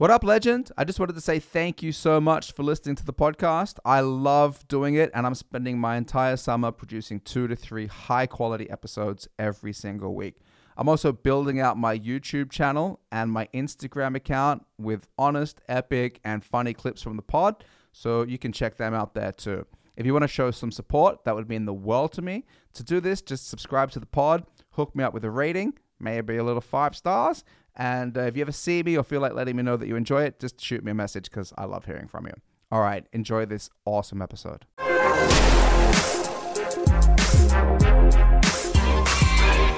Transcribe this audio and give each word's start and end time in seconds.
What 0.00 0.10
up, 0.10 0.24
legend? 0.24 0.72
I 0.78 0.84
just 0.84 0.98
wanted 0.98 1.12
to 1.16 1.20
say 1.20 1.38
thank 1.38 1.82
you 1.82 1.92
so 1.92 2.22
much 2.22 2.52
for 2.52 2.62
listening 2.62 2.96
to 2.96 3.04
the 3.04 3.12
podcast. 3.12 3.78
I 3.84 4.00
love 4.00 4.66
doing 4.66 4.94
it, 4.94 5.10
and 5.12 5.26
I'm 5.26 5.34
spending 5.34 5.78
my 5.78 5.98
entire 5.98 6.38
summer 6.38 6.72
producing 6.72 7.20
two 7.20 7.46
to 7.48 7.54
three 7.54 7.86
high 7.86 8.24
quality 8.24 8.70
episodes 8.70 9.28
every 9.38 9.74
single 9.74 10.14
week. 10.14 10.36
I'm 10.78 10.88
also 10.88 11.12
building 11.12 11.60
out 11.60 11.76
my 11.76 11.98
YouTube 11.98 12.50
channel 12.50 13.00
and 13.12 13.30
my 13.30 13.46
Instagram 13.52 14.16
account 14.16 14.64
with 14.78 15.06
honest, 15.18 15.60
epic, 15.68 16.18
and 16.24 16.42
funny 16.42 16.72
clips 16.72 17.02
from 17.02 17.16
the 17.16 17.22
pod, 17.22 17.62
so 17.92 18.22
you 18.22 18.38
can 18.38 18.52
check 18.52 18.78
them 18.78 18.94
out 18.94 19.12
there 19.12 19.32
too. 19.32 19.66
If 19.98 20.06
you 20.06 20.14
want 20.14 20.22
to 20.22 20.28
show 20.28 20.50
some 20.50 20.72
support, 20.72 21.24
that 21.24 21.34
would 21.34 21.50
mean 21.50 21.66
the 21.66 21.74
world 21.74 22.12
to 22.12 22.22
me. 22.22 22.46
To 22.72 22.82
do 22.82 23.00
this, 23.00 23.20
just 23.20 23.50
subscribe 23.50 23.90
to 23.90 24.00
the 24.00 24.06
pod, 24.06 24.46
hook 24.70 24.96
me 24.96 25.04
up 25.04 25.12
with 25.12 25.26
a 25.26 25.30
rating, 25.30 25.74
maybe 25.98 26.38
a 26.38 26.42
little 26.42 26.62
five 26.62 26.96
stars. 26.96 27.44
And 27.76 28.16
uh, 28.16 28.22
if 28.22 28.36
you 28.36 28.42
ever 28.42 28.52
see 28.52 28.82
me 28.82 28.96
or 28.96 29.02
feel 29.02 29.20
like 29.20 29.34
letting 29.34 29.56
me 29.56 29.62
know 29.62 29.76
that 29.76 29.88
you 29.88 29.96
enjoy 29.96 30.22
it, 30.24 30.40
just 30.40 30.60
shoot 30.60 30.84
me 30.84 30.90
a 30.90 30.94
message 30.94 31.24
because 31.24 31.52
I 31.56 31.64
love 31.64 31.86
hearing 31.86 32.08
from 32.08 32.26
you. 32.26 32.32
All 32.72 32.80
right, 32.80 33.06
enjoy 33.12 33.46
this 33.46 33.70
awesome 33.84 34.22
episode. 34.22 34.64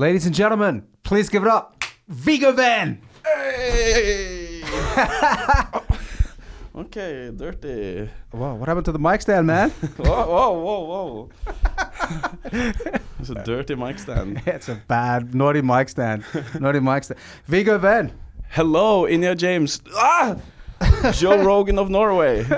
Ladies 0.01 0.27
and 0.27 0.35
gentlemen, 0.35 0.87
please 1.05 1.29
give 1.29 1.43
it 1.43 1.49
up. 1.49 1.85
Viggo 2.09 2.52
Venn. 2.52 3.01
Hey! 3.25 4.63
okay, 6.77 7.30
dirty. 7.35 8.11
Whoa, 8.33 8.55
what 8.55 8.69
happened 8.69 8.87
to 8.87 8.93
the 8.93 8.99
mic 8.99 9.23
stand, 9.23 9.47
man? 9.47 9.71
Whoa, 9.97 10.27
whoa, 10.27 10.59
whoa, 10.59 11.30
whoa. 12.51 12.73
it's 13.23 13.31
a 13.31 13.43
dirty 13.43 13.75
mic 13.75 13.99
stand. 13.99 14.43
it's 14.47 14.69
a 14.69 14.75
bad, 14.89 15.35
naughty 15.35 15.63
mic 15.63 15.89
stand. 15.89 16.25
Naughty 16.61 16.80
mic 16.80 17.05
stand. 17.05 17.21
Viggo 17.47 17.79
Venn. 17.79 18.13
Hello, 18.51 19.05
Inya 19.05 19.37
James. 19.37 19.80
Ah! 19.95 20.37
Joe 21.13 21.43
Rogan 21.43 21.79
of 21.79 21.89
Norway. 21.91 22.41
is 22.41 22.51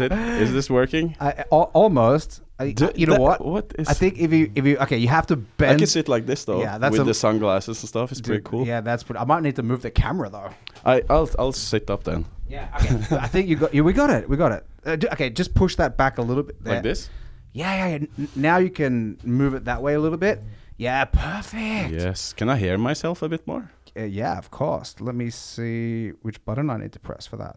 it? 0.00 0.12
Is 0.12 0.52
this 0.52 0.70
working? 0.70 1.16
I, 1.20 1.44
al- 1.52 1.70
almost. 1.74 2.40
I, 2.58 2.72
Do- 2.72 2.92
you 2.94 3.06
know 3.06 3.14
that- 3.14 3.20
what? 3.20 3.44
What 3.44 3.72
is? 3.78 3.88
I 3.88 3.92
think 3.92 4.18
if 4.18 4.32
you 4.32 4.50
if 4.54 4.64
you 4.64 4.78
okay, 4.78 4.96
you 4.96 5.08
have 5.08 5.26
to 5.26 5.36
bend. 5.36 5.72
I 5.72 5.78
can 5.78 5.86
sit 5.86 6.08
like 6.08 6.26
this 6.26 6.44
though. 6.44 6.60
Yeah, 6.60 6.78
that's 6.78 6.92
with 6.92 7.02
a- 7.02 7.04
the 7.04 7.14
sunglasses 7.14 7.82
and 7.82 7.88
stuff. 7.88 8.12
It's 8.12 8.20
pretty 8.20 8.42
cool. 8.42 8.66
Yeah, 8.66 8.80
that's 8.80 9.02
pretty. 9.02 9.18
I 9.20 9.24
might 9.24 9.42
need 9.42 9.56
to 9.56 9.62
move 9.62 9.82
the 9.82 9.90
camera 9.90 10.30
though. 10.30 10.50
I 10.84 11.02
I'll 11.10 11.28
I'll 11.38 11.52
sit 11.52 11.90
up 11.90 12.04
then. 12.04 12.24
Yeah. 12.48 12.68
Okay. 12.82 13.16
I 13.16 13.28
think 13.28 13.48
you 13.48 13.56
got. 13.56 13.74
Yeah, 13.74 13.82
we 13.82 13.92
got 13.92 14.10
it. 14.10 14.28
We 14.28 14.36
got 14.36 14.52
it. 14.52 14.66
Uh, 14.84 14.96
okay, 15.12 15.30
just 15.30 15.54
push 15.54 15.76
that 15.76 15.96
back 15.96 16.18
a 16.18 16.22
little 16.22 16.42
bit. 16.42 16.62
There. 16.62 16.74
Like 16.74 16.82
this. 16.82 17.08
Yeah, 17.52 17.74
yeah. 17.76 17.86
yeah. 17.88 17.94
N- 18.18 18.28
now 18.36 18.56
you 18.58 18.70
can 18.70 19.18
move 19.24 19.54
it 19.54 19.64
that 19.64 19.82
way 19.82 19.94
a 19.94 20.00
little 20.00 20.18
bit. 20.18 20.42
Yeah, 20.76 21.04
perfect. 21.04 21.90
Yes. 21.92 22.32
Can 22.32 22.48
I 22.48 22.56
hear 22.56 22.78
myself 22.78 23.22
a 23.22 23.28
bit 23.28 23.46
more? 23.46 23.70
Uh, 23.96 24.04
yeah, 24.04 24.38
of 24.38 24.50
course. 24.50 24.96
Let 25.00 25.14
me 25.14 25.30
see 25.30 26.10
which 26.22 26.42
button 26.44 26.70
I 26.70 26.78
need 26.78 26.92
to 26.92 26.98
press 27.00 27.26
for 27.26 27.36
that. 27.36 27.56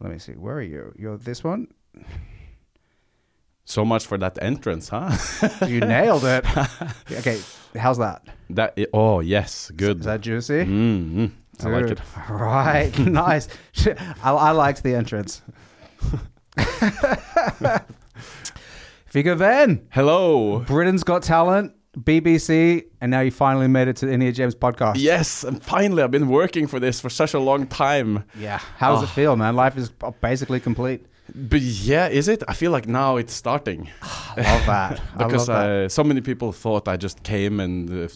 Let 0.00 0.10
me 0.12 0.18
see. 0.18 0.32
Where 0.32 0.56
are 0.56 0.62
you? 0.62 0.92
You're 0.98 1.18
this 1.18 1.44
one. 1.44 1.68
So 3.64 3.84
much 3.84 4.06
for 4.06 4.16
that 4.18 4.38
entrance, 4.42 4.88
huh? 4.90 5.10
You 5.66 5.80
nailed 5.80 6.24
it. 6.24 6.44
okay, 7.12 7.40
how's 7.76 7.98
that? 7.98 8.22
that. 8.50 8.74
i- 8.78 8.86
oh 8.94 9.20
yes, 9.20 9.70
good. 9.74 10.00
Is 10.00 10.06
that 10.06 10.20
juicy? 10.20 10.64
Mm, 10.64 11.30
I 11.64 11.68
like 11.68 11.84
it. 11.84 11.88
Dude, 11.88 12.00
Right, 12.30 12.98
nice. 13.26 13.48
I, 14.22 14.32
I 14.32 14.50
liked 14.52 14.82
the 14.82 14.94
entrance. 14.94 15.42
Viggo 19.16 19.34
Venn, 19.34 19.80
Hello. 19.88 20.58
Britain's 20.66 21.02
Got 21.02 21.22
Talent, 21.22 21.72
BBC, 21.98 22.84
and 23.00 23.10
now 23.10 23.20
you 23.20 23.30
finally 23.30 23.66
made 23.66 23.88
it 23.88 23.96
to 23.96 24.04
the 24.04 24.12
India 24.12 24.30
James 24.30 24.54
podcast. 24.54 24.96
Yes, 24.98 25.42
and 25.42 25.62
finally, 25.62 26.02
I've 26.02 26.10
been 26.10 26.28
working 26.28 26.66
for 26.66 26.78
this 26.78 27.00
for 27.00 27.08
such 27.08 27.32
a 27.32 27.38
long 27.38 27.66
time. 27.66 28.24
Yeah. 28.38 28.58
How 28.76 28.92
does 28.92 29.04
it 29.04 29.08
Oh. 29.12 29.14
feel, 29.14 29.34
man? 29.36 29.56
Life 29.56 29.78
is 29.78 29.88
basically 30.20 30.60
complete. 30.60 31.06
But 31.34 31.62
yeah, 31.62 32.08
is 32.08 32.28
it? 32.28 32.42
I 32.46 32.52
feel 32.52 32.70
like 32.72 32.86
now 32.86 33.16
it's 33.16 33.32
starting 33.32 33.88
I 34.36 34.42
love 34.42 34.66
that. 34.66 35.00
I 35.16 35.24
because 35.24 35.48
love 35.48 35.62
that. 35.64 35.70
uh, 35.70 35.88
so 35.88 36.04
many 36.04 36.20
people 36.20 36.52
thought 36.52 36.86
I 36.86 36.98
just 36.98 37.22
came 37.22 37.58
and 37.58 37.88
uh, 37.90 38.08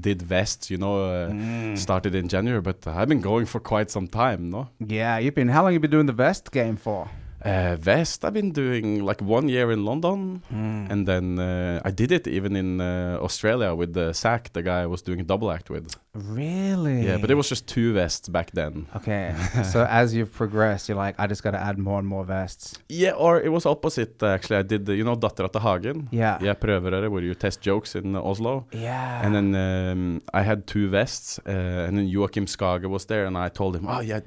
did 0.00 0.22
vests, 0.22 0.70
you 0.72 0.76
know, 0.78 1.04
uh, 1.04 1.30
Mm. 1.30 1.78
started 1.78 2.16
in 2.16 2.26
January. 2.26 2.60
But 2.62 2.84
I've 2.84 3.08
been 3.08 3.20
going 3.20 3.46
for 3.46 3.60
quite 3.60 3.92
some 3.92 4.08
time, 4.08 4.50
no? 4.50 4.70
Yeah, 4.84 5.18
you've 5.18 5.36
been. 5.36 5.50
How 5.50 5.62
long 5.62 5.66
have 5.72 5.74
you 5.74 5.80
been 5.88 5.92
doing 5.92 6.06
the 6.06 6.12
vest 6.26 6.50
game 6.50 6.76
for? 6.76 7.08
Uh, 7.44 7.76
vest, 7.76 8.24
I've 8.24 8.32
been 8.34 8.50
doing 8.52 9.04
like 9.04 9.22
one 9.22 9.48
year 9.48 9.70
in 9.70 9.84
London, 9.84 10.42
Mm. 10.52 10.90
and 10.90 11.06
then 11.06 11.38
uh, 11.38 11.80
I 11.88 11.90
did 11.92 12.10
it 12.12 12.26
even 12.26 12.56
in 12.56 12.80
uh, 12.80 13.18
Australia 13.22 13.74
with 13.74 13.92
the 13.94 14.12
Zach, 14.12 14.52
the 14.52 14.62
guy 14.62 14.82
I 14.82 14.86
was 14.86 15.02
doing 15.02 15.20
a 15.20 15.24
double 15.24 15.50
act 15.50 15.70
with. 15.70 15.94
Really? 16.26 17.06
Yeah, 17.06 17.18
but 17.18 17.30
it 17.30 17.34
was 17.34 17.48
just 17.48 17.66
two 17.66 17.92
vests 17.92 18.28
back 18.28 18.50
then. 18.52 18.86
Okay. 18.96 19.34
so 19.72 19.84
as 19.84 20.14
you've 20.14 20.32
progressed, 20.32 20.88
you're 20.88 20.96
like, 20.96 21.14
I 21.18 21.26
just 21.26 21.42
got 21.42 21.52
to 21.52 21.58
add 21.60 21.78
more 21.78 21.98
and 21.98 22.08
more 22.08 22.24
vests. 22.24 22.78
Yeah, 22.88 23.12
or 23.12 23.40
it 23.40 23.50
was 23.50 23.66
opposite 23.66 24.22
uh, 24.22 24.26
actually. 24.28 24.56
I 24.56 24.62
did, 24.62 24.86
the, 24.86 24.96
you 24.96 25.04
know, 25.04 25.16
Dattera 25.16 25.50
til 25.52 25.60
Hagen. 25.60 26.08
Yeah. 26.10 26.38
Yeah, 26.42 26.54
prøverøre, 26.54 27.10
where 27.10 27.22
you 27.22 27.34
test 27.34 27.60
jokes 27.60 27.94
in 27.94 28.16
Oslo. 28.16 28.64
Yeah. 28.72 29.24
And 29.24 29.34
then 29.34 29.54
um, 29.54 30.22
I 30.34 30.42
had 30.42 30.66
two 30.66 30.88
vests, 30.88 31.38
uh, 31.46 31.50
and 31.86 31.98
then 31.98 32.08
Joachim 32.08 32.46
Skage 32.46 32.86
was 32.88 33.06
there, 33.06 33.26
and 33.26 33.36
I 33.36 33.48
told 33.48 33.76
him, 33.76 33.86
"Oh 33.88 34.00
yeah, 34.00 34.20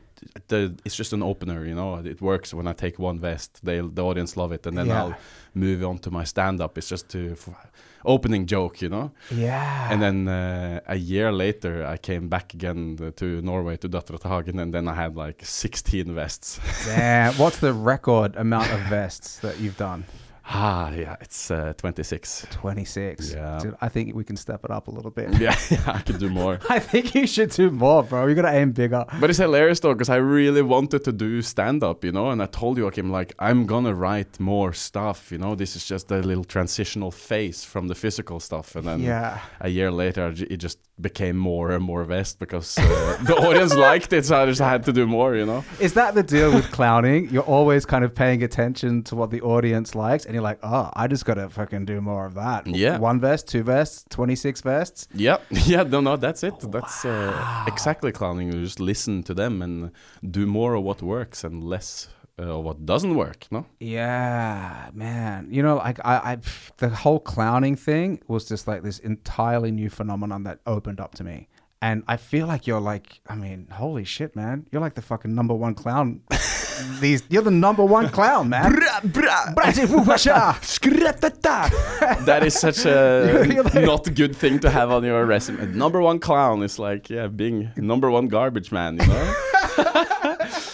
the, 0.47 0.75
it's 0.85 0.95
just 0.95 1.13
an 1.13 1.23
opener, 1.23 1.65
you 1.65 1.75
know. 1.75 1.95
It 1.95 2.21
works 2.21 2.53
when 2.53 2.67
I 2.67 2.73
take 2.73 2.99
one 2.99 3.19
vest. 3.19 3.59
They 3.63 3.79
the 3.81 4.03
audience 4.03 4.37
love 4.37 4.51
it, 4.51 4.65
and 4.65 4.77
then 4.77 4.87
Yeah. 4.87 5.03
I'll 5.03 5.15
move 5.53 5.83
on 5.83 5.97
to 5.99 6.11
my 6.11 6.23
stand-up. 6.25 6.77
It's 6.77 6.89
just 6.89 7.09
to 7.09 7.35
opening 8.05 8.45
joke, 8.45 8.81
you 8.81 8.89
know. 8.89 9.11
yeah. 9.31 9.91
And 9.91 10.01
then 10.01 10.27
uh, 10.27 10.79
a 10.87 10.95
year 10.95 11.31
later, 11.31 11.85
I 11.85 11.97
came 11.97 12.27
back 12.29 12.53
again 12.53 12.97
uh, 13.01 13.11
to 13.15 13.41
Norway 13.41 13.77
to 13.77 13.89
Dattera 13.89 14.19
til 14.19 14.59
and 14.59 14.73
then 14.73 14.87
I 14.87 14.93
had 14.93 15.15
like 15.15 15.41
16 15.43 16.13
vests. 16.13 16.59
Damn. 16.85 17.33
What's 17.37 17.59
the 17.59 17.73
record 17.73 18.35
amount 18.35 18.71
of 18.71 18.79
vests 18.89 19.39
that 19.39 19.59
you've 19.59 19.77
done? 19.77 20.05
Ah, 20.53 20.91
yeah, 20.91 21.15
it's 21.21 21.49
uh, 21.51 21.73
26. 21.77 22.47
26. 22.51 23.33
Yeah. 23.33 23.59
Dude, 23.61 23.75
I 23.81 23.89
think 23.89 24.13
we 24.15 24.23
can 24.23 24.35
step 24.35 24.63
it 24.65 24.71
up 24.71 24.87
a 24.87 24.91
little 24.91 25.11
bit. 25.11 25.33
yeah, 25.39 25.55
yeah, 25.69 25.81
I 25.87 25.99
could 25.99 26.19
do 26.19 26.29
more. 26.29 26.59
I 26.69 26.79
think 26.79 27.15
you 27.15 27.25
should 27.27 27.51
do 27.51 27.71
more, 27.71 28.03
bro. 28.03 28.27
You 28.27 28.35
got 28.35 28.43
to 28.43 28.51
aim 28.53 28.71
bigger. 28.71 29.05
But 29.19 29.29
it's 29.29 29.39
hilarious 29.39 29.79
though, 29.79 29.93
because 29.93 30.09
I 30.09 30.17
really 30.17 30.61
wanted 30.61 31.03
to 31.05 31.11
do 31.11 31.41
stand 31.41 31.83
up, 31.83 32.03
you 32.03 32.11
know, 32.11 32.29
and 32.31 32.41
I 32.41 32.45
told 32.47 32.77
you, 32.77 32.83
Joachim, 32.83 33.11
like, 33.11 33.33
I'm 33.39 33.65
gonna 33.65 33.93
write 33.93 34.39
more 34.39 34.73
stuff, 34.73 35.31
you 35.31 35.37
know, 35.37 35.55
this 35.55 35.75
is 35.75 35.85
just 35.85 36.11
a 36.11 36.17
little 36.19 36.43
transitional 36.43 37.11
phase 37.11 37.63
from 37.63 37.87
the 37.87 37.95
physical 37.95 38.39
stuff. 38.39 38.75
And 38.75 38.87
then 38.87 38.99
Yeah. 39.01 39.39
a 39.59 39.69
year 39.69 39.91
later, 39.91 40.33
it 40.37 40.57
just 40.57 40.79
became 41.01 41.37
more 41.37 41.71
and 41.71 41.83
more 41.83 42.03
vest 42.03 42.39
because 42.39 42.77
uh, 42.77 43.17
the 43.23 43.35
audience 43.35 43.75
liked 43.75 44.13
it, 44.13 44.25
so 44.25 44.41
I 44.41 44.45
just 44.45 44.61
had 44.61 44.83
to 44.85 44.93
do 44.93 45.07
more, 45.07 45.35
you 45.35 45.45
know. 45.45 45.63
Is 45.79 45.93
that 45.93 46.15
the 46.15 46.23
deal 46.23 46.53
with 46.53 46.71
clowning? 46.71 47.29
You're 47.29 47.43
always 47.43 47.85
kind 47.85 48.03
of 48.03 48.13
paying 48.13 48.43
attention 48.43 49.03
to 49.03 49.15
what 49.15 49.31
the 49.31 49.41
audience 49.41 49.95
likes, 49.95 50.25
and 50.25 50.33
you're 50.33 50.43
like, 50.43 50.59
oh, 50.63 50.89
I 50.93 51.07
just 51.07 51.25
got 51.25 51.35
to 51.35 51.49
fucking 51.49 51.85
do 51.85 52.01
more 52.01 52.25
of 52.25 52.33
that. 52.35 52.67
Yeah. 52.67 52.97
One 52.97 53.19
vest, 53.19 53.47
two 53.47 53.63
vests, 53.63 54.05
26 54.09 54.61
vests. 54.61 55.07
Yep. 55.13 55.45
yeah, 55.65 55.83
no, 55.83 56.01
no, 56.01 56.17
that's 56.17 56.43
it. 56.43 56.53
That's 56.71 57.05
uh, 57.05 57.65
exactly 57.67 58.11
clowning. 58.11 58.51
You 58.51 58.63
just 58.63 58.79
listen 58.79 59.23
to 59.23 59.33
them 59.33 59.61
and 59.61 59.91
do 60.29 60.45
more 60.45 60.75
of 60.75 60.83
what 60.83 61.01
works 61.01 61.43
and 61.43 61.63
less 61.63 62.07
uh, 62.39 62.59
what 62.59 62.85
doesn't 62.85 63.15
work, 63.15 63.45
no? 63.51 63.65
Yeah, 63.79 64.89
man. 64.93 65.47
You 65.51 65.61
know, 65.63 65.75
like 65.77 65.99
I, 66.03 66.15
I, 66.33 66.37
the 66.77 66.89
whole 66.89 67.19
clowning 67.19 67.75
thing 67.75 68.21
was 68.27 68.45
just 68.45 68.67
like 68.67 68.83
this 68.83 68.99
entirely 68.99 69.71
new 69.71 69.89
phenomenon 69.89 70.43
that 70.43 70.59
opened 70.65 70.99
up 70.99 71.15
to 71.15 71.23
me. 71.23 71.47
And 71.83 72.03
I 72.07 72.17
feel 72.17 72.45
like 72.45 72.67
you're 72.67 72.79
like, 72.79 73.21
I 73.27 73.35
mean, 73.35 73.67
holy 73.71 74.03
shit, 74.03 74.35
man. 74.35 74.67
You're 74.71 74.81
like 74.81 74.93
the 74.93 75.01
fucking 75.01 75.33
number 75.33 75.55
one 75.55 75.73
clown. 75.73 76.21
These, 76.99 77.23
you're 77.29 77.41
the 77.43 77.51
number 77.51 77.83
one 77.83 78.09
clown, 78.09 78.49
man. 78.49 78.71
that 82.25 82.43
is 82.43 82.53
such 82.53 82.85
a 82.85 83.61
like- 83.63 83.73
not 83.85 84.13
good 84.15 84.35
thing 84.35 84.59
to 84.59 84.69
have 84.69 84.91
on 84.91 85.03
your 85.03 85.25
resume. 85.25 85.73
Number 85.75 86.01
one 86.01 86.19
clown 86.19 86.63
is 86.63 86.77
like 86.79 87.09
yeah, 87.09 87.27
being 87.27 87.71
number 87.77 88.09
one 88.11 88.27
garbage 88.27 88.71
man. 88.71 88.97
You 88.99 89.07
know. 89.07 89.33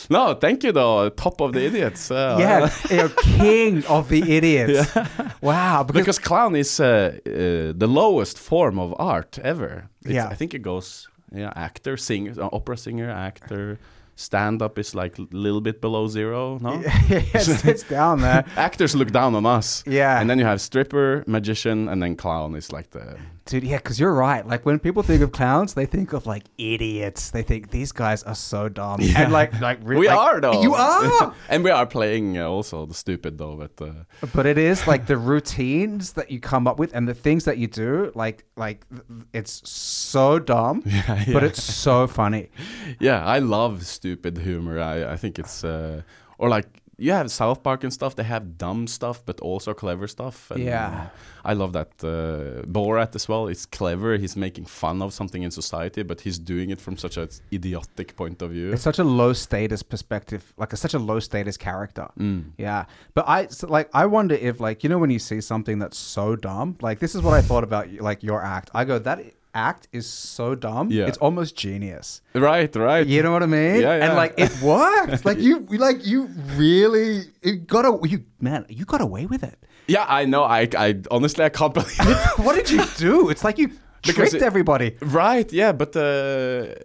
no, 0.10 0.34
thank 0.34 0.64
you 0.64 0.72
though. 0.72 1.10
Top 1.10 1.42
of 1.42 1.54
the 1.54 1.66
idiots. 1.70 2.12
Uh, 2.12 2.38
yeah, 2.40 2.70
you're 2.90 3.10
king 3.10 3.86
of 3.88 4.10
the 4.10 4.22
idiots. 4.38 4.96
Wow. 5.42 5.84
Because, 5.84 6.02
because 6.02 6.20
clown 6.20 6.56
is 6.56 6.80
uh, 6.80 6.86
uh, 7.26 7.30
the 7.78 7.88
lowest 7.88 8.38
form 8.40 8.80
of 8.80 8.94
art 9.00 9.40
ever. 9.44 9.90
It's, 10.04 10.14
Yeah. 10.14 10.28
I 10.32 10.36
think 10.36 10.54
it 10.54 10.62
goes 10.62 11.08
yeah, 11.36 11.52
actor, 11.56 11.98
singer, 11.98 12.34
uh, 12.42 12.50
opera 12.54 12.78
singer, 12.78 13.10
actor, 13.12 13.78
stand 14.16 14.62
up 14.62 14.80
is 14.80 14.96
like 14.96 15.20
a 15.20 15.28
little 15.32 15.62
bit 15.62 15.82
below 15.82 16.08
zero. 16.08 16.58
No, 16.62 16.82
it's, 17.10 17.66
it's 17.66 17.84
down 17.84 18.22
there. 18.22 18.46
actors 18.56 18.96
look 18.96 19.12
down 19.12 19.36
on 19.36 19.46
us. 19.46 19.84
Yeah. 19.86 20.20
And 20.22 20.30
then 20.30 20.40
you 20.40 20.46
have 20.46 20.60
stripper, 20.62 21.24
magician, 21.28 21.90
and 21.90 22.02
then 22.02 22.16
clown 22.16 22.56
is 22.56 22.72
like 22.72 22.90
the 22.92 23.18
Dude, 23.48 23.64
yeah, 23.64 23.78
because 23.78 24.00
you're 24.00 24.14
right. 24.14 24.46
Like 24.46 24.66
when 24.66 24.78
people 24.78 25.04
think 25.04 25.22
of 25.22 25.32
clowns, 25.32 25.74
they 25.74 25.86
think 25.86 26.14
of 26.14 26.26
like 26.26 26.44
idiots. 26.58 27.32
They 27.32 27.44
think 27.44 27.72
these 27.72 27.92
guys 27.94 28.24
are 28.24 28.36
so 28.36 28.68
dumb. 28.68 29.00
Yeah. 29.02 29.22
And 29.24 29.32
like, 29.32 29.58
like 29.62 29.80
re- 29.84 29.98
we 29.98 30.08
like- 30.08 30.18
are 30.18 30.42
though. 30.42 30.62
You 30.62 30.74
are. 30.76 31.34
and 31.50 31.64
we 31.64 31.72
are 31.72 31.86
playing 31.86 32.38
uh, 32.38 32.48
also 32.48 32.86
the 32.86 32.94
stupid 32.94 33.38
though. 33.38 33.56
But 33.56 33.82
uh, 33.82 34.28
but 34.34 34.46
it 34.46 34.58
is 34.58 34.86
like 34.86 35.08
the 35.08 35.18
routines 35.18 36.14
that 36.14 36.30
you 36.30 36.40
come 36.40 36.68
up 36.68 36.78
with 36.78 36.94
and 36.94 37.08
the 37.08 37.14
things 37.14 37.46
that 37.46 37.58
you 37.58 37.68
do. 37.68 38.12
Like, 38.16 38.44
like 38.58 38.86
it's 39.34 39.62
so 39.70 40.40
dumb, 40.40 40.84
yeah, 40.86 41.26
but 41.32 41.44
it's 41.44 41.64
so 41.64 42.08
funny. 42.08 42.50
yeah, 43.00 43.26
I 43.26 43.40
love 43.40 43.86
stupid 43.86 44.38
humor. 44.38 44.80
I 44.80 45.14
I 45.14 45.18
think 45.18 45.40
it's 45.40 45.64
uh, 45.64 46.02
or 46.38 46.50
like 46.50 46.68
you 46.98 47.12
have 47.12 47.30
South 47.32 47.62
Park 47.62 47.84
and 47.84 47.94
stuff. 47.94 48.16
They 48.16 48.24
have 48.24 48.58
dumb 48.58 48.88
stuff, 48.88 49.24
but 49.26 49.40
also 49.40 49.74
clever 49.74 50.08
stuff. 50.08 50.52
And, 50.52 50.64
Yeah. 50.64 51.10
I 51.46 51.54
love 51.54 51.72
that. 51.74 51.90
Uh, 52.04 52.66
Borat 52.66 53.16
as 53.16 53.30
well. 53.30 53.48
It's 53.48 53.66
clever. 53.66 54.18
He's 54.18 54.36
making 54.36 54.66
fun 54.66 55.02
of 55.02 55.14
something 55.14 55.44
in 55.44 55.52
society, 55.52 56.04
but 56.04 56.22
he's 56.22 56.40
doing 56.40 56.72
it 56.72 56.82
from 56.82 56.98
such 56.98 57.16
an 57.18 57.30
idiotic 57.54 58.16
point 58.16 58.42
of 58.42 58.52
view. 58.52 58.74
It's 58.74 58.82
such 58.82 59.00
a 59.00 59.04
low 59.04 59.32
status 59.34 59.82
perspective, 59.84 60.54
like 60.58 60.74
a, 60.74 60.78
such 60.78 60.94
a 60.94 61.00
low 61.00 61.20
status 61.20 61.56
character. 61.56 62.10
Mm. 62.20 62.52
Yeah, 62.58 62.86
but 63.14 63.26
I 63.28 63.48
so, 63.48 63.68
like 63.68 63.90
I 63.94 64.08
wonder 64.08 64.36
if 64.36 64.60
like 64.60 64.84
you 64.84 64.90
know 64.90 64.98
when 64.98 65.10
you 65.10 65.20
see 65.20 65.40
something 65.40 65.80
that's 65.80 65.98
so 65.98 66.36
dumb, 66.36 66.78
like 66.82 67.00
this 67.00 67.16
is 67.16 67.22
what 67.22 67.34
I 67.34 67.42
thought 67.42 67.64
about 67.64 67.90
like 67.94 68.24
your 68.24 68.44
act. 68.44 68.70
I 68.74 68.84
go 68.84 69.00
that 69.00 69.20
act 69.58 69.88
is 69.92 70.06
so 70.08 70.56
dumb. 70.56 70.86
Yeah. 70.92 71.08
it's 71.10 71.18
almost 71.18 71.56
genius. 71.58 72.22
Right, 72.34 72.74
right. 72.76 73.06
You 73.08 73.24
know 73.24 73.32
what 73.36 73.44
I 73.44 73.48
mean? 73.48 73.82
Yeah, 73.82 73.98
yeah. 73.98 74.06
And 74.06 74.16
like 74.16 74.34
it 74.38 74.52
worked. 74.74 75.26
like 75.26 75.40
you, 75.40 75.66
like 75.88 76.06
you 76.06 76.30
really 76.56 77.12
it 77.42 77.68
got 77.68 77.84
a 77.86 77.92
you 78.08 78.24
man, 78.40 78.66
you 78.70 78.86
got 78.86 79.02
away 79.02 79.26
with 79.26 79.44
it. 79.44 79.58
Yeah, 79.88 80.06
I 80.20 80.26
know. 80.26 80.44
I, 80.44 80.68
I 80.78 80.88
honestly, 81.10 81.44
I 81.46 81.50
can't 81.50 81.74
believe 81.80 81.98
it. 82.00 82.18
what 82.46 82.56
did 82.56 82.70
you 82.70 82.84
do? 82.98 83.30
It's 83.32 83.44
like 83.44 83.58
you 83.58 83.68
Because 84.08 84.30
tricked 84.32 84.44
it- 84.44 84.52
everybody. 84.52 84.90
Right, 85.02 85.52
yeah, 85.52 85.72
but 85.82 85.96
uh, 85.96 86.76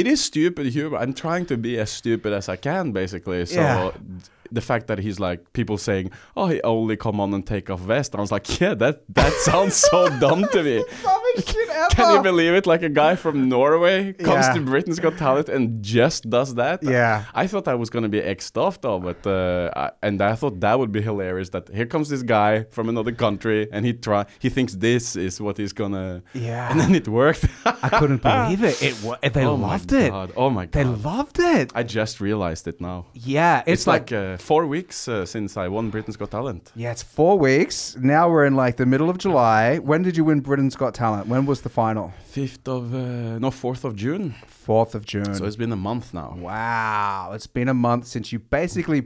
it 0.00 0.06
is 0.06 0.24
stupid 0.24 0.66
humor. 0.66 0.98
I'm 0.98 1.12
trying 1.14 1.46
to 1.46 1.56
be 1.56 1.78
as 1.78 1.90
stupid 1.90 2.32
as 2.32 2.48
I 2.48 2.56
can, 2.56 2.92
basically. 2.92 3.44
So 3.46 3.60
Yeah. 3.60 3.90
The 4.52 4.60
fact 4.60 4.86
that 4.88 4.98
he's 4.98 5.18
like 5.20 5.40
people 5.52 5.78
saying, 5.78 6.10
"Oh, 6.36 6.46
he 6.48 6.60
only 6.62 6.96
come 6.96 7.20
on 7.20 7.32
and 7.34 7.46
take 7.46 7.70
off 7.70 7.80
vest," 7.80 8.14
I 8.14 8.20
was 8.20 8.32
like, 8.32 8.60
"Yeah, 8.60 8.74
that 8.74 9.02
that 9.14 9.32
sounds 9.48 9.74
so 9.76 10.08
dumb 10.20 10.46
to 10.52 10.62
me." 10.62 10.84
Can 11.90 12.14
you 12.14 12.22
believe 12.22 12.52
it? 12.54 12.66
Like 12.66 12.82
a 12.82 12.88
guy 12.88 13.16
from 13.16 13.48
Norway 13.48 14.12
comes 14.12 14.46
Yeah. 14.46 14.54
to 14.54 14.60
Britain's 14.60 15.00
Got 15.00 15.16
Talent 15.16 15.48
and 15.48 15.82
just 15.82 16.28
does 16.28 16.54
that. 16.56 16.82
Yeah. 16.82 17.24
I 17.34 17.46
thought 17.46 17.66
I 17.68 17.74
was 17.74 17.88
gonna 17.90 18.08
be 18.08 18.20
exed 18.20 18.56
off 18.58 18.80
though, 18.80 19.00
but 19.00 19.26
uh, 19.26 19.70
I, 19.74 19.90
and 20.02 20.20
I 20.20 20.34
thought 20.34 20.60
that 20.60 20.78
would 20.78 20.92
be 20.92 21.00
hilarious. 21.00 21.48
That 21.50 21.68
here 21.70 21.86
comes 21.86 22.08
this 22.10 22.22
guy 22.22 22.64
from 22.70 22.88
another 22.88 23.12
country, 23.12 23.68
and 23.72 23.84
he 23.86 23.92
try 23.94 24.26
he 24.40 24.48
thinks 24.50 24.74
this 24.74 25.16
is 25.16 25.40
what 25.40 25.56
he's 25.56 25.72
gonna, 25.72 26.22
Yeah. 26.34 26.70
and 26.70 26.78
then 26.80 26.94
it 26.94 27.08
worked. 27.08 27.46
I 27.64 27.88
couldn't 27.98 28.22
believe 28.22 28.62
it. 28.62 28.82
It 28.82 28.96
wa- 29.02 29.18
they 29.22 29.44
oh 29.46 29.54
loved 29.54 29.92
it. 29.92 30.12
Oh 30.36 30.50
my 30.50 30.66
god! 30.66 30.72
They 30.72 30.84
loved 30.84 31.38
it. 31.38 31.72
I 31.74 31.82
just 31.82 32.20
realized 32.20 32.68
it 32.68 32.80
now. 32.80 33.06
yeah, 33.14 33.60
It's, 33.66 33.82
it's, 33.82 33.86
like, 33.86 34.12
uh, 34.12 34.36
four 34.42 34.66
weeks 34.66 35.08
uh, 35.08 35.24
since 35.26 35.56
I 35.56 35.68
won 35.68 35.90
Britain's 35.90 36.16
Got 36.16 36.30
Talent. 36.30 36.72
Yeah, 36.74 36.92
it's 36.94 37.02
four 37.02 37.38
weeks. 37.38 37.96
Now 37.98 38.28
we're 38.30 38.44
in 38.46 38.56
like 38.64 38.76
the 38.76 38.86
middle 38.86 39.08
of 39.08 39.16
July. 39.18 39.78
When 39.78 40.02
did 40.02 40.16
you 40.16 40.24
win 40.24 40.40
Britain's 40.40 40.76
Got 40.76 40.94
Talent? 40.94 41.26
When 41.28 41.46
was 41.46 41.60
the 41.62 41.68
final? 41.70 42.12
Fifth 42.26 42.66
of 42.68 42.92
uh, 42.94 43.38
no 43.38 43.50
fourth 43.50 43.84
of 43.84 43.94
June. 43.96 44.34
Fourth 44.46 44.94
of 44.94 45.04
June. 45.04 45.34
So 45.34 45.44
it's 45.44 45.56
been 45.64 45.72
a 45.72 45.76
month 45.90 46.12
now. 46.12 46.34
wow, 46.38 47.30
it's 47.34 47.46
been 47.58 47.68
a 47.68 47.74
month 47.88 48.06
since 48.06 48.32
you 48.32 48.38
basically 48.38 49.02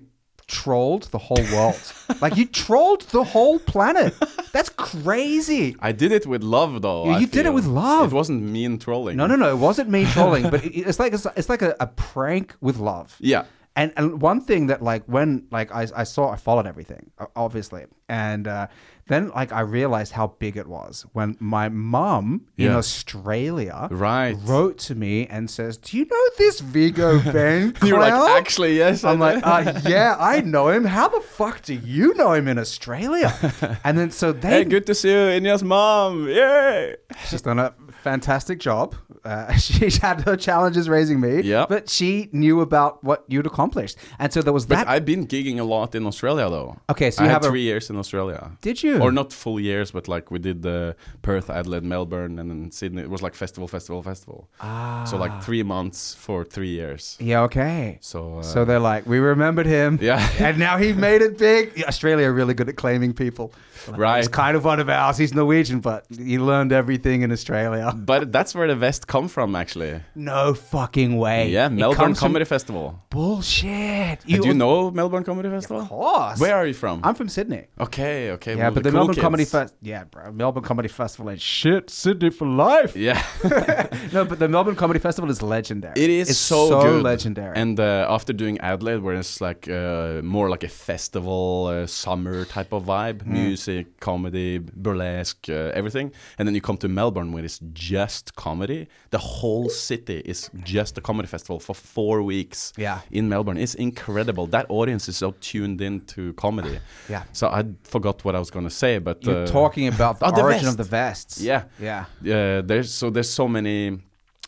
trolled 0.48 1.04
the 1.10 1.18
whole 1.18 1.44
world. 1.52 1.80
like 2.20 2.36
you 2.36 2.46
trolled 2.46 3.02
the 3.16 3.24
whole 3.24 3.58
planet. 3.58 4.14
That's 4.52 4.68
crazy. 4.68 5.74
I 5.80 5.92
did 5.92 6.12
it 6.12 6.24
with 6.26 6.42
love, 6.42 6.82
though. 6.82 7.10
You- 7.10 7.20
you 7.20 7.26
did 7.26 7.46
it 7.46 7.52
with 7.52 7.66
love. 7.66 8.12
It 8.12 8.14
wasn't 8.14 8.42
mean 8.42 8.78
trolling. 8.78 9.16
No, 9.16 9.26
no, 9.26 9.34
no. 9.36 9.48
It 9.50 9.58
wasn't 9.58 9.90
me 9.90 10.04
trolling, 10.06 10.48
but 10.50 10.64
it, 10.64 10.72
it's 10.88 10.98
like 11.00 11.12
it's, 11.12 11.26
it's 11.36 11.48
like 11.48 11.62
a, 11.62 11.74
a 11.80 11.86
prank 11.88 12.54
with 12.60 12.76
love. 12.78 13.16
Yeah. 13.20 13.44
And 13.76 13.92
and 13.96 14.22
one 14.22 14.40
thing 14.40 14.66
that 14.68 14.80
like 14.82 15.04
when 15.04 15.46
like 15.50 15.70
I, 15.74 15.86
I 15.94 16.04
saw 16.04 16.30
I 16.30 16.36
followed 16.36 16.66
everything 16.66 17.10
obviously 17.36 17.84
and 18.08 18.48
uh, 18.48 18.66
then 19.08 19.28
like 19.30 19.52
I 19.52 19.60
realized 19.60 20.12
how 20.12 20.28
big 20.38 20.56
it 20.56 20.66
was 20.66 21.04
when 21.12 21.36
my 21.40 21.68
mum 21.68 22.46
in 22.56 22.72
Australia 22.72 23.88
Right. 23.90 24.34
wrote 24.44 24.78
to 24.88 24.94
me 24.94 25.26
and 25.26 25.50
says, 25.50 25.76
"Do 25.76 25.96
you 25.98 26.06
know 26.06 26.24
this 26.38 26.60
Viggo 26.60 27.18
Venn? 27.36 27.74
You 27.84 27.94
were 27.94 28.00
like, 28.00 28.14
actually, 28.40 28.76
yes. 28.76 29.04
I 29.04 29.12
I'm 29.12 29.18
like, 29.20 29.44
know." 29.44 29.52
uh, 29.52 29.80
yeah, 29.86 30.16
I 30.18 30.40
know 30.40 30.68
him. 30.68 30.84
How 30.84 31.08
the 31.08 31.20
fuck 31.20 31.62
do 31.62 31.74
you 31.74 32.14
know 32.14 32.32
him 32.32 32.48
in 32.48 32.58
Australia? 32.58 33.32
And 33.84 33.96
then 33.98 34.10
so 34.10 34.32
they 34.32 34.48
hey, 34.48 34.64
good 34.64 34.86
to 34.86 34.94
see 34.94 35.10
you, 35.10 35.28
Inya's 35.38 35.62
mom. 35.62 36.28
Yay! 36.28 36.96
She's 37.28 37.42
done 37.42 37.58
a 37.58 37.74
fantastic 38.10 38.58
job. 38.68 38.86
Uh, 39.24 39.52
she's 39.66 39.96
had 40.06 40.16
her 40.28 40.36
challenges 40.48 40.84
raising 40.96 41.18
me, 41.26 41.32
Yep. 41.54 41.64
but 41.74 41.82
she 41.96 42.10
knew 42.42 42.56
about 42.68 42.92
what 43.08 43.20
you'd 43.32 43.46
accomplished, 43.52 43.96
and 44.20 44.28
so 44.34 44.38
there 44.46 44.52
was 44.58 44.64
But 44.66 44.74
that. 44.76 44.86
I've 44.94 45.06
been 45.12 45.24
gigging 45.34 45.58
a 45.64 45.66
lot 45.76 45.94
in 45.98 46.02
Australia, 46.10 46.46
though. 46.56 46.70
okay, 46.92 47.10
so 47.10 47.18
I 47.20 47.24
you 47.24 47.28
had 47.30 47.36
have 47.38 47.44
a. 47.46 47.50
three 47.52 47.62
years 47.70 47.84
in 47.90 47.96
Australia. 48.02 48.40
Did 48.68 48.76
you? 48.84 48.94
Or 49.04 49.10
not 49.20 49.28
full 49.44 49.58
years, 49.70 49.88
but 49.96 50.04
like 50.14 50.24
we 50.34 50.38
did 50.48 50.58
the 50.62 50.94
Perth, 51.28 51.48
Adelaide, 51.58 51.86
Melbourne, 51.94 52.34
and 52.40 52.46
then 52.50 52.60
Sydney. 52.78 53.02
It 53.08 53.10
was 53.16 53.22
like 53.26 53.34
festival, 53.44 53.68
festival, 53.76 54.00
festival. 54.10 54.38
Ah. 54.60 55.04
So 55.10 55.14
like 55.24 55.34
three 55.48 55.64
months 55.74 56.14
for 56.24 56.38
three 56.54 56.72
years. 56.80 57.16
Yeah. 57.30 57.42
Okay. 57.48 57.98
So 58.00 58.18
uh, 58.38 58.42
So 58.42 58.58
they're 58.68 58.86
like, 58.92 59.02
we 59.12 59.18
remembered 59.34 59.66
him. 59.66 59.90
yeah, 60.10 60.20
And 60.46 60.58
now 60.58 60.74
he 60.84 60.92
made 61.08 61.20
it 61.28 61.34
big. 61.38 61.62
Australia 61.92 62.26
are 62.28 62.36
really 62.40 62.54
good 62.54 62.68
at 62.68 62.76
claiming 62.76 63.12
people. 63.14 63.46
Like, 63.88 64.00
Right. 64.06 64.18
He's 64.18 64.28
kind 64.44 64.56
of 64.56 64.64
one 64.64 64.80
of 64.84 64.88
ours. 64.88 65.16
He's 65.22 65.32
Norwegian, 65.34 65.80
but 65.80 66.00
he 66.10 66.38
learned 66.38 66.72
everything 66.72 67.22
in 67.22 67.30
Australia. 67.32 67.92
But 68.04 68.30
that's 68.32 68.54
where 68.54 68.68
the 68.68 68.76
vest 68.76 69.06
come 69.06 69.28
from, 69.28 69.56
actually. 69.56 70.00
No 70.14 70.54
fucking 70.54 71.16
way. 71.16 71.48
Yeah, 71.50 71.68
Melbourne 71.68 71.96
comes 71.96 72.18
from- 72.18 72.26
Comedy 72.28 72.44
Festival. 72.44 73.00
Bullshit. 73.10 74.20
Do 74.26 74.46
you 74.46 74.54
know 74.54 74.90
Melbourne 74.90 75.24
Comedy 75.24 75.48
Festival? 75.48 75.82
Of 75.82 75.88
course. 75.88 76.40
Where 76.40 76.54
are 76.56 76.66
you 76.66 76.74
from? 76.74 77.00
I'm 77.04 77.14
from 77.14 77.28
Sydney. 77.28 77.66
okay, 77.80 78.30
okay. 78.32 78.52
Yeah, 78.56 78.64
well, 78.64 78.70
but 78.72 78.82
the, 78.84 78.90
cool 78.90 78.98
Melbourne 78.98 79.14
kids. 79.14 79.22
Comedy 79.22 79.44
Fest. 79.44 79.74
Yeah, 79.82 80.04
bro. 80.04 80.32
Melbourne 80.32 80.62
Comedy 80.64 80.88
Festival 80.88 81.30
ain't 81.30 81.40
shit. 81.40 81.90
Sydney 81.90 82.30
for 82.30 82.46
life. 82.46 82.96
Yeah, 82.96 83.22
no, 84.12 84.24
but 84.24 84.38
the 84.38 84.48
Melbourne 84.48 84.76
Comedy 84.76 84.98
Festival 85.00 85.30
is 85.30 85.42
legendary. 85.42 85.94
it 85.96 86.10
is 86.10 86.30
It's 86.30 86.38
so, 86.38 86.80
good. 86.82 87.02
legendary. 87.02 87.56
And 87.56 87.78
uh, 87.80 88.06
after 88.08 88.32
doing 88.32 88.58
Adelaide, 88.60 89.00
where 89.02 89.14
it's 89.14 89.40
like 89.40 89.68
uh, 89.68 90.20
more 90.22 90.48
like 90.50 90.64
a 90.64 90.68
festival, 90.68 91.66
uh, 91.66 91.86
summer 91.86 92.44
type 92.44 92.72
of 92.72 92.84
vibe, 92.84 93.22
Mm. 93.24 93.26
music, 93.26 94.00
comedy, 94.00 94.58
burlesque, 94.58 95.48
uh, 95.48 95.70
everything, 95.74 96.12
and 96.38 96.46
then 96.46 96.54
you 96.54 96.60
come 96.60 96.76
to 96.78 96.88
Melbourne, 96.88 97.32
where 97.32 97.44
it's 97.44 97.58
just 97.90 98.24
comedy. 98.36 98.80
The 99.10 99.18
whole 99.18 99.68
city 99.88 100.18
is 100.32 100.50
just 100.74 100.98
a 100.98 101.00
comedy 101.00 101.28
festival 101.28 101.58
for 101.60 101.74
four 101.74 102.16
weeks. 102.22 102.72
Yeah. 102.76 103.00
in 103.18 103.28
Melbourne, 103.28 103.58
it's 103.64 103.74
incredible. 103.88 104.46
That 104.56 104.66
audience 104.68 105.08
is 105.08 105.16
so 105.16 105.34
tuned 105.40 105.80
into 105.80 106.32
comedy. 106.34 106.78
yeah. 107.08 107.22
So 107.32 107.44
I 107.48 107.64
forgot 107.94 108.24
what 108.24 108.34
I 108.34 108.38
was 108.38 108.50
gonna 108.50 108.76
say, 108.84 108.98
but 108.98 109.16
You're 109.24 109.44
uh, 109.44 109.46
talking 109.60 109.86
about 109.94 110.18
the 110.20 110.26
oh, 110.26 110.30
the 110.36 110.42
origin 110.42 110.64
vest. 110.64 110.72
of 110.72 110.76
the 110.76 110.88
vests. 110.98 111.40
Yeah. 111.40 111.62
Yeah. 111.80 112.04
uh, 112.36 112.62
there's 112.70 112.90
so 113.00 113.10
there's 113.10 113.30
so 113.30 113.46
many 113.48 113.76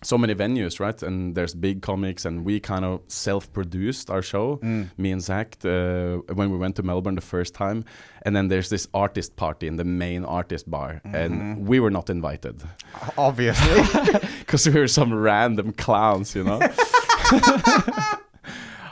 so 0.02 0.16
many 0.16 0.34
venues 0.34 0.78
right 0.80 1.02
and 1.02 1.34
there's 1.34 1.54
big 1.54 1.82
comics 1.82 2.24
and 2.24 2.44
we 2.44 2.60
kind 2.60 2.84
of 2.84 3.00
self-produced 3.08 4.10
our 4.10 4.22
show 4.22 4.58
Mm. 4.62 4.88
me 4.96 5.10
and 5.12 5.22
zach 5.22 5.56
uh, 5.64 6.18
when 6.34 6.50
we 6.50 6.56
went 6.58 6.76
to 6.76 6.82
melbourne 6.82 7.14
the 7.16 7.20
first 7.36 7.52
time 7.54 7.84
and 8.22 8.34
then 8.36 8.48
there's 8.48 8.68
this 8.68 8.86
artist 8.94 9.34
party 9.36 9.66
in 9.66 9.76
the 9.76 9.84
main 9.84 10.24
artist 10.24 10.70
bar 10.70 11.00
Mm-hmm. 11.04 11.14
and 11.16 11.66
we 11.68 11.80
were 11.80 11.90
not 11.90 12.10
invited 12.10 12.62
Obviously. 13.16 13.82
because 14.40 14.68
we 14.68 14.78
were 14.80 14.88
some 14.88 15.12
random 15.12 15.72
clowns 15.72 16.34
you 16.36 16.44
know 16.44 16.60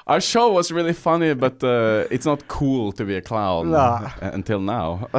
Our 0.09 0.21
show 0.21 0.53
was 0.53 0.71
really 0.71 0.93
funny, 0.93 1.35
but 1.35 1.65
uh, 1.65 2.05
it's 2.13 2.25
not 2.27 2.47
cool 2.47 2.93
to 2.93 3.05
be 3.05 3.17
a 3.17 3.21
clown 3.21 3.71
Nah. 3.73 4.09
until 4.23 4.61
now. 4.61 5.09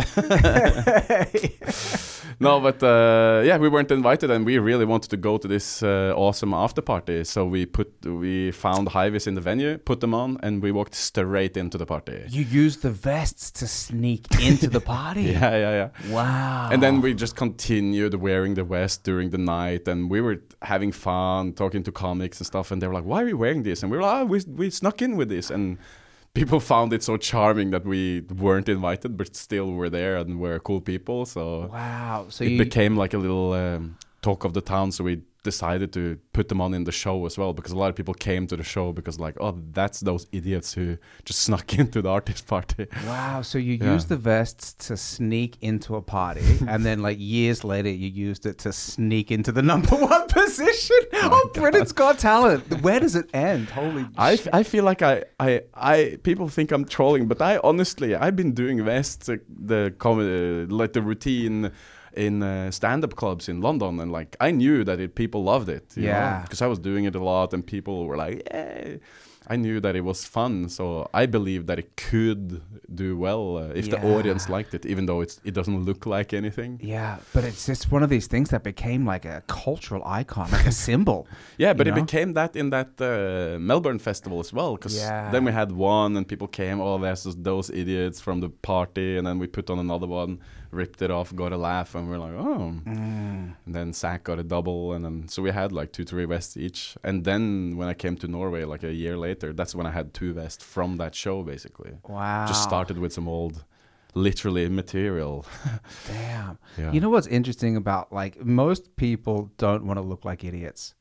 no, 2.40 2.60
but 2.60 2.82
uh, 2.84 3.42
yeah, 3.46 3.58
we 3.58 3.70
weren't 3.70 3.92
invited, 3.92 4.32
and 4.32 4.46
we 4.46 4.58
really 4.60 4.86
wanted 4.86 5.10
to 5.10 5.18
go 5.18 5.38
to 5.38 5.48
this 5.48 5.84
uh, 5.84 6.14
awesome 6.16 6.54
after 6.54 6.82
party. 6.82 7.24
So 7.24 7.46
we 7.46 7.66
put 7.66 7.90
we 8.06 8.52
found 8.52 8.90
Hivis 8.90 9.28
in 9.28 9.36
the 9.36 9.42
venue, 9.42 9.78
put 9.78 10.00
them 10.00 10.14
on, 10.14 10.38
and 10.44 10.62
we 10.62 10.72
walked 10.72 10.96
straight 10.96 11.58
into 11.58 11.78
the 11.78 11.86
party. 11.86 12.24
you 12.30 12.44
used 12.44 12.82
the 12.82 12.92
vests 12.92 13.52
to 13.52 13.68
sneak 13.68 14.26
into 14.42 14.68
the 14.70 14.82
party. 14.82 15.26
Yeah, 15.38 15.56
yeah, 15.58 15.72
yeah. 15.82 16.14
Wow. 16.14 16.70
And 16.72 16.82
then 16.82 17.02
we 17.02 17.14
just 17.14 17.36
continued 17.36 18.14
wearing 18.16 18.56
the 18.56 18.64
vest 18.64 19.04
during 19.04 19.30
the 19.32 19.38
night, 19.38 19.88
and 19.88 20.10
we 20.10 20.22
were 20.22 20.38
having 20.62 20.92
fun, 20.92 21.54
talking 21.54 21.84
to 21.84 21.92
comics 21.92 22.40
and 22.40 22.48
stuff. 22.48 22.72
And 22.72 22.82
they 22.82 22.88
were 22.88 22.94
like, 23.00 23.06
"Why 23.12 23.24
are 23.24 23.28
you 23.28 23.38
wearing 23.38 23.64
this?" 23.64 23.84
And 23.84 23.92
we 23.92 23.98
were 23.98 24.04
like, 24.04 24.22
oh, 24.22 24.26
"We 24.26 24.40
we 24.62 24.70
snuck 24.70 25.02
in 25.02 25.18
with 25.18 25.30
this." 25.30 25.50
And 25.52 25.78
people 26.38 26.60
found 26.60 26.94
it 26.94 27.04
so 27.04 27.18
charming 27.18 27.72
that 27.72 27.86
we 27.86 28.22
weren't 28.22 28.70
invited, 28.70 29.18
but 29.18 29.36
still 29.36 29.72
were 29.72 29.90
there 29.90 30.18
and 30.18 30.40
were 30.40 30.60
cool 30.60 30.82
people. 30.82 31.26
So 31.26 31.70
Wow. 31.72 32.28
So 32.30 32.44
it 32.44 32.52
you 32.52 32.58
became 32.58 32.96
like 32.96 33.14
a 33.14 33.18
little 33.18 33.54
um, 33.54 33.98
talk 34.22 34.44
of 34.44 34.54
the 34.54 34.62
town. 34.62 34.92
So 34.92 35.04
we 35.04 35.22
decided 35.52 35.90
to 35.98 36.04
put 36.38 36.46
them 36.52 36.60
on 36.66 36.72
in 36.78 36.84
the 36.90 36.92
show 37.04 37.16
as 37.30 37.36
well 37.40 37.52
because 37.58 37.72
a 37.78 37.80
lot 37.84 37.90
of 37.92 37.96
people 38.00 38.14
came 38.30 38.44
to 38.52 38.56
the 38.62 38.68
show 38.76 38.86
because 39.00 39.18
like 39.26 39.36
oh 39.46 39.54
that's 39.80 40.00
those 40.10 40.24
idiots 40.40 40.70
who 40.78 40.86
just 41.30 41.40
snuck 41.48 41.68
into 41.82 41.98
the 42.06 42.10
artist 42.20 42.44
party 42.54 42.84
Wow. 43.12 43.42
So 43.50 43.58
you 43.68 43.74
Yeah. 43.82 43.94
used 43.96 44.08
the 44.16 44.22
vests 44.34 44.68
to 44.88 44.94
sneak 44.98 45.52
into 45.70 45.92
a 46.02 46.04
party, 46.20 46.48
and 46.72 46.80
then 46.88 46.98
like 47.08 47.18
years 47.38 47.60
later, 47.74 47.92
you 48.04 48.10
used 48.30 48.44
it 48.52 48.58
to 48.66 48.70
sneak 48.74 49.28
into 49.38 49.52
the 49.58 49.64
number 49.72 49.96
one 50.14 50.26
position 50.42 51.02
of 51.36 51.44
Britain's 51.54 51.94
Got 52.02 52.16
Talent. 52.30 52.62
Where 52.86 53.00
does 53.06 53.16
it 53.22 53.28
end? 53.34 53.66
Holy 53.80 54.06
I, 54.18 54.36
shit. 54.36 54.48
f- 54.48 54.54
I 54.60 54.62
feel 54.72 54.84
like 54.92 55.02
I, 55.12 55.16
I 55.48 55.52
I 55.96 55.98
people 56.30 56.48
think 56.58 56.68
I'm 56.76 56.86
trolling, 56.98 57.24
but 57.32 57.40
I 57.42 57.54
honestly 57.70 58.10
I've 58.24 58.36
been 58.42 58.54
doing 58.64 58.78
West 58.92 59.20
uh, 59.30 59.38
the 59.72 59.82
comedy 60.06 60.66
like 60.80 60.92
the 60.98 61.02
routine 61.12 61.72
in 62.18 62.42
uh, 62.44 62.72
stand-up 62.72 63.16
clubs 63.16 63.48
in 63.50 63.62
London, 63.62 64.00
and 64.00 64.12
like 64.12 64.36
I 64.48 64.52
knew 64.52 64.84
that 64.84 65.00
it, 65.00 65.16
people 65.16 65.44
loved 65.44 65.70
it. 65.70 65.94
Yeah. 65.96 66.42
because 66.44 66.62
I 66.62 66.68
was 66.68 66.80
doing 66.80 67.06
it 67.06 67.16
a 67.16 67.24
lot, 67.24 67.54
and 67.54 67.66
people 67.66 68.06
were 68.08 68.18
like, 68.18 68.42
yeah. 68.54 68.98
I 69.50 69.56
knew 69.56 69.80
that 69.80 69.96
it 69.96 70.02
was 70.04 70.26
fun, 70.26 70.68
so 70.68 71.08
I 71.14 71.26
believed 71.26 71.68
that 71.68 71.80
it 71.80 71.90
could 71.96 72.62
do 72.94 73.18
well 73.18 73.44
uh, 73.58 73.80
if 73.80 73.90
the 73.90 73.98
audience 74.16 74.50
liked 74.50 74.74
it, 74.74 74.86
even 74.86 75.06
though 75.06 75.22
it's 75.22 75.40
it 75.46 75.54
doesn't 75.54 75.86
look 75.86 76.06
like 76.06 76.34
anything. 76.34 76.80
Yeah, 76.84 77.16
but 77.34 77.44
it's 77.46 77.66
just 77.66 77.90
one 77.90 78.04
of 78.04 78.10
these 78.10 78.28
things 78.28 78.50
that 78.50 78.64
became 78.64 79.06
like 79.14 79.24
a 79.24 79.42
cultural 79.48 80.02
icon, 80.20 80.52
like 80.52 80.68
a 80.68 80.72
symbol. 80.90 81.20
Yeah, 81.58 81.72
but 81.78 81.88
You 81.88 81.94
it 81.94 81.96
became 82.06 82.34
that 82.34 82.56
in 82.58 82.72
that 82.72 82.90
uh, 83.00 83.58
Melbourne 83.60 84.00
festival 84.00 84.40
as 84.40 84.52
well. 84.52 84.76
Because 84.76 84.98
Yeah. 84.98 85.32
then 85.32 85.46
we 85.46 85.54
had 85.54 85.72
one, 85.72 86.18
and 86.18 86.28
people 86.28 86.48
came. 86.50 86.82
Oh, 86.82 86.98
there's 86.98 87.24
just 87.24 87.42
those 87.42 87.70
idiots 87.82 88.20
from 88.20 88.42
the 88.42 88.50
party, 88.50 89.18
and 89.18 89.26
then 89.26 89.40
we 89.40 89.48
put 89.48 89.70
on 89.70 89.80
another 89.80 90.08
one, 90.08 90.40
ripped 90.72 91.02
it 91.02 91.12
off, 91.12 91.36
got 91.36 91.52
a 91.54 91.58
laugh, 91.58 91.96
and 91.96 92.10
we're 92.10 92.18
like, 92.18 92.34
oh. 92.34 92.74
Mm. 92.86 93.56
And 93.66 93.76
then 93.76 93.94
Zach 93.94 94.24
got 94.24 94.40
a 94.40 94.44
double, 94.44 94.94
and 94.94 95.04
then 95.04 95.28
so 95.28 95.42
we 95.42 95.52
had 95.52 95.72
like 95.72 95.92
two, 95.92 96.04
three 96.04 96.26
vests 96.26 96.58
each. 96.58 96.98
And 97.04 97.24
then 97.24 97.78
when 97.78 97.88
I 97.88 97.94
came 97.94 98.16
to 98.18 98.28
Norway, 98.28 98.64
like 98.64 98.84
a 98.84 98.94
year 98.94 99.18
later, 99.18 99.54
that's 99.54 99.76
when 99.76 99.86
I 99.86 99.92
had 99.92 100.14
two 100.14 100.34
vests 100.34 100.64
from 100.64 100.98
that 100.98 101.16
show, 101.16 101.44
basically. 101.44 101.94
Wow. 102.08 102.46
Just 102.48 102.64
started 102.64 102.98
with 102.98 103.14
some 103.14 103.28
old, 103.28 103.64
literally 104.14 104.68
material. 104.70 105.46
Damn. 106.08 106.58
Yeah. 106.78 106.92
You 106.92 107.02
know 107.02 107.10
what's 107.10 107.28
interesting 107.28 107.76
about 107.76 108.12
like 108.12 108.44
most 108.44 108.96
people 108.96 109.52
don't 109.58 109.86
want 109.86 109.98
to 109.98 110.02
look 110.02 110.26
like 110.26 110.44
idiots, 110.44 110.94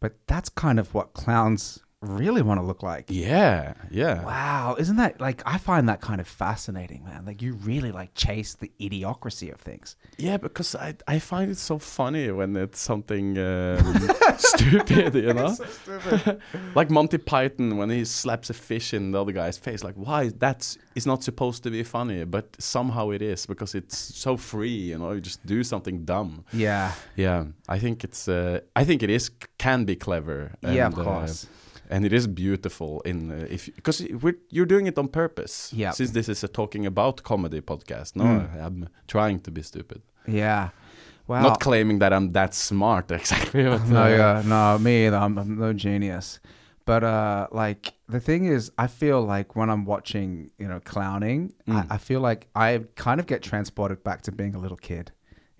but 0.00 0.14
that's 0.26 0.48
kind 0.48 0.78
of 0.78 0.92
what 0.94 1.14
clowns 1.14 1.80
really 2.08 2.42
want 2.42 2.60
to 2.60 2.64
look 2.66 2.82
like. 2.82 3.06
yeah, 3.08 3.74
yeah. 3.90 4.24
Wow, 4.24 4.76
isn't 4.78 4.96
that 4.96 5.20
like 5.20 5.42
I 5.46 5.58
find 5.58 5.88
that 5.88 6.00
kind 6.00 6.20
of 6.20 6.28
fascinating, 6.28 7.04
man? 7.04 7.24
Like 7.24 7.42
you 7.42 7.54
really 7.54 7.92
like 7.92 8.14
chase 8.14 8.54
the 8.54 8.70
idiocracy 8.80 9.52
of 9.52 9.60
things. 9.60 9.96
Yeah, 10.18 10.36
because 10.36 10.74
I 10.74 10.94
I 11.06 11.18
find 11.18 11.50
it 11.50 11.58
so 11.58 11.78
funny 11.78 12.30
when 12.30 12.56
it's 12.56 12.80
something 12.80 13.38
um, 13.38 14.08
stupid, 14.38 15.14
you 15.14 15.34
know. 15.34 15.56
like 16.74 16.90
Monty 16.90 17.18
Python 17.18 17.76
when 17.76 17.90
he 17.90 18.04
slaps 18.04 18.50
a 18.50 18.54
fish 18.54 18.94
in 18.94 19.12
the 19.12 19.20
other 19.20 19.32
guy's 19.32 19.58
face. 19.58 19.82
Like, 19.84 19.94
why? 19.94 20.30
That's 20.36 20.78
it's 20.94 21.06
not 21.06 21.22
supposed 21.22 21.62
to 21.64 21.70
be 21.70 21.82
funny, 21.82 22.24
but 22.24 22.56
somehow 22.58 23.10
it 23.10 23.22
is 23.22 23.46
because 23.46 23.74
it's 23.74 23.96
so 23.96 24.36
free, 24.36 24.68
you 24.90 24.98
know. 24.98 25.12
You 25.12 25.20
just 25.20 25.44
do 25.46 25.62
something 25.64 26.04
dumb. 26.04 26.44
Yeah. 26.52 26.92
Yeah, 27.16 27.46
I 27.68 27.78
think 27.78 28.04
it's. 28.04 28.28
Uh, 28.28 28.60
I 28.74 28.84
think 28.84 29.02
it 29.02 29.10
is 29.10 29.30
can 29.58 29.84
be 29.84 29.96
clever. 29.96 30.52
yeah, 30.62 30.86
of 30.86 30.92
and, 30.92 31.00
uh, 31.00 31.04
course. 31.04 31.46
And 31.90 32.04
it 32.04 32.12
is 32.12 32.26
beautiful 32.26 33.00
in 33.04 33.30
uh, 33.30 33.46
if 33.50 33.66
because 33.76 34.00
you're 34.50 34.66
doing 34.66 34.86
it 34.86 34.98
on 34.98 35.08
purpose. 35.08 35.72
Yeah. 35.72 35.92
Since 35.92 36.10
this 36.12 36.28
is 36.28 36.44
a 36.44 36.48
talking 36.48 36.86
about 36.86 37.22
comedy 37.22 37.60
podcast, 37.60 38.16
no, 38.16 38.24
Mm. 38.24 38.64
I'm 38.66 38.88
trying 39.08 39.40
to 39.40 39.50
be 39.50 39.62
stupid. 39.62 40.02
yeah. 40.26 40.68
Wow. 41.28 41.42
Not 41.42 41.58
claiming 41.60 41.98
that 41.98 42.12
I'm 42.12 42.32
that 42.32 42.54
smart 42.54 43.10
exactly. 43.20 43.64
But, 43.64 43.84
no, 43.88 44.02
uh, 44.04 44.08
yeah, 44.08 44.42
no, 44.46 44.78
me 44.78 45.06
either. 45.06 45.16
I'm, 45.16 45.36
I'm 45.38 45.58
no 45.58 45.72
genius. 45.72 46.38
But 46.84 47.02
uh, 47.02 47.48
like 47.50 47.94
the 48.08 48.20
thing 48.20 48.44
is, 48.44 48.70
I 48.78 48.86
feel 48.86 49.20
like 49.22 49.56
when 49.56 49.68
I'm 49.68 49.84
watching, 49.84 50.52
you 50.56 50.68
know, 50.68 50.78
clowning, 50.84 51.52
Mm. 51.66 51.74
I, 51.90 51.94
I 51.94 51.98
feel 51.98 52.20
like 52.20 52.46
I 52.54 52.84
kind 52.94 53.18
of 53.18 53.26
get 53.26 53.42
transported 53.42 54.04
back 54.04 54.22
to 54.22 54.30
being 54.32 54.54
a 54.54 54.58
little 54.60 54.76
kid. 54.76 55.10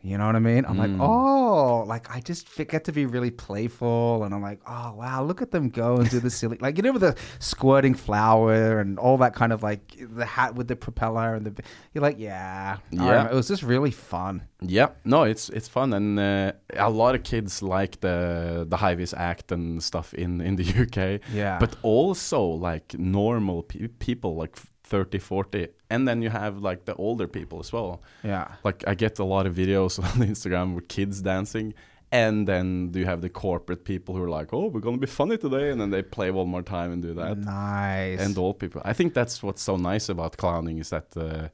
You 0.07 0.17
know 0.19 0.27
what 0.27 0.37
I 0.37 0.39
mean? 0.39 0.65
I'm 0.69 0.79
like, 0.79 0.91
Mm. 0.91 1.01
oh, 1.01 1.83
like 1.95 2.15
I 2.15 2.21
just 2.21 2.47
get 2.69 2.85
to 2.85 2.93
be 2.93 3.07
really 3.07 3.31
playful, 3.33 4.23
and 4.25 4.33
I'm 4.35 4.43
like, 4.51 4.61
oh 4.67 4.95
wow, 4.95 5.25
look 5.25 5.43
at 5.43 5.51
them 5.51 5.69
go 5.69 5.97
and 5.97 6.09
do 6.09 6.21
the 6.21 6.31
silly, 6.31 6.59
like 6.61 6.77
you 6.77 6.83
know, 6.85 6.93
with 6.93 7.03
the 7.03 7.17
squirting 7.41 7.95
flower 7.95 8.79
and 8.81 8.99
all 8.99 9.17
that 9.19 9.35
kind 9.35 9.53
of 9.53 9.63
like 9.63 9.83
the 10.21 10.25
hat 10.25 10.55
with 10.55 10.69
the 10.69 10.77
propeller 10.77 11.35
and 11.35 11.45
the. 11.47 11.63
You're 11.93 12.03
like, 12.03 12.19
yeah, 12.21 12.77
Yeah. 12.91 13.27
It 13.29 13.35
was 13.35 13.49
just 13.49 13.63
really 13.65 13.91
fun. 13.91 14.43
Yeah, 14.61 14.89
no, 15.05 15.25
it's 15.25 15.49
it's 15.51 15.69
fun, 15.69 15.93
and 15.93 16.19
uh, 16.19 16.53
a 16.89 16.89
lot 16.91 17.15
of 17.17 17.23
kids 17.25 17.63
like 17.63 18.01
the 18.01 18.65
the 18.69 18.77
high 18.77 18.95
vis 18.95 19.13
act 19.15 19.53
and 19.53 19.83
stuff 19.83 20.15
in 20.15 20.41
in 20.41 20.57
the 20.57 20.65
UK. 20.85 21.21
Yeah, 21.35 21.59
But 21.59 21.77
also 21.83 22.41
like 22.43 22.95
normal 22.99 23.63
pe- 23.65 23.89
people, 23.99 24.37
like 24.43 24.57
30, 24.89 25.19
40, 25.19 25.69
and 25.91 26.07
then 26.07 26.23
you 26.23 26.31
have 26.31 26.59
like 26.59 26.85
the 26.85 26.95
older 26.95 27.27
people 27.27 27.59
as 27.59 27.73
well. 27.73 28.01
yeah, 28.25 28.47
Like 28.65 28.85
I 28.87 28.95
get 28.95 29.19
a 29.19 29.25
lot 29.25 29.47
of 29.47 29.55
videos 29.55 29.99
on 30.05 30.27
Instagram 30.29 30.75
with 30.75 30.87
kids 30.89 31.21
dancing. 31.23 31.75
And 32.13 32.47
then 32.47 32.93
do 32.93 33.01
you 33.01 33.07
have 33.07 33.21
the 33.21 33.29
corporate 33.29 33.85
people 33.85 34.15
who 34.15 34.23
are 34.23 34.31
like, 34.41 34.55
"Oh, 34.55 34.67
we're 34.73 34.81
gonna 34.81 34.97
be 34.97 35.09
funny 35.09 35.37
today," 35.37 35.71
and 35.73 35.81
then 35.81 35.91
they 35.91 36.03
play 36.03 36.31
one 36.31 36.49
more 36.49 36.63
time 36.63 36.93
and 36.93 37.03
do 37.03 37.13
that. 37.15 37.37
nice. 37.39 38.21
and 38.25 38.39
old 38.39 38.59
people. 38.61 38.81
I 38.85 38.93
think 38.93 39.13
that's 39.13 39.43
what's 39.43 39.61
so 39.63 39.77
nice 39.77 40.09
about 40.09 40.37
clowning 40.37 40.79
is 40.79 40.91
that, 40.91 41.07
uh, 41.17 41.49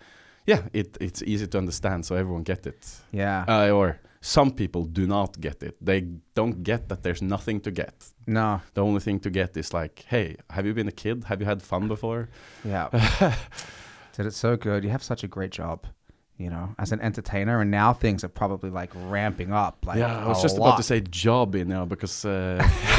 yeah, 0.46 0.60
it 0.74 0.98
it's 1.00 1.22
easy 1.22 1.46
to 1.46 1.58
understand, 1.58 2.04
so 2.04 2.14
everyone 2.16 2.42
get 2.42 2.66
it. 2.66 2.86
yeah, 3.12 3.44
Uh, 3.48 3.70
or 3.78 3.98
some 4.24 4.52
people 4.52 4.84
do 4.84 5.06
not 5.06 5.40
get 5.40 5.62
it. 5.62 5.76
They 5.84 6.00
don't 6.34 6.62
get 6.62 6.88
that 6.88 7.02
there's 7.02 7.20
nothing 7.20 7.60
to 7.62 7.70
get. 7.72 7.94
no, 8.26 8.60
The 8.74 8.80
only 8.82 9.00
thing 9.00 9.20
to 9.20 9.30
get 9.30 9.56
is 9.56 9.74
like, 9.74 10.04
hey, 10.08 10.36
have 10.50 10.64
you 10.64 10.72
been 10.74 10.88
a 10.88 10.92
kid? 10.92 11.24
Have 11.24 11.40
you 11.40 11.46
had 11.46 11.60
fun 11.60 11.88
before? 11.88 12.28
Yeah. 12.64 12.88
Did 14.16 14.26
it 14.26 14.34
so 14.34 14.56
good. 14.56 14.84
You 14.84 14.90
have 14.90 15.02
such 15.02 15.24
a 15.24 15.28
great 15.28 15.50
job, 15.50 15.86
you 16.42 16.50
know, 16.50 16.74
as 16.78 16.92
an 16.92 17.00
entertainer. 17.00 17.60
And 17.60 17.70
now 17.70 17.92
things 17.92 18.24
are 18.24 18.28
probably 18.28 18.70
like 18.70 18.90
ramping 18.94 19.52
up. 19.52 19.86
Like, 19.86 19.98
yeah, 19.98 20.24
I 20.24 20.28
was 20.28 20.42
just 20.42 20.58
lot. 20.58 20.66
about 20.68 20.76
to 20.78 20.82
say 20.82 21.00
job 21.00 21.54
you 21.54 21.64
know 21.64 21.86
because 21.86 22.24
uh, 22.24 22.58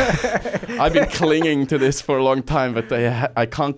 I've 0.80 0.94
been 0.94 1.10
clinging 1.10 1.68
to 1.68 1.78
this 1.78 2.02
for 2.02 2.18
a 2.18 2.24
long 2.24 2.44
time, 2.44 2.74
but 2.74 2.92
I 2.92 3.30
I 3.36 3.46
can't. 3.46 3.78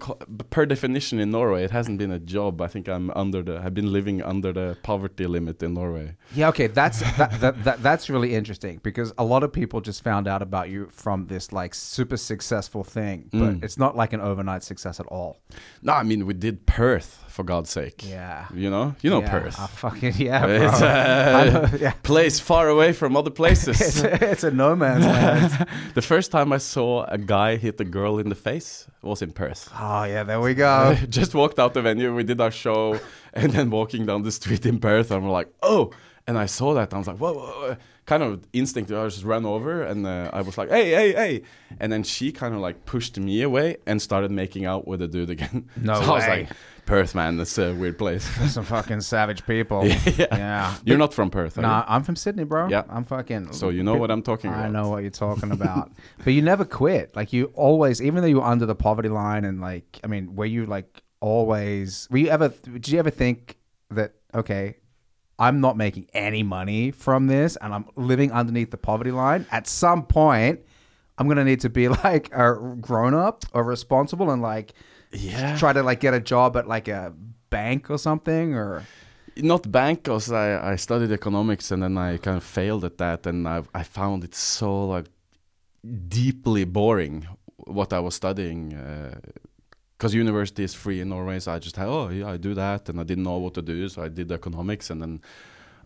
Per 0.49 0.65
definition 0.65 1.19
in 1.19 1.31
Norway, 1.31 1.63
it 1.63 1.71
hasn't 1.71 1.97
been 1.97 2.11
a 2.11 2.19
job. 2.19 2.61
I 2.61 2.67
think 2.67 2.87
I'm 2.87 3.09
under 3.11 3.41
the. 3.43 3.59
I've 3.63 3.73
been 3.73 3.91
living 3.91 4.21
under 4.21 4.53
the 4.53 4.77
poverty 4.83 5.25
limit 5.27 5.61
in 5.63 5.73
Norway. 5.73 6.15
Yeah, 6.33 6.49
okay, 6.49 6.67
that's 6.67 6.99
that, 7.17 7.39
that, 7.41 7.63
that 7.63 7.83
that's 7.83 8.09
really 8.09 8.33
interesting 8.35 8.79
because 8.83 9.13
a 9.17 9.23
lot 9.23 9.43
of 9.43 9.51
people 9.51 9.81
just 9.81 10.03
found 10.03 10.27
out 10.27 10.41
about 10.41 10.69
you 10.69 10.87
from 10.91 11.27
this 11.27 11.51
like 11.51 11.73
super 11.75 12.17
successful 12.17 12.83
thing, 12.83 13.29
but 13.31 13.39
Mm. 13.45 13.63
it's 13.63 13.77
not 13.77 13.95
like 13.95 14.13
an 14.13 14.21
overnight 14.21 14.63
success 14.63 14.99
at 14.99 15.05
all. 15.07 15.37
No, 15.81 15.93
I 15.93 16.03
mean 16.03 16.25
we 16.25 16.33
did 16.33 16.65
Perth 16.65 17.23
for 17.35 17.43
God's 17.43 17.69
sake. 17.69 18.09
Yeah. 18.09 18.47
You 18.53 18.69
know, 18.69 18.95
you 19.01 19.09
know 19.09 19.19
yeah, 19.19 19.29
Perth. 19.29 19.59
I 19.59 19.67
fucking 19.67 20.13
yeah, 20.17 20.45
bro. 20.45 20.55
It's, 20.65 20.79
know, 21.73 21.79
yeah. 21.79 21.91
place 22.03 22.39
far 22.39 22.69
away 22.69 22.93
from 22.93 23.17
other 23.17 23.29
It's 23.35 23.37
places. 23.37 24.03
a, 24.03 24.31
it's 24.31 24.45
a 24.45 24.51
no 24.51 24.75
man's 24.75 25.05
land. 25.05 25.67
the 25.93 26.01
first 26.01 26.31
time 26.31 26.53
I 26.53 26.59
saw 26.59 27.03
a 27.03 27.17
guy 27.17 27.57
hit 27.57 27.79
a 27.81 27.83
girl 27.83 28.19
in 28.19 28.29
the 28.29 28.35
face 28.35 28.87
was 29.01 29.21
in 29.21 29.31
Perth. 29.33 29.69
Oh 29.77 30.05
yeah, 30.05 30.23
there 30.23 30.39
we 30.39 30.53
go. 30.53 30.95
Just 31.09 31.35
walked 31.35 31.59
out 31.59 31.73
the 31.73 31.81
venue, 31.81 32.15
we 32.15 32.23
did 32.23 32.39
our 32.39 32.51
show, 32.51 32.99
and 33.33 33.51
then 33.51 33.69
walking 33.69 34.05
down 34.05 34.23
the 34.23 34.31
street 34.31 34.65
in 34.65 34.79
Perth, 34.79 35.11
and 35.11 35.23
we're 35.23 35.31
like, 35.31 35.49
oh! 35.61 35.91
And 36.27 36.37
I 36.39 36.47
saw 36.47 36.73
that, 36.73 36.89
and 36.89 36.93
I 36.95 36.97
was 36.97 37.07
like, 37.07 37.17
whoa, 37.17 37.33
whoa, 37.33 37.45
whoa. 37.45 37.77
kind 38.07 38.23
of 38.23 38.43
instinctively, 38.51 38.99
I 38.99 39.07
just 39.09 39.23
ran 39.23 39.45
over, 39.45 39.83
and 39.83 40.07
uh, 40.07 40.31
I 40.33 40.41
was 40.41 40.57
like, 40.57 40.69
hey, 40.71 40.89
hey, 40.89 41.13
hey! 41.13 41.41
And 41.79 41.91
then 41.93 42.01
she 42.01 42.31
kind 42.31 42.55
of 42.55 42.61
like 42.61 42.83
pushed 42.85 43.19
me 43.19 43.43
away 43.43 43.77
and 43.85 44.01
started 44.01 44.31
making 44.31 44.65
out 44.65 44.87
with 44.87 45.01
the 45.01 45.07
dude 45.07 45.29
again. 45.29 45.69
No 45.77 45.93
so 46.01 46.01
I 46.01 46.15
was 46.15 46.23
way. 46.23 46.29
like, 46.39 46.49
Perth, 46.87 47.13
man, 47.15 47.37
that's 47.37 47.57
a 47.59 47.73
weird 47.73 47.97
place. 47.99 48.23
Some 48.51 48.63
fucking 48.65 49.01
savage 49.01 49.45
people. 49.45 49.85
yeah. 49.87 50.01
Yeah. 50.17 50.75
You're 50.83 50.97
not 50.97 51.13
from 51.13 51.29
Perth, 51.29 51.57
Nah, 51.57 51.83
I'm 51.87 52.03
from 52.03 52.15
Sydney, 52.15 52.43
bro. 52.43 52.69
Yeah. 52.69 52.83
I'm 52.89 53.03
fucking. 53.03 53.53
So 53.53 53.69
you 53.69 53.83
know 53.83 53.95
what 53.95 54.09
I'm 54.11 54.21
talking 54.21 54.51
about. 54.51 54.65
I 54.65 54.69
know 54.69 54.89
what 54.89 55.01
you're 55.01 55.11
talking 55.11 55.51
about. 55.59 55.91
but 56.23 56.33
you 56.33 56.41
never 56.41 56.65
quit. 56.65 57.15
Like 57.15 57.33
you 57.33 57.51
always, 57.53 58.01
even 58.01 58.21
though 58.21 58.27
you 58.27 58.37
were 58.37 58.45
under 58.45 58.65
the 58.65 58.75
poverty 58.75 59.09
line, 59.09 59.45
and 59.45 59.61
like, 59.61 59.99
I 60.03 60.07
mean, 60.07 60.35
were 60.35 60.45
you 60.45 60.65
like 60.65 61.03
always? 61.21 62.07
Were 62.09 62.17
you 62.17 62.29
ever? 62.29 62.49
Did 62.49 62.87
you 62.89 62.99
ever 62.99 63.09
think 63.11 63.57
that 63.91 64.13
okay, 64.33 64.77
I'm 65.37 65.59
not 65.59 65.75
making 65.77 66.07
any 66.13 66.43
money 66.43 66.91
from 66.91 67.27
this, 67.27 67.57
and 67.57 67.73
I'm 67.73 67.85
living 67.95 68.31
underneath 68.31 68.71
the 68.71 68.77
poverty 68.77 69.11
line? 69.11 69.45
At 69.51 69.67
some 69.67 70.03
point, 70.05 70.61
I'm 71.17 71.27
gonna 71.27 71.43
need 71.43 71.59
to 71.61 71.69
be 71.69 71.87
like 72.03 72.33
a 72.33 72.55
grown 72.79 73.13
up 73.13 73.43
or 73.53 73.63
responsible, 73.63 74.31
and 74.31 74.41
like 74.41 74.73
Yeah. 75.11 75.57
try 75.57 75.73
to 75.73 75.83
like 75.83 75.99
get 75.99 76.13
a 76.13 76.19
job 76.19 76.55
at 76.57 76.67
like 76.67 76.87
a 76.87 77.13
bank 77.49 77.89
or 77.89 77.97
something, 77.97 78.53
or 78.55 78.83
not 79.37 79.69
bank 79.71 80.03
because 80.03 80.31
I, 80.31 80.71
I 80.71 80.75
studied 80.77 81.11
economics 81.11 81.71
and 81.71 81.83
then 81.83 81.97
I 81.97 82.17
kind 82.17 82.37
of 82.37 82.43
failed 82.43 82.85
at 82.85 82.97
that 82.99 83.27
and 83.27 83.47
I, 83.47 83.63
I 83.73 83.83
found 83.83 84.23
it 84.23 84.33
so 84.33 84.85
like 84.87 85.07
deeply 86.07 86.63
boring 86.65 87.27
what 87.57 87.91
I 87.93 87.99
was 87.99 88.15
studying 88.15 88.73
uh, 88.73 89.19
because 89.97 90.13
university 90.13 90.63
is 90.63 90.73
free 90.73 90.99
in 91.01 91.09
Norway 91.09 91.39
so 91.39 91.51
I 91.53 91.59
just 91.59 91.75
had 91.75 91.87
oh 91.87 92.09
yeah 92.09 92.29
I 92.29 92.37
do 92.37 92.53
that 92.53 92.89
and 92.89 92.99
I 92.99 93.03
didn't 93.03 93.23
know 93.23 93.37
what 93.37 93.53
to 93.55 93.61
do 93.61 93.87
so 93.89 94.03
I 94.03 94.09
did 94.09 94.31
economics 94.31 94.89
and 94.89 95.01
then 95.01 95.21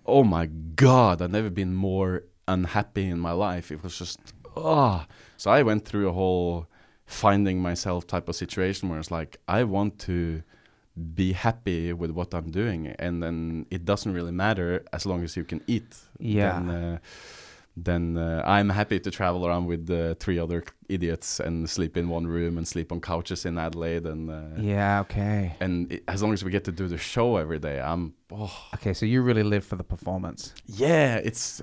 oh 0.06 0.24
my 0.24 0.48
god 0.48 1.22
I've 1.22 1.32
never 1.32 1.50
been 1.50 1.74
more 1.74 2.24
unhappy 2.50 3.06
in 3.08 3.20
my 3.20 3.32
life. 3.32 3.72
It 3.72 3.82
was 3.84 3.98
just 3.98 4.20
oh. 4.58 5.06
So 5.38 5.52
I 5.52 5.64
went 5.64 5.86
through 5.86 6.10
a 6.10 6.12
whole 6.12 6.68
finding 7.06 7.62
myself 7.62 8.06
type 8.06 8.28
of 8.28 8.36
situation 8.36 8.90
where 8.90 9.00
it's 9.00 9.12
like 9.12 9.38
I 9.48 9.64
want 9.64 10.00
to 10.00 10.44
be 11.16 11.32
happy 11.32 11.94
with 11.94 12.12
what 12.12 12.34
I'm 12.34 12.52
doing, 12.52 12.88
and 13.00 13.24
then 13.24 13.66
it 13.72 13.86
doesn't 13.86 14.14
really 14.14 14.34
matter 14.34 14.84
as 14.92 15.06
long 15.06 15.24
as 15.24 15.38
you 15.38 15.46
can 15.46 15.62
eat. 15.68 15.96
Yeah. 16.20 16.54
Then, 16.54 16.70
uh, 16.70 16.98
then 17.86 18.18
uh, 18.18 18.42
I'm 18.46 18.70
happy 18.70 19.00
to 19.00 19.12
travel 19.12 19.46
around 19.46 19.66
with 19.68 19.90
uh, 19.90 20.16
three 20.20 20.40
other 20.40 20.64
idiots 20.88 21.40
and 21.40 21.70
sleep 21.70 21.96
in 21.98 22.10
one 22.10 22.28
room 22.28 22.58
and 22.58 22.68
sleep 22.68 22.92
on 22.92 23.00
couches 23.02 23.46
in 23.46 23.58
Adelaide 23.58 24.06
and 24.06 24.30
uh, 24.30 24.62
Yeah. 24.62 25.02
Okay. 25.02 25.56
and 25.60 25.92
it, 25.92 26.04
as 26.08 26.22
long 26.22 26.34
as 26.34 26.44
we 26.44 26.52
get 26.52 26.64
to 26.66 26.72
do 26.72 26.88
the 26.88 26.98
show 26.98 27.38
every 27.38 27.60
day, 27.60 27.80
I'm 27.80 28.14
oh 28.32 28.52
Okay. 28.76 28.94
So 28.94 29.06
you 29.06 29.22
really 29.22 29.44
live 29.44 29.64
for 29.66 29.76
the 29.78 29.84
performance. 29.84 30.54
yeah, 30.66 31.16
it's 31.18 31.62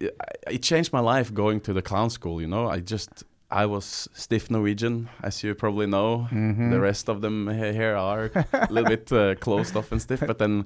it, 0.00 0.16
it 0.50 0.62
changed 0.62 0.92
my 0.92 1.00
life 1.00 1.32
going 1.32 1.60
to 1.60 1.72
the 1.72 1.82
clown 1.82 2.10
school. 2.10 2.40
You 2.40 2.48
know, 2.48 2.68
I 2.68 2.80
just 2.80 3.24
I 3.50 3.66
was 3.66 4.08
stiff 4.14 4.50
Norwegian, 4.50 5.08
as 5.22 5.42
you 5.44 5.54
probably 5.54 5.86
know. 5.86 6.26
Mm-hmm. 6.32 6.70
The 6.70 6.80
rest 6.80 7.08
of 7.08 7.20
them 7.20 7.48
here 7.48 7.94
are 7.96 8.30
a 8.52 8.68
little 8.70 8.88
bit 8.88 9.12
uh, 9.12 9.34
closed 9.36 9.76
off 9.76 9.92
and 9.92 10.00
stiff, 10.00 10.20
but 10.26 10.38
then 10.38 10.64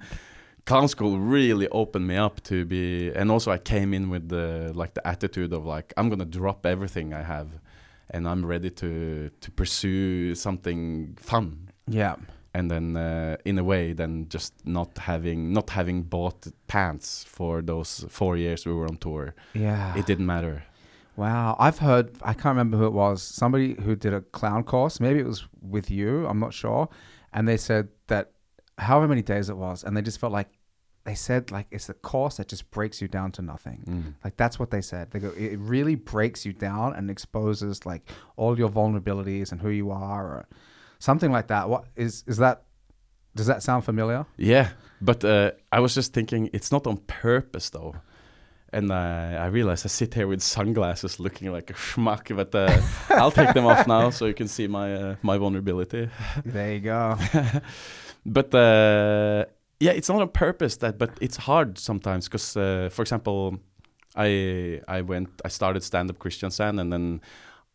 clown 0.66 0.88
school 0.88 1.18
really 1.18 1.68
opened 1.68 2.06
me 2.06 2.16
up 2.16 2.40
to 2.44 2.64
be, 2.64 3.10
and 3.14 3.30
also 3.30 3.50
I 3.52 3.58
came 3.58 3.94
in 3.94 4.10
with 4.10 4.28
the 4.28 4.72
like 4.74 4.92
the 4.94 5.06
attitude 5.06 5.52
of 5.52 5.64
like 5.64 5.92
I'm 5.96 6.08
gonna 6.10 6.24
drop 6.40 6.66
everything 6.66 7.12
I 7.14 7.22
have, 7.22 7.48
and 8.10 8.26
I'm 8.28 8.44
ready 8.44 8.70
to 8.82 9.30
to 9.40 9.50
pursue 9.50 10.34
something 10.34 11.16
fun 11.20 11.70
Yeah. 11.88 12.16
and 12.54 12.70
then 12.70 12.96
uh, 12.96 13.36
in 13.44 13.58
a 13.58 13.64
way 13.72 13.92
then 13.94 14.26
just 14.28 14.52
not 14.64 14.90
having 14.98 15.52
not 15.52 15.70
having 15.70 16.02
bought 16.02 16.46
pants 16.66 17.24
for 17.36 17.62
those 17.62 18.04
four 18.08 18.36
years 18.36 18.66
we 18.66 18.72
were 18.72 18.88
on 18.88 18.96
tour 18.96 19.34
Yeah. 19.54 19.98
it 20.00 20.06
didn't 20.06 20.26
matter 20.26 20.62
Wow, 21.18 21.56
I've 21.58 21.78
heard. 21.78 22.06
I 22.30 22.34
can't 22.34 22.54
remember 22.56 22.76
who 22.76 22.84
it 22.86 22.92
was. 22.92 23.22
Somebody 23.22 23.68
who 23.84 23.96
did 23.96 24.12
a 24.12 24.20
clown 24.38 24.62
course. 24.64 25.00
Maybe 25.00 25.18
it 25.20 25.26
was 25.26 25.42
with 25.62 25.90
you. 25.90 26.26
I'm 26.28 26.38
not 26.38 26.52
sure. 26.52 26.90
And 27.32 27.48
they 27.48 27.56
said 27.56 27.88
that 28.08 28.32
however 28.76 29.08
many 29.08 29.22
days 29.22 29.48
it 29.48 29.56
was, 29.56 29.82
and 29.84 29.96
they 29.96 30.02
just 30.02 30.20
felt 30.20 30.34
like 30.34 30.48
they 31.06 31.14
said 31.14 31.50
like 31.56 31.66
it's 31.70 31.88
a 31.88 31.94
course 31.94 32.36
that 32.38 32.48
just 32.48 32.64
breaks 32.76 33.00
you 33.02 33.08
down 33.08 33.30
to 33.32 33.42
nothing. 33.42 33.80
Mm. 33.88 34.14
Like 34.24 34.36
that's 34.36 34.58
what 34.60 34.70
they 34.70 34.82
said. 34.82 35.04
They 35.12 35.20
go, 35.20 35.30
it 35.36 35.58
really 35.74 35.94
breaks 35.94 36.44
you 36.46 36.52
down 36.52 36.88
and 36.96 37.10
exposes 37.10 37.86
like 37.86 38.02
all 38.36 38.58
your 38.58 38.68
vulnerabilities 38.68 39.52
and 39.52 39.60
who 39.64 39.70
you 39.70 39.90
are, 39.90 40.24
or 40.34 40.48
something 40.98 41.32
like 41.32 41.46
that. 41.48 41.68
What 41.68 41.84
is 41.96 42.24
is 42.26 42.36
that? 42.38 42.56
Does 43.34 43.46
that 43.46 43.62
sound 43.62 43.84
familiar? 43.84 44.24
yeah 44.38 44.68
but 45.02 45.22
uh, 45.24 45.50
i 45.70 45.78
was 45.78 45.94
just 45.94 46.14
thinking 46.14 46.48
it's 46.54 46.72
not 46.72 46.86
on 46.86 46.96
purpose 47.06 47.68
though 47.68 47.94
and 48.72 48.90
uh, 48.90 49.44
i 49.44 49.46
realized 49.58 49.84
i 49.84 49.88
sit 49.88 50.14
here 50.14 50.26
with 50.26 50.40
sunglasses 50.40 51.20
looking 51.20 51.52
like 51.52 51.68
a 51.68 51.74
schmuck 51.74 52.34
but 52.34 52.54
uh, 52.54 52.80
i'll 53.20 53.30
take 53.30 53.52
them 53.52 53.66
off 53.66 53.86
now 53.86 54.08
so 54.08 54.24
you 54.24 54.32
can 54.32 54.48
see 54.48 54.66
my 54.66 54.88
uh, 54.94 55.14
my 55.22 55.36
vulnerability 55.36 56.08
There 56.46 56.72
you 56.74 56.80
go. 56.80 57.18
but 58.26 58.54
uh, 58.54 59.44
yeah, 59.80 59.92
it's 59.92 60.08
not 60.08 60.20
on 60.20 60.28
purpose 60.28 60.76
that, 60.76 60.98
but 60.98 61.10
it's 61.20 61.36
hard 61.36 61.78
sometimes 61.78 62.26
because, 62.28 62.56
uh, 62.56 62.88
for 62.90 63.02
example, 63.02 63.58
I 64.16 64.80
I 64.88 65.02
went 65.02 65.28
I 65.44 65.48
started 65.48 65.82
stand 65.82 66.10
up 66.10 66.18
Christian 66.18 66.48
Kristiansand 66.48 66.80
and 66.80 66.92
then 66.92 67.20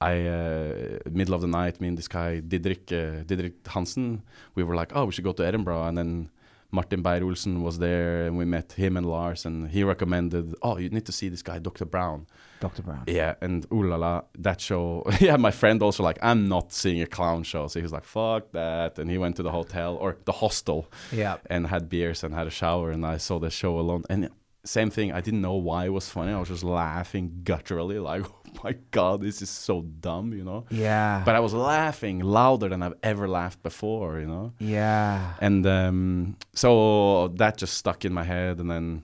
I 0.01 0.25
uh, 0.25 0.99
middle 1.11 1.35
of 1.35 1.41
the 1.41 1.47
night 1.47 1.79
me 1.79 1.87
and 1.87 1.97
this 1.97 2.07
guy 2.07 2.41
Didrik 2.41 2.91
uh, 2.91 3.23
Didrik 3.23 3.67
Hansen 3.67 4.23
we 4.55 4.63
were 4.63 4.75
like 4.75 4.91
oh 4.95 5.05
we 5.05 5.11
should 5.11 5.23
go 5.23 5.33
to 5.33 5.45
Edinburgh 5.45 5.83
and 5.83 5.97
then 5.97 6.29
Martin 6.71 7.01
Beyer-Olsen 7.01 7.61
was 7.61 7.77
there 7.79 8.25
and 8.25 8.37
we 8.37 8.45
met 8.45 8.71
him 8.73 8.97
and 8.97 9.05
Lars 9.05 9.45
and 9.45 9.69
he 9.69 9.83
recommended 9.83 10.55
oh 10.63 10.77
you 10.77 10.89
need 10.89 11.05
to 11.05 11.11
see 11.11 11.29
this 11.29 11.43
guy 11.43 11.59
Dr. 11.59 11.85
Brown 11.85 12.25
Dr. 12.61 12.81
Brown. 12.83 13.03
yeah, 13.07 13.33
and 13.41 13.65
ooh 13.73 13.83
la 13.83 13.97
la, 13.97 14.21
that 14.37 14.61
show. 14.61 15.03
yeah, 15.19 15.35
my 15.35 15.51
friend 15.51 15.81
also 15.83 16.03
like, 16.03 16.19
I'm 16.21 16.47
not 16.47 16.71
seeing 16.71 17.01
a 17.01 17.07
clown 17.07 17.43
show. 17.43 17.67
So 17.67 17.79
he 17.79 17.83
was 17.83 17.91
like, 17.91 18.05
fuck 18.05 18.51
that. 18.53 18.97
And 18.99 19.09
he 19.11 19.17
went 19.17 19.35
to 19.35 19.43
the 19.43 19.51
hotel 19.51 19.97
or 19.97 20.15
the 20.25 20.31
hostel 20.31 20.87
Yeah. 21.11 21.37
and 21.49 21.67
had 21.67 21.89
beers 21.89 22.23
and 22.23 22.33
had 22.33 22.47
a 22.47 22.51
shower. 22.61 22.91
And 22.91 23.05
I 23.05 23.17
saw 23.17 23.39
the 23.39 23.49
show 23.49 23.77
alone. 23.79 24.03
And 24.09 24.29
same 24.63 24.91
thing, 24.91 25.11
I 25.11 25.21
didn't 25.21 25.41
know 25.41 25.55
why 25.55 25.85
it 25.85 25.89
was 25.89 26.07
funny. 26.07 26.31
I 26.31 26.39
was 26.39 26.49
just 26.49 26.63
laughing 26.63 27.41
gutturally, 27.43 27.97
like, 27.97 28.23
oh 28.47 28.51
my 28.63 28.75
God, 28.91 29.21
this 29.21 29.41
is 29.41 29.49
so 29.49 29.81
dumb, 29.81 30.33
you 30.33 30.43
know? 30.43 30.65
Yeah. 30.69 31.23
But 31.25 31.33
I 31.35 31.39
was 31.39 31.53
laughing 31.55 32.19
louder 32.19 32.69
than 32.69 32.83
I've 32.83 32.93
ever 33.01 33.27
laughed 33.27 33.63
before, 33.63 34.19
you 34.19 34.27
know? 34.27 34.53
yeah. 34.59 35.33
And 35.41 35.65
um, 35.65 36.37
so 36.53 37.29
that 37.37 37.57
just 37.57 37.73
stuck 37.75 38.05
in 38.05 38.13
my 38.13 38.23
head. 38.23 38.59
And 38.59 38.69
then, 38.69 39.03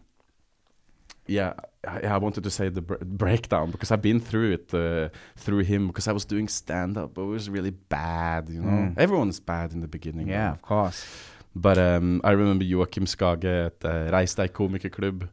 yeah, 1.28 1.54
I, 1.88 2.00
I 2.16 2.18
wanted 2.18 2.44
to 2.44 2.50
say 2.50 2.70
the 2.70 2.82
br- 2.82 3.04
breakdown 3.04 3.72
because 3.72 3.92
I've 3.92 4.02
been 4.02 4.20
through 4.20 4.52
it 4.54 4.74
uh, 4.74 5.10
through 5.36 5.60
him 5.64 5.88
because 5.88 6.08
I 6.08 6.12
was 6.14 6.26
doing 6.26 6.48
stand 6.48 6.98
up, 6.98 7.14
but 7.14 7.22
it 7.24 7.26
was 7.28 7.50
really 7.50 7.72
bad, 7.72 8.50
you 8.50 8.62
know. 8.62 8.70
Mm. 8.70 8.98
Everyone's 8.98 9.40
bad 9.40 9.74
in 9.74 9.82
the 9.82 9.88
beginning. 9.88 10.28
Yeah, 10.28 10.52
of 10.52 10.62
course. 10.62 11.06
But 11.56 11.78
um, 11.78 12.22
I 12.24 12.32
remember 12.32 12.64
Joachim 12.64 13.06
Skage 13.06 13.46
at 13.46 13.84
uh, 13.86 14.10
Reis 14.12 14.36
deg 14.36 14.54
komikerklubb. 14.54 15.30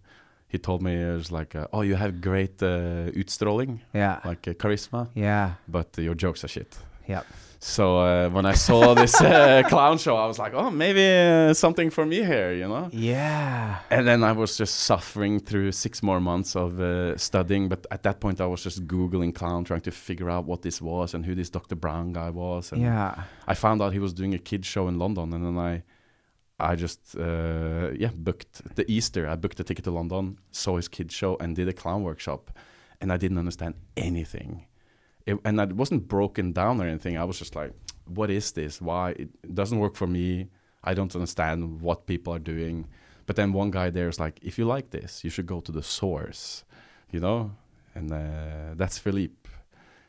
He 0.48 0.58
told 0.58 0.82
me 0.82 0.94
it 0.94 1.14
was 1.16 1.32
like, 1.32 1.56
uh, 1.56 1.66
oh, 1.72 1.82
you 1.82 1.96
have 1.96 2.20
great 2.20 2.62
uh, 2.62 3.10
utstråling, 3.16 3.80
Yeah. 3.92 4.20
like 4.24 4.46
uh, 4.46 4.52
charisma, 4.54 5.08
Yeah. 5.14 5.54
but 5.66 5.88
your 5.98 6.14
jokes 6.14 6.44
are 6.44 6.48
shit. 6.48 6.78
Yep. 7.08 7.26
So 7.66 7.98
uh, 7.98 8.28
when 8.28 8.44
I 8.44 8.52
saw 8.52 8.92
this 8.92 9.18
uh, 9.22 9.62
clown 9.68 9.96
show, 9.96 10.16
I 10.16 10.26
was 10.26 10.38
like, 10.38 10.52
oh, 10.52 10.70
maybe 10.70 11.02
uh, 11.02 11.54
something 11.54 11.88
for 11.88 12.04
me 12.04 12.22
here, 12.22 12.52
you 12.52 12.68
know. 12.68 12.90
Yeah. 12.92 13.78
And 13.88 14.06
then 14.06 14.22
I 14.22 14.32
was 14.32 14.58
just 14.58 14.80
suffering 14.80 15.40
through 15.40 15.72
six 15.72 16.02
more 16.02 16.20
months 16.20 16.56
of 16.56 16.78
uh, 16.78 17.16
studying. 17.16 17.70
But 17.70 17.86
at 17.90 18.02
that 18.02 18.20
point, 18.20 18.42
I 18.42 18.46
was 18.46 18.62
just 18.62 18.86
Googling 18.86 19.34
clown, 19.34 19.64
trying 19.64 19.80
to 19.80 19.90
figure 19.90 20.28
out 20.28 20.44
what 20.44 20.60
this 20.60 20.82
was 20.82 21.14
and 21.14 21.24
who 21.24 21.34
this 21.34 21.48
Dr. 21.48 21.74
Brown 21.74 22.12
guy 22.12 22.28
was. 22.28 22.70
And 22.70 22.82
Yeah. 22.82 23.22
I 23.46 23.54
found 23.54 23.80
out 23.80 23.94
he 23.94 23.98
was 23.98 24.12
doing 24.12 24.34
a 24.34 24.38
kid 24.38 24.66
show 24.66 24.86
in 24.86 24.98
London. 24.98 25.32
And 25.32 25.46
then 25.46 25.56
I, 25.56 25.84
I 26.60 26.76
just, 26.76 27.16
uh, 27.16 27.92
yeah, 27.96 28.10
booked 28.14 28.76
the 28.76 28.84
Easter. 28.92 29.26
I 29.26 29.36
booked 29.36 29.58
a 29.58 29.64
ticket 29.64 29.84
to 29.84 29.90
London, 29.90 30.38
saw 30.50 30.76
his 30.76 30.88
kid 30.88 31.10
show, 31.10 31.38
and 31.40 31.56
did 31.56 31.68
a 31.68 31.72
clown 31.72 32.02
workshop. 32.02 32.50
And 33.00 33.10
I 33.10 33.16
didn't 33.16 33.38
understand 33.38 33.76
anything. 33.96 34.66
It, 35.26 35.38
and 35.44 35.60
it 35.60 35.72
wasn't 35.72 36.08
broken 36.08 36.52
down 36.52 36.80
or 36.80 36.86
anything. 36.86 37.16
I 37.16 37.24
was 37.24 37.38
just 37.38 37.56
like, 37.56 37.72
what 38.06 38.30
is 38.30 38.52
this? 38.52 38.80
Why? 38.80 39.10
It 39.10 39.54
doesn't 39.54 39.78
work 39.78 39.96
for 39.96 40.06
me. 40.06 40.48
I 40.82 40.94
don't 40.94 41.14
understand 41.14 41.80
what 41.80 42.06
people 42.06 42.34
are 42.34 42.38
doing. 42.38 42.86
But 43.26 43.36
then 43.36 43.52
one 43.52 43.70
guy 43.70 43.90
there 43.90 44.08
is 44.08 44.20
like, 44.20 44.38
if 44.42 44.58
you 44.58 44.66
like 44.66 44.90
this, 44.90 45.24
you 45.24 45.30
should 45.30 45.46
go 45.46 45.60
to 45.60 45.72
the 45.72 45.82
source, 45.82 46.64
you 47.10 47.20
know? 47.20 47.52
And 47.94 48.12
uh, 48.12 48.74
that's 48.74 48.98
Philippe, 48.98 49.48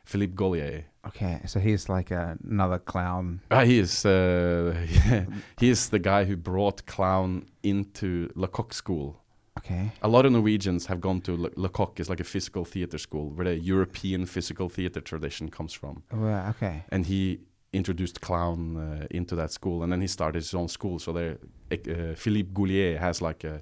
Philippe 0.04 0.34
Gaulier. 0.34 0.84
Okay. 1.06 1.40
So 1.46 1.60
he's 1.60 1.88
like 1.88 2.10
a, 2.10 2.36
another 2.46 2.78
clown. 2.78 3.40
Ah, 3.50 3.64
he 3.64 3.78
is 3.78 4.04
uh, 4.04 4.74
he 5.58 5.70
is 5.70 5.88
the 5.88 5.98
guy 5.98 6.24
who 6.24 6.36
brought 6.36 6.84
clown 6.84 7.46
into 7.62 8.28
Lecoq 8.34 8.74
School. 8.74 9.22
Okay. 9.66 9.90
A 10.02 10.08
lot 10.08 10.24
of 10.26 10.32
Norwegians 10.32 10.86
have 10.86 11.00
gone 11.00 11.20
to 11.22 11.36
Le, 11.36 11.50
Lecoq, 11.56 11.98
is 11.98 12.08
like 12.08 12.20
a 12.20 12.24
physical 12.24 12.64
theater 12.64 12.98
school 12.98 13.30
where 13.30 13.44
the 13.44 13.58
European 13.58 14.24
physical 14.26 14.68
theater 14.68 15.00
tradition 15.00 15.50
comes 15.50 15.72
from. 15.72 16.04
Well, 16.12 16.48
okay. 16.50 16.84
And 16.90 17.04
he 17.06 17.40
introduced 17.72 18.20
clown 18.20 18.76
uh, 18.76 19.06
into 19.10 19.34
that 19.34 19.50
school, 19.50 19.82
and 19.82 19.92
then 19.92 20.00
he 20.00 20.06
started 20.06 20.38
his 20.38 20.54
own 20.54 20.68
school. 20.68 20.98
So 20.98 21.12
there, 21.12 21.38
uh, 21.72 22.14
Philippe 22.14 22.50
Gaulier 22.52 22.98
has 22.98 23.20
like 23.20 23.42
a 23.44 23.60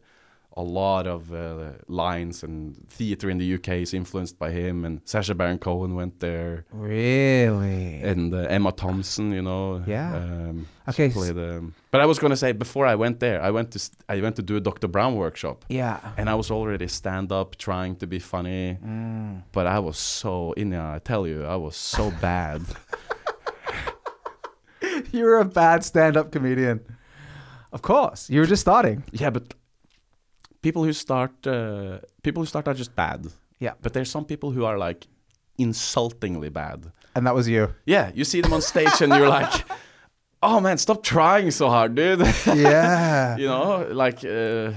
a 0.57 0.63
lot 0.63 1.07
of 1.07 1.33
uh, 1.33 1.73
lines, 1.89 2.45
and 2.45 2.77
theater 2.89 3.29
in 3.29 3.39
the 3.39 3.55
UK 3.55 3.69
is 3.83 3.93
influenced 3.93 4.39
by 4.39 4.51
him. 4.53 4.85
And 4.85 5.01
Sacha 5.05 5.35
Baron 5.35 5.59
Cohen 5.59 5.95
went 5.97 6.21
there, 6.21 6.65
Really? 6.71 8.01
and 8.03 8.33
uh, 8.33 8.47
Emma 8.49 8.71
Thompson, 8.73 9.33
you 9.33 9.43
know. 9.43 9.83
Yeah. 9.87 10.15
Um, 10.17 10.67
Okay, 10.87 11.09
played, 11.09 11.39
um, 11.39 11.73
but 11.91 12.03
I 12.03 12.07
was 12.07 12.19
gonna 12.19 12.37
say 12.37 12.53
before 12.53 12.85
I 12.87 12.95
went 12.95 13.19
there, 13.19 13.41
I 13.43 13.51
went 13.51 13.71
to 13.71 13.79
st- 13.79 13.97
I 14.07 14.21
went 14.21 14.37
to 14.37 14.43
do 14.43 14.57
a 14.57 14.61
Dr. 14.61 14.87
Brown 14.87 15.17
workshop, 15.17 15.65
yeah. 15.71 15.99
and 16.19 16.29
I 16.29 16.35
was 16.35 16.51
already 16.51 16.89
stand 16.89 17.33
up, 17.33 17.57
trying 17.57 17.97
to 17.97 18.07
be 18.07 18.19
funny, 18.19 18.77
Mm. 18.85 19.45
but 19.53 19.67
I 19.67 19.79
was 19.79 19.97
so 19.97 20.53
in. 20.59 20.75
I 20.75 20.99
tell 20.99 21.27
you, 21.27 21.47
I 21.47 21.57
was 21.57 21.75
so 21.75 22.11
bad. 22.21 22.61
You're 25.13 25.39
a 25.41 25.45
bad 25.45 25.85
stand-up 25.85 26.33
comedian. 26.33 26.81
Of 27.73 27.83
course. 27.83 28.29
You 28.31 28.41
were 28.41 28.47
just 28.47 28.61
starting. 28.61 29.03
yeah, 29.13 29.31
but 29.31 29.55
people 30.65 30.83
who 30.87 30.93
start 30.93 31.35
uh, 31.47 31.99
people 32.23 32.43
who 32.43 32.47
start 32.47 32.67
are 32.69 32.75
just 32.83 32.95
bad. 32.97 33.21
Yeah. 33.61 33.75
But 33.83 33.93
there's 33.93 34.11
some 34.11 34.25
people 34.25 34.51
who 34.51 34.65
are 34.65 34.79
like 34.89 35.07
insultingly 35.59 36.49
bad. 36.51 36.91
And 37.15 37.27
that 37.27 37.35
was 37.35 37.47
you. 37.49 37.69
Yeah, 37.87 38.11
you 38.15 38.25
see 38.25 38.41
them 38.41 38.53
on 38.53 38.63
stage 38.63 39.01
and 39.03 39.13
you're 39.13 39.29
like, 39.29 39.53
"Oh 40.43 40.59
man, 40.61 40.79
stop 40.79 41.03
trying 41.03 41.51
so 41.53 41.69
hard, 41.69 41.95
dude." 41.95 42.21
Yeah. 42.47 43.37
you 43.37 43.47
know, 43.47 43.87
like 44.05 44.25
uh, 44.25 44.73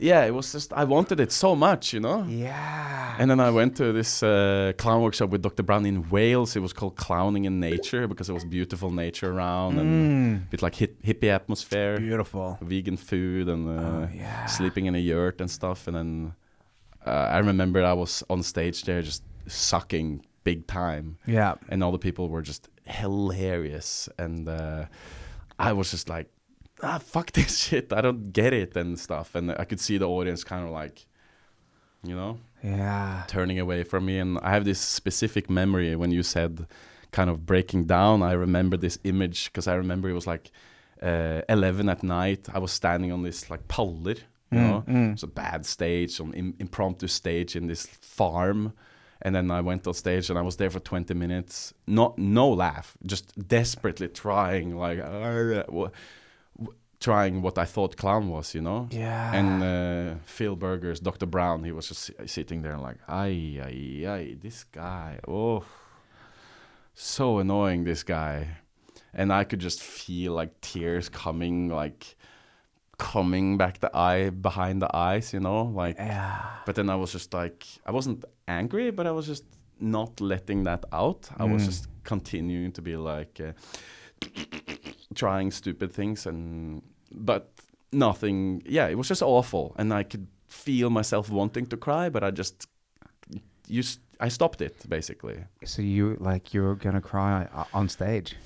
yeah, 0.00 0.24
it 0.24 0.32
was 0.34 0.52
just 0.52 0.72
I 0.72 0.84
wanted 0.84 1.20
it 1.20 1.32
so 1.32 1.54
much, 1.54 1.92
you 1.92 2.00
know. 2.00 2.24
yeah. 2.28 3.16
And 3.18 3.30
then 3.30 3.38
I 3.40 3.50
went 3.50 3.76
to 3.76 3.92
this 3.92 4.22
uh, 4.22 4.72
clown 4.78 5.02
workshop 5.02 5.30
with 5.30 5.42
Dr. 5.42 5.62
Brown 5.62 5.84
in 5.86 6.08
Wales. 6.08 6.56
It 6.56 6.60
was 6.60 6.72
called 6.72 6.96
Clowning 6.96 7.44
in 7.44 7.60
Nature 7.60 8.08
because 8.08 8.26
there 8.28 8.34
was 8.34 8.44
beautiful 8.46 8.90
nature 8.90 9.30
around 9.30 9.78
and 9.78 9.90
Mm. 9.90 10.46
a 10.46 10.50
bit 10.50 10.62
like 10.62 10.74
hip, 10.76 11.02
hippie 11.02 11.28
atmosphere, 11.28 11.98
Beautiful. 11.98 12.56
vegan 12.62 12.96
food 12.96 13.48
and 13.48 13.68
uh, 13.68 13.82
Oh, 13.82 14.08
yeah. 14.14 14.46
sleeping 14.46 14.86
in 14.86 14.94
a 14.94 14.98
yurt 14.98 15.40
and 15.40 15.50
stuff. 15.50 15.86
And 15.86 15.96
then 15.96 16.32
uh, 17.06 17.10
I 17.36 17.38
remember 17.38 17.84
I 17.84 17.92
was 17.92 18.22
on 18.30 18.42
stage 18.42 18.84
there 18.84 19.02
just 19.02 19.22
sucking 19.46 20.24
big 20.44 20.66
time, 20.66 21.18
Yeah. 21.26 21.54
and 21.68 21.84
all 21.84 21.92
the 21.92 21.98
people 21.98 22.28
were 22.30 22.42
just 22.42 22.68
hilarious, 22.86 24.08
and 24.18 24.48
uh, 24.48 24.86
I 25.58 25.72
was 25.74 25.90
just 25.90 26.08
like, 26.08 26.28
ah, 26.82 26.98
fuck 26.98 27.32
this 27.32 27.58
shit, 27.64 27.92
I 27.92 28.00
don't 28.00 28.32
get 28.32 28.52
it 28.52 28.76
and 28.76 28.98
stuff, 28.98 29.34
and 29.34 29.50
I 29.52 29.64
could 29.64 29.80
see 29.80 29.98
the 29.98 30.08
audience 30.08 30.44
kind 30.44 30.64
of 30.64 30.70
like, 30.70 31.06
you 32.02 32.14
know, 32.14 32.38
Yeah. 32.62 33.24
turning 33.28 33.58
away 33.58 33.84
from 33.84 34.06
me, 34.06 34.18
and 34.18 34.38
I 34.42 34.50
have 34.50 34.64
this 34.64 34.80
specific 34.80 35.48
memory 35.50 35.96
when 35.96 36.10
you 36.10 36.22
said 36.22 36.66
kind 37.12 37.28
of 37.30 37.44
breaking 37.46 37.86
down. 37.86 38.22
I 38.22 38.32
remember 38.32 38.76
this 38.76 38.98
image 39.04 39.46
because 39.46 39.66
I 39.66 39.74
remember 39.74 40.08
it 40.08 40.14
was 40.14 40.26
like 40.26 40.50
uh, 41.02 41.42
11 41.48 41.88
at 41.88 42.02
night. 42.02 42.48
I 42.54 42.58
was 42.58 42.72
standing 42.72 43.10
on 43.12 43.22
this 43.22 43.50
like 43.50 43.66
paller, 43.68 44.16
you 44.52 44.58
Mm, 44.58 44.68
know, 44.70 44.84
mm. 44.88 45.12
it's 45.12 45.22
a 45.22 45.26
bad 45.28 45.64
stage, 45.66 46.10
some 46.12 46.32
Im- 46.34 46.54
impromptu 46.58 47.06
stage 47.08 47.56
in 47.56 47.66
this 47.68 47.86
farm. 48.00 48.72
And 49.22 49.34
then 49.34 49.50
I 49.50 49.60
went 49.60 49.86
on 49.86 49.94
stage 49.94 50.30
and 50.30 50.38
I 50.38 50.42
was 50.42 50.56
there 50.56 50.70
for 50.70 50.80
20 50.80 51.12
minutes. 51.14 51.74
Not 51.86 52.16
no 52.18 52.48
laugh, 52.48 52.96
just 53.04 53.32
desperately 53.48 54.08
trying 54.08 54.76
like 54.76 54.98
uh, 54.98 55.64
trying 57.00 57.40
what 57.42 57.56
I 57.58 57.64
thought 57.64 57.96
clown 57.96 58.28
was, 58.28 58.54
you 58.54 58.60
know. 58.60 58.86
Yeah. 58.90 59.32
And 59.34 59.62
uh, 59.62 60.14
Phil 60.26 60.54
Burgers, 60.56 61.00
Dr. 61.00 61.26
Brown, 61.26 61.64
he 61.64 61.72
was 61.72 61.88
just 61.88 62.10
sitting 62.26 62.62
there 62.62 62.76
like, 62.76 62.98
ay, 63.08 63.58
ay, 63.64 64.06
ay, 64.06 64.36
this 64.40 64.64
guy, 64.64 65.18
oh, 65.26 65.64
so 66.94 67.38
annoying, 67.38 67.84
this 67.84 68.02
guy. 68.02 68.48
And 69.14 69.32
I 69.32 69.44
could 69.44 69.60
just 69.60 69.80
feel 69.82 70.34
like 70.34 70.60
tears 70.60 71.08
coming, 71.08 71.68
like 71.68 72.16
coming 72.98 73.56
back 73.56 73.80
the 73.80 73.90
eye 73.96 74.30
behind 74.30 74.82
the 74.82 74.94
eyes, 74.94 75.32
you 75.32 75.40
know, 75.40 75.62
like. 75.64 75.96
yeah. 75.96 76.42
But 76.66 76.74
then 76.74 76.90
I 76.90 76.96
was 76.96 77.12
just 77.12 77.32
like, 77.32 77.66
I 77.86 77.92
wasn't 77.92 78.24
angry, 78.46 78.90
but 78.90 79.06
I 79.06 79.10
was 79.12 79.26
just 79.26 79.44
not 79.80 80.20
letting 80.20 80.64
that 80.64 80.84
out. 80.92 81.28
I 81.38 81.44
was 81.44 81.62
Mm. 81.62 81.66
just 81.66 81.88
continuing 82.04 82.72
to 82.72 82.82
be 82.82 82.96
like, 82.96 83.40
uh, 83.40 83.52
trying 85.14 85.50
stupid 85.50 85.92
things, 85.92 86.26
and 86.26 86.82
but 87.12 87.50
nothing. 87.92 88.62
Yeah, 88.66 88.88
it 88.88 88.96
was 88.96 89.08
just 89.08 89.22
awful, 89.22 89.74
and 89.78 89.92
I 89.92 90.02
could 90.04 90.26
feel 90.48 90.90
myself 90.90 91.30
wanting 91.30 91.66
to 91.66 91.76
cry, 91.76 92.08
but 92.08 92.22
I 92.24 92.30
just, 92.30 92.66
you, 93.68 93.82
I 94.18 94.28
stopped 94.28 94.60
it 94.60 94.76
basically. 94.88 95.44
So 95.64 95.82
you 95.82 96.16
like 96.20 96.52
you're 96.54 96.74
gonna 96.74 97.00
cry 97.00 97.48
uh, 97.54 97.64
on 97.72 97.88
stage? 97.88 98.36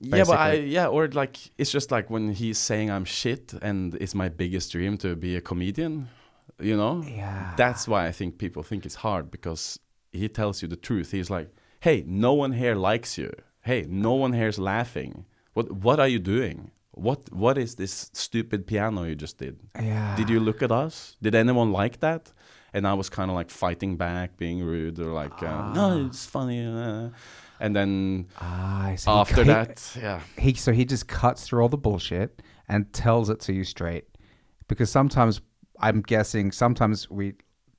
Yeah, 0.00 0.24
but 0.24 0.38
I 0.38 0.52
yeah, 0.54 0.86
or 0.86 1.08
like 1.08 1.36
it's 1.58 1.72
just 1.72 1.90
like 1.90 2.08
when 2.10 2.32
he's 2.32 2.58
saying 2.58 2.90
I'm 2.90 3.04
shit, 3.04 3.52
and 3.62 3.94
it's 3.96 4.14
my 4.14 4.28
biggest 4.28 4.72
dream 4.72 4.96
to 4.98 5.16
be 5.16 5.36
a 5.36 5.40
comedian. 5.40 6.08
You 6.60 6.76
know, 6.76 7.04
Yeah. 7.06 7.54
that's 7.56 7.86
why 7.86 8.08
I 8.08 8.12
think 8.12 8.38
people 8.38 8.62
think 8.64 8.84
it's 8.84 8.96
hard 8.96 9.30
because 9.30 9.78
he 10.12 10.28
tells 10.28 10.60
you 10.62 10.66
the 10.68 10.76
truth. 10.76 11.12
He's 11.12 11.30
like, 11.30 11.50
"Hey, 11.80 12.04
no 12.06 12.32
one 12.32 12.52
here 12.52 12.74
likes 12.74 13.16
you. 13.18 13.30
Hey, 13.62 13.86
no 13.88 14.14
one 14.14 14.32
here 14.32 14.48
is 14.48 14.58
laughing. 14.58 15.24
What 15.54 15.70
what 15.70 16.00
are 16.00 16.08
you 16.08 16.18
doing? 16.18 16.70
What 16.98 17.20
what 17.32 17.56
is 17.58 17.74
this 17.76 18.10
stupid 18.12 18.66
piano 18.66 19.04
you 19.04 19.14
just 19.14 19.38
did? 19.38 19.54
Yeah. 19.76 20.16
Did 20.16 20.28
you 20.30 20.40
look 20.40 20.62
at 20.62 20.70
us? 20.72 21.16
Did 21.22 21.34
anyone 21.34 21.72
like 21.72 22.00
that?" 22.00 22.32
And 22.74 22.86
I 22.86 22.94
was 22.94 23.08
kind 23.08 23.30
of 23.30 23.36
like 23.36 23.50
fighting 23.50 23.96
back, 23.96 24.36
being 24.36 24.62
rude, 24.62 24.98
or 25.00 25.12
like, 25.22 25.42
uh, 25.42 25.72
"No, 25.72 26.06
it's 26.06 26.26
funny." 26.26 26.64
Uh. 26.66 27.10
And 27.60 27.74
then 27.74 28.26
Ah, 28.40 28.92
so 28.96 29.10
after 29.10 29.42
he- 29.42 29.48
that, 29.50 29.96
yeah, 30.00 30.20
he 30.38 30.54
so 30.54 30.72
he 30.72 30.84
just 30.84 31.08
cuts 31.08 31.44
through 31.46 31.62
all 31.62 31.68
the 31.68 31.76
bullshit 31.88 32.42
and 32.68 32.92
tells 32.92 33.30
it 33.30 33.40
to 33.40 33.52
you 33.52 33.64
straight 33.64 34.04
because 34.68 34.90
sometimes 34.90 35.40
i'm 35.80 36.02
guessing 36.02 36.52
sometimes 36.52 37.08
we 37.10 37.32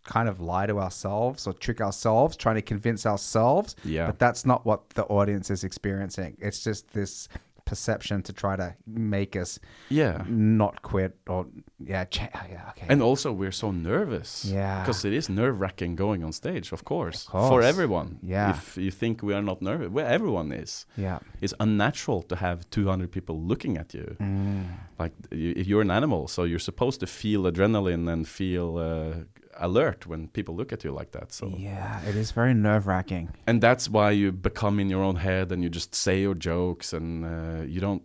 kind 0.06 0.28
of 0.28 0.40
lie 0.42 0.66
to 0.66 0.80
ourselves 0.80 1.46
or 1.48 1.54
trick 1.54 1.80
ourselves 1.82 2.36
trying 2.36 2.56
to 2.56 2.62
convince 2.62 3.06
ourselves 3.06 3.76
Yeah. 3.86 4.08
but 4.08 4.18
that's 4.20 4.46
not 4.46 4.66
what 4.66 4.90
the 4.92 5.04
audience 5.06 5.50
is 5.52 5.64
experiencing 5.64 6.36
it's 6.40 6.64
just 6.64 6.84
this 6.94 7.28
perception 7.70 8.22
to 8.24 8.32
try 8.34 8.56
to 8.64 8.68
make 8.86 9.34
us 9.44 9.60
yeah. 9.90 10.24
not 10.28 10.82
quit 10.92 11.14
or 11.28 11.46
yeah 11.92 12.06
cha- 12.16 12.46
yeah 12.54 12.70
okay 12.72 12.88
And 12.92 13.02
also, 13.02 13.28
we're 13.42 13.58
so 13.64 13.72
nervous. 13.72 14.30
Yeah. 14.46 14.82
Because 14.82 15.08
it 15.08 15.14
is 15.14 15.30
nerve 15.30 15.56
wracking 15.62 15.96
going 16.06 16.24
on 16.26 16.32
stage, 16.34 16.68
of 16.74 16.82
course. 16.84 17.20
Of 17.26 17.32
course. 17.32 17.50
For 17.50 17.62
everyone. 17.72 18.08
Yeah. 18.36 18.50
If 18.56 18.78
you 18.78 18.92
think 18.92 19.22
we 19.24 19.34
are 19.38 19.46
not 19.52 19.62
nervous, 19.62 19.90
well, 19.96 20.08
everyone 20.18 20.50
is. 20.64 20.86
yeah 20.98 21.20
It's 21.44 21.54
unnatural 21.60 22.22
to 22.24 22.36
have 22.36 22.58
200 22.70 23.12
people 23.12 23.36
looking 23.52 23.78
at 23.78 23.94
you. 23.94 24.16
Mm. 24.20 24.64
Like, 25.02 25.14
you, 25.32 25.54
if 25.62 25.66
you're 25.68 25.82
an 25.90 25.92
animal, 25.92 26.28
so 26.28 26.40
you're 26.50 26.66
supposed 26.72 27.00
to 27.00 27.08
feel 27.08 27.42
adrenaline 27.52 28.06
and 28.14 28.28
feel 28.28 28.68
uh, 28.78 29.14
alert 29.60 30.08
when 30.08 30.28
people 30.28 30.56
look 30.56 30.74
at 30.74 30.84
you 30.84 30.92
like 30.92 31.12
that. 31.12 31.32
So, 31.32 31.54
yeah 31.58 32.02
it 32.10 32.16
is 32.16 32.32
very 32.32 32.54
nerve-wracking 32.54 33.30
and 33.48 33.62
that's 33.62 33.90
why 33.90 34.12
you 34.12 34.32
become 34.32 34.80
in 34.80 34.90
your 34.90 35.04
own 35.04 35.18
head 35.18 35.52
and 35.52 35.64
you 35.64 35.70
just 35.70 35.94
say 35.96 36.22
your 36.22 36.36
jokes 36.36 36.94
and 36.94 37.26
uh, 37.26 37.64
you 37.64 37.80
don't 37.80 38.04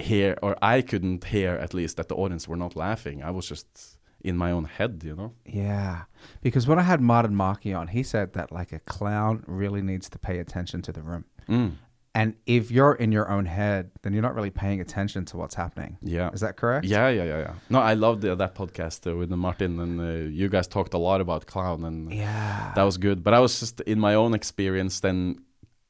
hear, 0.00 0.36
or 0.42 0.56
I 0.62 0.82
couldn't 0.82 1.24
hear 1.24 1.52
at 1.52 1.74
least 1.74 1.96
that 1.96 2.08
the 2.08 2.16
audience 2.16 2.48
were 2.48 2.56
not 2.56 2.76
laughing. 2.76 3.22
I 3.22 3.30
was 3.30 3.46
just 3.46 3.98
in 4.22 4.36
my 4.36 4.50
own 4.50 4.64
head, 4.64 5.02
you 5.04 5.14
know. 5.14 5.32
Yeah, 5.44 6.02
because 6.42 6.66
when 6.66 6.78
I 6.78 6.82
had 6.82 7.00
Martin 7.00 7.34
Markey 7.34 7.72
on, 7.72 7.88
he 7.88 8.02
said 8.02 8.32
that 8.34 8.52
like 8.52 8.72
a 8.72 8.80
clown 8.80 9.44
really 9.46 9.82
needs 9.82 10.08
to 10.10 10.18
pay 10.18 10.38
attention 10.38 10.82
to 10.82 10.92
the 10.92 11.02
room. 11.02 11.24
Mm. 11.48 11.72
And 12.14 12.34
if 12.44 12.72
you're 12.72 12.94
in 12.94 13.12
your 13.12 13.30
own 13.30 13.46
head, 13.46 13.92
then 14.02 14.12
you're 14.12 14.22
not 14.22 14.34
really 14.34 14.50
paying 14.50 14.80
attention 14.80 15.24
to 15.26 15.36
what's 15.36 15.54
happening. 15.54 15.96
Yeah. 16.02 16.30
Is 16.32 16.40
that 16.40 16.56
correct? 16.56 16.84
Yeah, 16.84 17.08
yeah, 17.08 17.22
yeah, 17.24 17.38
yeah. 17.38 17.52
No, 17.68 17.78
I 17.78 17.94
loved 17.94 18.24
uh, 18.24 18.34
that 18.34 18.56
podcast 18.56 19.06
uh, 19.08 19.16
with 19.16 19.30
Martin, 19.30 19.78
and 19.78 20.00
uh, 20.00 20.28
you 20.28 20.48
guys 20.48 20.66
talked 20.66 20.92
a 20.94 20.98
lot 20.98 21.20
about 21.20 21.46
clown, 21.46 21.84
and 21.84 22.12
Yeah. 22.12 22.72
that 22.74 22.82
was 22.82 22.98
good. 22.98 23.22
But 23.22 23.34
I 23.34 23.38
was 23.38 23.60
just 23.60 23.80
in 23.82 24.00
my 24.00 24.14
own 24.14 24.34
experience 24.34 24.98
then 25.00 25.36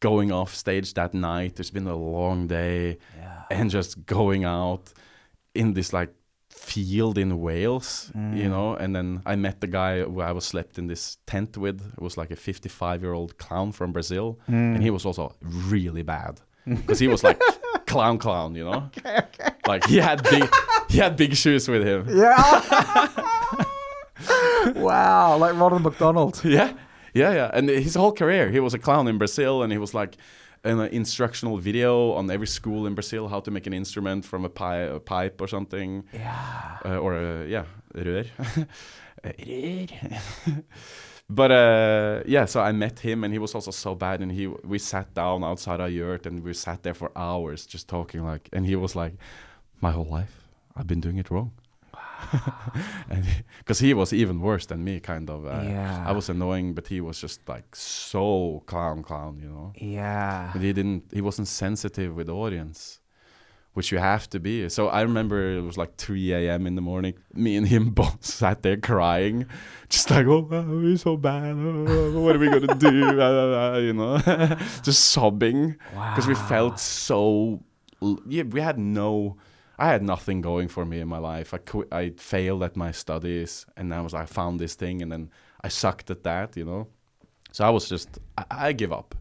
going 0.00 0.30
off 0.30 0.54
stage 0.54 0.92
that 0.94 1.14
night. 1.14 1.56
There's 1.56 1.70
been 1.70 1.86
a 1.86 1.96
long 1.96 2.46
day, 2.48 2.98
Yeah. 3.18 3.44
and 3.50 3.70
just 3.70 4.04
going 4.04 4.44
out 4.44 4.92
in 5.54 5.72
this 5.72 5.92
like 5.92 6.12
field 6.50 7.16
in 7.18 7.40
Wales, 7.40 8.10
you 8.14 8.20
Mm. 8.48 8.50
know. 8.50 8.74
And 8.74 8.94
then 8.94 9.22
I 9.26 9.36
met 9.36 9.60
the 9.60 9.66
guy 9.66 10.02
who 10.02 10.20
I 10.20 10.32
was 10.32 10.44
slept 10.44 10.78
in 10.78 10.86
this 10.88 11.16
tent 11.26 11.56
with. 11.56 11.80
It 11.96 12.02
was 12.02 12.16
like 12.16 12.30
a 12.30 12.36
55 12.36 13.02
year 13.02 13.12
old 13.14 13.38
clown 13.38 13.72
from 13.72 13.92
Brazil, 13.92 14.38
Mm. 14.48 14.74
and 14.74 14.82
he 14.82 14.90
was 14.90 15.04
also 15.06 15.34
really 15.42 16.02
bad 16.02 16.40
because 16.66 16.98
he 17.00 17.08
was 17.08 17.22
like 17.24 17.40
clown, 17.86 18.18
clown, 18.18 18.54
you 18.56 18.64
know. 18.64 18.90
Like 19.66 19.86
he 19.86 19.96
had 19.98 20.22
big, 20.30 20.48
he 20.88 20.98
had 20.98 21.16
big 21.16 21.34
shoes 21.34 21.68
with 21.68 21.82
him. 21.86 22.06
Yeah. 22.08 23.06
wow, 24.76 25.36
like 25.38 25.54
Ronald 25.58 25.82
McDonald. 25.82 26.40
yeah, 26.44 26.72
yeah, 27.14 27.32
yeah. 27.32 27.50
And 27.54 27.68
his 27.68 27.94
whole 27.94 28.12
career, 28.12 28.50
he 28.50 28.60
was 28.60 28.74
a 28.74 28.78
clown 28.78 29.08
in 29.08 29.18
Brazil, 29.18 29.62
and 29.62 29.72
he 29.72 29.78
was 29.78 29.94
like 29.94 30.16
an 30.64 30.80
instructional 30.92 31.56
video 31.58 32.12
on 32.12 32.30
every 32.30 32.46
school 32.46 32.86
in 32.86 32.94
Brazil 32.94 33.28
how 33.28 33.40
to 33.40 33.50
make 33.50 33.66
an 33.66 33.72
instrument 33.72 34.24
from 34.24 34.44
a, 34.44 34.48
pi- 34.48 34.76
a 34.96 35.00
pipe 35.00 35.40
or 35.40 35.48
something, 35.48 36.04
Yeah. 36.12 36.78
uh, 36.84 36.98
or 36.98 37.14
a, 37.14 37.46
yeah, 37.46 37.64
rør. 37.94 38.26
rør. 39.24 39.88
but 41.30 41.50
uh, 41.50 42.22
yeah, 42.26 42.44
so 42.46 42.60
I 42.60 42.72
met 42.72 42.98
him, 43.00 43.24
and 43.24 43.32
he 43.32 43.38
was 43.38 43.54
also 43.54 43.70
so 43.70 43.94
bad, 43.94 44.20
and 44.20 44.32
he 44.32 44.46
we 44.46 44.78
sat 44.78 45.14
down 45.14 45.44
outside 45.44 45.80
our 45.80 45.88
yurt, 45.88 46.26
and 46.26 46.42
we 46.42 46.52
sat 46.54 46.82
there 46.82 46.94
for 46.94 47.10
hours 47.16 47.66
just 47.66 47.88
talking 47.88 48.24
like, 48.24 48.48
and 48.52 48.66
he 48.66 48.76
was 48.76 48.94
like, 48.96 49.14
my 49.80 49.92
whole 49.92 50.04
life 50.10 50.48
I've 50.76 50.86
been 50.86 51.00
doing 51.00 51.18
it 51.18 51.30
wrong. 51.30 51.52
And 53.10 53.24
because 53.58 53.78
he 53.78 53.94
was 53.94 54.12
even 54.12 54.40
worse 54.40 54.66
than 54.66 54.84
me, 54.84 55.00
kind 55.00 55.28
of. 55.30 55.44
Uh, 55.46 55.62
Yeah. 55.64 56.04
I 56.06 56.12
was 56.12 56.28
annoying, 56.28 56.74
but 56.74 56.86
he 56.88 57.00
was 57.00 57.20
just 57.20 57.40
like 57.48 57.74
so 57.76 58.62
clown, 58.66 59.02
clown, 59.02 59.38
you 59.42 59.48
know. 59.48 59.72
Yeah. 59.76 60.50
But 60.52 60.62
he 60.62 60.72
didn't. 60.72 61.04
He 61.12 61.20
wasn't 61.20 61.48
sensitive 61.48 62.14
with 62.16 62.26
the 62.26 62.34
audience, 62.34 63.00
which 63.74 63.92
you 63.92 63.98
have 63.98 64.28
to 64.30 64.40
be. 64.40 64.68
So 64.68 64.88
I 64.88 65.02
remember 65.02 65.52
it 65.58 65.62
was 65.62 65.76
like 65.76 65.96
3 65.96 66.32
a.m. 66.34 66.66
in 66.66 66.74
the 66.74 66.82
morning. 66.82 67.14
Me 67.34 67.56
and 67.56 67.66
him 67.66 67.90
both 67.94 68.24
sat 68.24 68.62
there 68.62 68.76
crying, 68.76 69.46
just 69.88 70.10
like, 70.10 70.26
"Oh, 70.26 70.46
we're 70.50 70.96
so 70.96 71.16
bad. 71.16 71.54
Oh, 71.56 72.20
what 72.20 72.36
are 72.36 72.38
we 72.40 72.48
gonna 72.48 72.74
do?" 72.74 73.04
Ah, 73.20 73.22
ah, 73.22 73.72
ah," 73.74 73.76
you 73.78 73.92
know, 73.92 74.18
just 74.82 75.10
sobbing 75.10 75.76
because 75.90 76.26
we 76.26 76.34
felt 76.34 76.78
so. 76.80 77.60
Yeah, 78.26 78.44
we 78.44 78.60
had 78.60 78.78
no. 78.78 79.36
I 79.80 79.86
had 79.86 80.02
nothing 80.02 80.42
going 80.42 80.68
for 80.68 80.84
me 80.84 81.00
in 81.00 81.08
my 81.08 81.16
life. 81.16 81.54
I 81.54 81.58
quit, 81.58 81.88
I 81.90 82.10
failed 82.10 82.62
at 82.62 82.76
my 82.76 82.92
studies, 82.92 83.64
and 83.78 83.94
I 83.94 84.02
was 84.02 84.12
I 84.12 84.26
found 84.26 84.60
this 84.60 84.74
thing, 84.74 85.00
and 85.00 85.10
then 85.10 85.30
I 85.64 85.68
sucked 85.68 86.10
at 86.10 86.22
that, 86.24 86.54
you 86.54 86.66
know. 86.66 86.88
So 87.52 87.64
I 87.64 87.70
was 87.70 87.88
just 87.88 88.18
I, 88.36 88.44
I 88.50 88.72
give 88.72 88.92
up, 88.92 89.14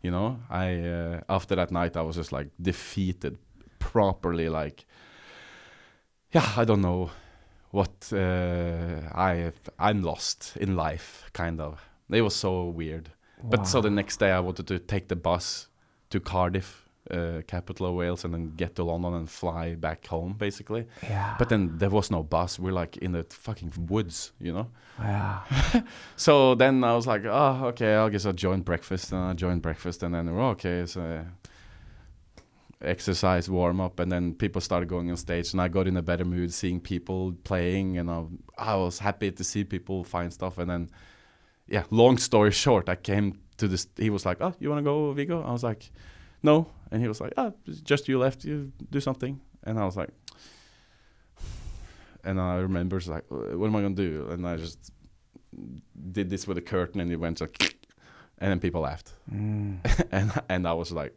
you 0.00 0.10
know. 0.10 0.38
I 0.48 0.80
uh, 0.80 1.20
after 1.28 1.54
that 1.56 1.70
night 1.70 1.98
I 1.98 2.00
was 2.00 2.16
just 2.16 2.32
like 2.32 2.48
defeated, 2.60 3.36
properly 3.78 4.48
like. 4.48 4.86
Yeah, 6.32 6.50
I 6.56 6.64
don't 6.64 6.80
know 6.80 7.10
what 7.72 8.10
uh, 8.10 9.00
I 9.14 9.52
I'm 9.78 10.02
lost 10.02 10.56
in 10.56 10.76
life, 10.76 11.30
kind 11.34 11.60
of. 11.60 11.78
It 12.10 12.22
was 12.22 12.34
so 12.34 12.64
weird. 12.64 13.10
But 13.42 13.68
so 13.68 13.82
the 13.82 13.90
next 13.90 14.16
day 14.16 14.30
I 14.30 14.40
wanted 14.40 14.66
to 14.68 14.78
take 14.78 15.08
the 15.08 15.16
bus 15.16 15.68
to 16.08 16.20
Cardiff 16.20 16.85
uh, 17.10 17.42
capital 17.46 17.86
of 17.86 17.94
Wales, 17.94 18.24
and 18.24 18.34
then 18.34 18.54
get 18.56 18.74
to 18.76 18.84
London 18.84 19.14
and 19.14 19.30
fly 19.30 19.74
back 19.74 20.06
home, 20.06 20.34
basically. 20.38 20.86
Yeah. 21.02 21.34
But 21.38 21.48
then 21.48 21.78
there 21.78 21.90
was 21.90 22.10
no 22.10 22.22
bus. 22.22 22.58
We're 22.58 22.72
like 22.72 22.96
in 22.98 23.12
the 23.12 23.24
fucking 23.24 23.72
woods, 23.88 24.32
you 24.40 24.52
know. 24.52 24.68
yeah. 24.98 25.40
So 26.16 26.54
then 26.54 26.84
I 26.84 26.94
was 26.94 27.06
like, 27.06 27.24
oh, 27.24 27.66
okay, 27.66 27.94
I 27.96 28.08
guess 28.08 28.26
I 28.26 28.32
joined 28.32 28.64
breakfast, 28.64 29.12
and 29.12 29.20
I 29.20 29.32
joined 29.34 29.62
breakfast, 29.62 30.02
and 30.02 30.14
then 30.14 30.34
we're 30.34 30.50
okay. 30.50 30.86
So 30.86 31.24
exercise, 32.82 33.48
warm 33.48 33.80
up, 33.80 34.00
and 34.00 34.10
then 34.12 34.34
people 34.34 34.60
started 34.60 34.88
going 34.88 35.10
on 35.10 35.16
stage, 35.16 35.52
and 35.52 35.60
I 35.60 35.68
got 35.68 35.86
in 35.86 35.96
a 35.96 36.02
better 36.02 36.24
mood 36.24 36.52
seeing 36.52 36.80
people 36.80 37.34
playing, 37.44 37.98
and 37.98 38.10
I, 38.10 38.24
I 38.58 38.76
was 38.76 38.98
happy 38.98 39.30
to 39.30 39.44
see 39.44 39.64
people 39.64 40.04
find 40.04 40.32
stuff, 40.32 40.58
and 40.58 40.70
then 40.70 40.90
yeah. 41.68 41.84
Long 41.90 42.18
story 42.18 42.52
short, 42.52 42.88
I 42.88 42.94
came 42.96 43.40
to 43.56 43.68
this. 43.68 43.88
He 43.96 44.10
was 44.10 44.24
like, 44.24 44.38
oh, 44.40 44.54
you 44.60 44.68
want 44.68 44.78
to 44.78 44.84
go, 44.84 45.12
Viggo? 45.12 45.42
I 45.42 45.52
was 45.52 45.62
like, 45.64 45.90
no, 46.42 46.68
and 46.90 47.02
he 47.02 47.08
was 47.08 47.20
like, 47.20 47.32
oh, 47.36 47.52
just 47.84 48.08
you 48.08 48.18
left, 48.18 48.44
you 48.44 48.72
do 48.90 49.00
something, 49.00 49.40
and 49.64 49.78
I 49.78 49.84
was 49.84 49.96
like. 49.96 50.10
And 52.24 52.40
I 52.40 52.56
remember, 52.56 52.96
it's 52.96 53.06
like, 53.06 53.24
what 53.30 53.66
am 53.66 53.76
I 53.76 53.82
gonna 53.82 53.94
do? 53.94 54.26
And 54.30 54.46
I 54.48 54.56
just 54.56 54.90
did 56.12 56.28
this 56.28 56.46
with 56.48 56.58
a 56.58 56.60
curtain 56.62 57.00
and 57.00 57.10
it 57.12 57.16
went 57.16 57.40
like 57.40 57.76
and 58.38 58.50
then 58.50 58.60
people 58.60 58.82
laughed 58.82 59.12
Mm. 59.32 59.78
and 60.12 60.32
and 60.48 60.66
I 60.68 60.72
was 60.74 60.92
like 60.92 61.16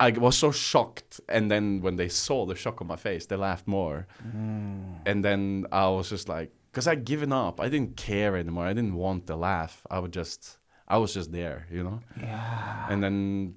I 0.00 0.10
was 0.12 0.38
so 0.38 0.50
shocked 0.52 1.20
and 1.28 1.50
then 1.50 1.82
when 1.82 1.96
they 1.96 2.08
saw 2.08 2.46
the 2.46 2.54
shock 2.54 2.80
on 2.80 2.86
my 2.86 2.96
face 2.96 3.26
they 3.26 3.36
laughed 3.36 3.66
more 3.66 4.06
Mm. 4.24 5.00
and 5.04 5.22
then 5.24 5.66
I 5.70 5.88
was 5.88 6.08
just 6.08 6.28
like 6.28 6.50
because 6.70 6.86
I'd 6.88 7.04
given 7.04 7.30
up 7.32 7.60
I 7.60 7.68
didn't 7.68 7.96
care 7.96 8.36
anymore 8.36 8.64
I 8.64 8.72
didn't 8.72 8.94
want 8.94 9.26
the 9.26 9.36
laugh 9.36 9.82
I 9.90 9.98
would 9.98 10.12
just 10.12 10.56
I 10.88 10.96
was 10.96 11.12
just 11.12 11.30
there 11.32 11.66
you 11.70 11.82
know 11.84 12.00
Yeah. 12.18 12.86
and 12.88 13.02
then 13.02 13.56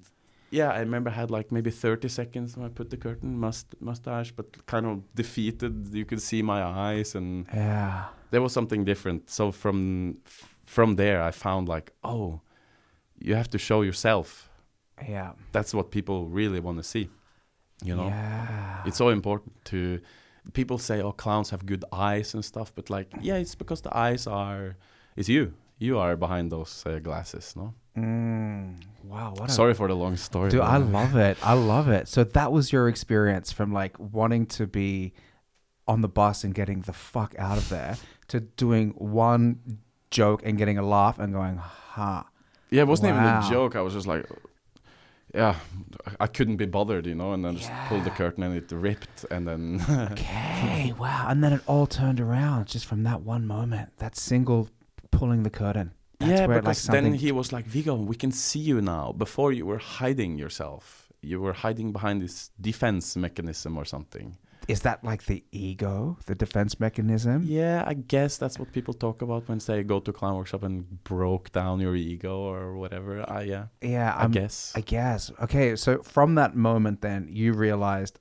yeah 0.50 0.70
I 0.70 0.80
remember 0.80 1.10
I 1.10 1.14
had 1.14 1.30
like 1.30 1.52
maybe 1.52 1.70
30 1.70 2.08
seconds 2.08 2.56
when 2.56 2.66
I 2.66 2.68
put 2.70 2.90
the 2.90 2.96
curtain 2.96 3.38
must 3.38 3.66
mustache 3.80 4.32
but 4.36 4.66
kind 4.66 4.86
of 4.86 5.02
defeated 5.14 5.72
you 5.94 6.04
could 6.04 6.20
see 6.22 6.42
my 6.42 6.62
eyes 6.62 7.14
and 7.14 7.46
Yeah. 7.54 8.04
there 8.30 8.42
was 8.42 8.52
something 8.52 8.84
different. 8.84 9.30
So 9.30 9.52
from 9.52 10.16
from 10.66 10.96
there, 10.96 11.20
I 11.28 11.32
found 11.32 11.68
like, 11.68 11.92
oh, 12.04 12.40
you 13.18 13.34
have 13.36 13.48
to 13.50 13.58
show 13.58 13.82
yourself. 13.82 14.48
Yeah. 15.08 15.32
That's 15.52 15.74
what 15.74 15.90
people 15.90 16.28
really 16.28 16.60
want 16.60 16.78
to 16.78 16.84
see. 16.84 17.08
You 17.84 17.96
know, 17.96 18.06
Yeah. 18.08 18.82
it's 18.86 18.96
so 18.96 19.08
important 19.08 19.52
to. 19.64 19.98
People 20.52 20.78
say, 20.78 21.02
oh, 21.02 21.12
clowns 21.12 21.50
have 21.50 21.64
good 21.66 21.84
eyes 21.92 22.34
and 22.34 22.44
stuff, 22.44 22.72
but 22.74 22.88
like, 22.90 23.08
yeah, 23.20 23.40
it's 23.40 23.56
because 23.56 23.82
the 23.82 23.90
eyes 23.96 24.26
are. 24.26 24.76
It's 25.16 25.28
you. 25.28 25.52
You 25.78 25.98
are 25.98 26.16
behind 26.16 26.50
those 26.50 26.84
uh, 26.86 26.98
glasses, 27.00 27.54
no? 27.56 27.74
Mm. 27.96 28.76
Wow. 29.04 29.34
What 29.36 29.50
a 29.50 29.52
Sorry 29.52 29.74
for 29.74 29.88
the 29.88 29.94
long 29.94 30.16
story. 30.16 30.50
Dude, 30.50 30.60
I 30.60 30.76
love 30.76 31.16
it. 31.16 31.36
I 31.42 31.54
love 31.54 31.88
it. 31.88 32.06
So 32.08 32.22
that 32.24 32.52
was 32.52 32.72
your 32.72 32.88
experience 32.88 33.50
from 33.50 33.72
like 33.72 33.98
wanting 33.98 34.46
to 34.46 34.66
be 34.66 35.12
on 35.88 36.00
the 36.00 36.08
bus 36.08 36.44
and 36.44 36.54
getting 36.54 36.82
the 36.82 36.92
fuck 36.92 37.34
out 37.38 37.58
of 37.58 37.68
there 37.68 37.96
to 38.28 38.40
doing 38.40 38.90
one 38.90 39.80
joke 40.10 40.42
and 40.44 40.56
getting 40.56 40.78
a 40.78 40.82
laugh 40.86 41.18
and 41.18 41.32
going, 41.32 41.56
ha. 41.56 42.26
Yeah, 42.70 42.82
it 42.82 42.88
wasn't 42.88 43.10
even 43.10 43.24
a 43.24 43.44
joke. 43.50 43.74
I 43.74 43.80
was 43.80 43.94
just 43.94 44.06
like, 44.06 44.24
yeah, 45.34 45.56
I 46.20 46.26
couldn't 46.28 46.56
be 46.56 46.66
bothered, 46.66 47.06
you 47.06 47.14
know, 47.16 47.32
and 47.32 47.44
then 47.44 47.56
just 47.56 47.70
pulled 47.88 48.04
the 48.04 48.10
curtain 48.10 48.42
and 48.44 48.56
it 48.56 48.70
ripped, 48.70 49.24
and 49.30 49.46
then 49.46 49.84
Okay. 50.12 50.92
Wow. 50.98 51.26
And 51.28 51.42
then 51.42 51.52
it 51.52 51.62
all 51.66 51.86
turned 51.86 52.20
around 52.20 52.66
just 52.66 52.86
from 52.86 53.02
that 53.04 53.22
one 53.22 53.46
moment, 53.46 53.96
that 53.98 54.16
single 54.16 54.68
pulling 55.10 55.42
the 55.42 55.50
curtain. 55.50 55.92
Yeah, 56.20 56.46
where, 56.46 56.56
like, 56.56 56.62
because 56.64 56.86
then 56.86 57.14
he 57.14 57.32
was 57.32 57.52
like, 57.52 57.64
Viggo, 57.66 57.94
we 57.94 58.16
can 58.16 58.30
see 58.32 58.58
you 58.60 58.80
now. 58.80 59.12
Before 59.12 59.52
you 59.52 59.66
were 59.66 59.78
hiding 59.78 60.38
yourself. 60.38 61.06
You 61.22 61.40
were 61.40 61.52
hiding 61.52 61.92
behind 61.92 62.22
this 62.22 62.50
defense 62.60 63.14
mechanism 63.16 63.76
or 63.76 63.84
something. 63.84 64.36
Is 64.68 64.80
that 64.82 65.02
like 65.04 65.24
the 65.26 65.42
ego, 65.52 66.16
the 66.26 66.34
defense 66.34 66.78
mechanism? 66.80 67.42
Yeah, 67.44 67.84
I 67.86 67.94
guess 67.94 68.38
that's 68.38 68.58
what 68.58 68.72
people 68.72 68.94
talk 68.94 69.20
about 69.20 69.48
when 69.48 69.58
they 69.58 69.82
go 69.82 70.00
to 70.00 70.12
clown 70.12 70.36
workshop 70.36 70.62
and 70.62 71.02
broke 71.04 71.52
down 71.52 71.80
your 71.80 71.94
ego 71.96 72.38
or 72.38 72.76
whatever. 72.76 73.24
I 73.30 73.42
yeah, 73.42 73.64
Yeah. 73.82 74.14
I 74.14 74.20
I'm- 74.22 74.30
guess. 74.30 74.72
I 74.74 74.80
guess. 74.82 75.30
Okay, 75.42 75.76
so 75.76 76.02
from 76.02 76.36
that 76.36 76.54
moment, 76.56 77.00
then 77.02 77.28
you 77.30 77.52
realized, 77.52 78.18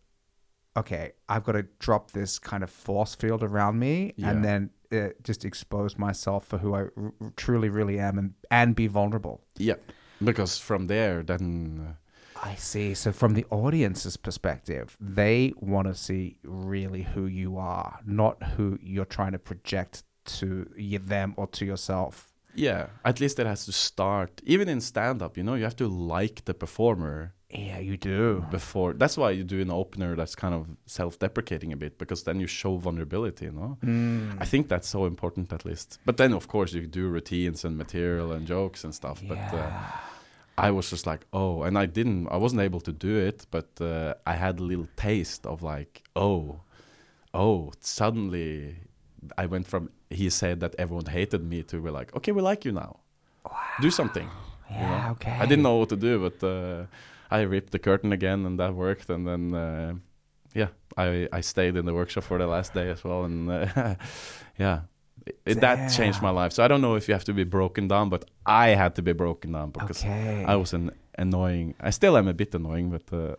okay, 0.76 1.12
I've 1.28 1.44
got 1.44 1.54
to 1.54 1.64
drop 1.80 2.12
this 2.12 2.40
kind 2.40 2.64
of 2.64 2.70
force 2.70 3.16
field 3.16 3.44
around 3.44 3.80
me, 3.80 4.14
Yeah. 4.18 4.32
and 4.32 4.44
then 4.44 4.72
uh, 4.92 5.10
just 5.24 5.46
expose 5.46 5.98
myself 5.98 6.46
for 6.46 6.58
who 6.60 6.74
I 6.74 6.80
r- 6.96 7.14
truly, 7.36 7.70
really 7.70 8.00
am, 8.00 8.18
and 8.18 8.34
and 8.50 8.76
be 8.76 8.88
vulnerable. 8.88 9.42
yeah, 9.58 9.76
because 10.24 10.58
from 10.58 10.88
there, 10.88 11.24
then 11.24 11.88
uh, 11.90 11.94
I 12.52 12.56
see. 12.56 12.94
So 12.96 13.12
from 13.12 13.34
the 13.34 13.46
audience's 13.50 14.18
perspective, 14.18 14.98
they 15.00 15.54
want 15.58 15.88
to 15.88 15.96
see 15.96 16.38
really 16.44 17.04
who 17.04 17.26
you 17.26 17.58
are, 17.58 18.00
not 18.06 18.42
who 18.58 18.78
you're 18.82 19.06
trying 19.18 19.34
to 19.34 19.40
project 19.40 20.04
to 20.40 20.66
them 21.06 21.34
or 21.38 21.48
to 21.48 21.66
yourself. 21.66 22.28
yeah, 22.56 22.88
at 23.04 23.20
least 23.20 23.40
it 23.40 23.46
has 23.48 23.66
to 23.66 23.72
start. 23.72 24.42
Even 24.46 24.68
in 24.70 24.82
stand 24.82 25.22
up, 25.22 25.38
you 25.38 25.44
know, 25.44 25.56
you 25.56 25.64
have 25.64 25.76
to 25.78 25.88
like 25.88 26.46
the 26.46 26.54
performer 26.54 27.34
Yeah, 27.52 27.80
you 27.80 27.98
do. 27.98 28.46
before. 28.52 28.94
That's 28.94 29.18
why 29.18 29.32
you 29.32 29.44
do 29.44 29.60
an 29.60 29.72
opener 29.72 30.16
that's 30.16 30.36
kind 30.36 30.54
of 30.54 30.68
self-deprecating 30.86 31.74
a 31.74 31.78
bit 31.78 31.98
because 31.98 32.24
then 32.24 32.40
you 32.40 32.46
show 32.48 32.78
vulnerability, 32.78 33.46
you 33.46 33.52
know. 33.52 33.78
Mm. 33.84 34.38
I 34.40 34.46
think 34.46 34.68
that's 34.70 34.88
so 34.88 35.06
important 35.06 35.52
at 35.52 35.66
least. 35.66 35.98
But 36.06 36.18
then 36.18 36.34
of 36.34 36.48
course 36.48 36.74
you 36.74 36.86
do 36.86 37.08
routines 37.08 37.66
and 37.66 37.76
material 37.76 38.32
and 38.34 38.46
jokes 38.46 38.84
and 38.84 38.94
stuff. 38.94 39.24
But 39.28 39.40
uh, 39.54 39.72
I 40.60 40.70
was 40.70 40.92
just 40.92 41.08
like, 41.08 41.26
oh, 41.34 41.64
and 41.64 41.76
I 41.78 41.88
didn't, 41.88 42.28
I 42.30 42.38
wasn't 42.38 42.62
able 42.62 42.82
to 42.82 42.92
do 42.92 43.16
it, 43.18 43.48
but 43.50 43.70
uh, 43.82 44.14
I 44.28 44.34
had 44.34 44.60
a 44.60 44.64
little 44.64 44.88
taste 44.96 45.48
of 45.48 45.64
like, 45.64 46.04
oh, 46.16 46.60
oh, 47.34 47.72
suddenly 47.80 48.76
I 49.38 49.48
went 49.48 49.68
from 49.68 49.90
he 50.12 50.30
said 50.30 50.60
that 50.60 50.76
everyone 50.78 51.06
hated 51.06 51.44
me 51.44 51.64
to 51.64 51.82
be 51.82 51.90
like, 51.90 52.16
okay, 52.16 52.32
we 52.32 52.42
like 52.42 52.64
you 52.66 52.72
now. 52.72 53.00
Do 53.82 53.90
something. 53.90 54.28
you 54.70 54.76
Yeah, 54.76 55.06
know? 55.06 55.12
okay. 55.14 55.32
I 55.32 55.46
didn't 55.46 55.64
know 55.64 55.78
what 55.78 55.90
to 55.90 55.96
do, 55.96 56.30
but 56.30 56.44
uh, 56.48 56.86
I 57.32 57.42
ripped 57.42 57.72
the 57.72 57.80
curtain 57.80 58.12
again, 58.12 58.46
and 58.46 58.60
that 58.60 58.74
worked. 58.74 59.10
And 59.10 59.26
then, 59.28 59.54
uh, 59.54 59.94
yeah, 60.56 60.70
I 60.98 61.28
I 61.32 61.42
stayed 61.42 61.76
in 61.78 61.86
the 61.86 61.94
workshop 61.94 62.24
for 62.24 62.38
the 62.38 62.48
last 62.48 62.74
day 62.74 62.90
as 62.90 63.04
well, 63.04 63.24
and 63.26 63.50
uh, 63.50 63.96
yeah, 64.60 64.82
it, 65.46 65.60
that 65.62 65.92
changed 65.92 66.22
my 66.22 66.32
life. 66.32 66.54
So 66.54 66.64
I 66.64 66.68
don't 66.68 66.82
know 66.82 66.96
if 66.96 67.08
you 67.08 67.14
have 67.14 67.26
to 67.26 67.34
be 67.34 67.44
broken 67.46 67.88
down, 67.88 68.10
but 68.10 68.26
I 68.46 68.70
had 68.76 68.96
to 68.96 69.02
be 69.02 69.14
broken 69.14 69.52
down 69.52 69.72
because 69.72 70.04
Okay. 70.04 70.44
I 70.48 70.56
was 70.56 70.74
an 70.74 70.92
annoying. 71.18 71.76
I 71.80 71.92
still 71.92 72.18
am 72.18 72.28
a 72.28 72.34
bit 72.34 72.56
annoying, 72.56 72.90
but 72.90 73.14
uh, 73.14 73.36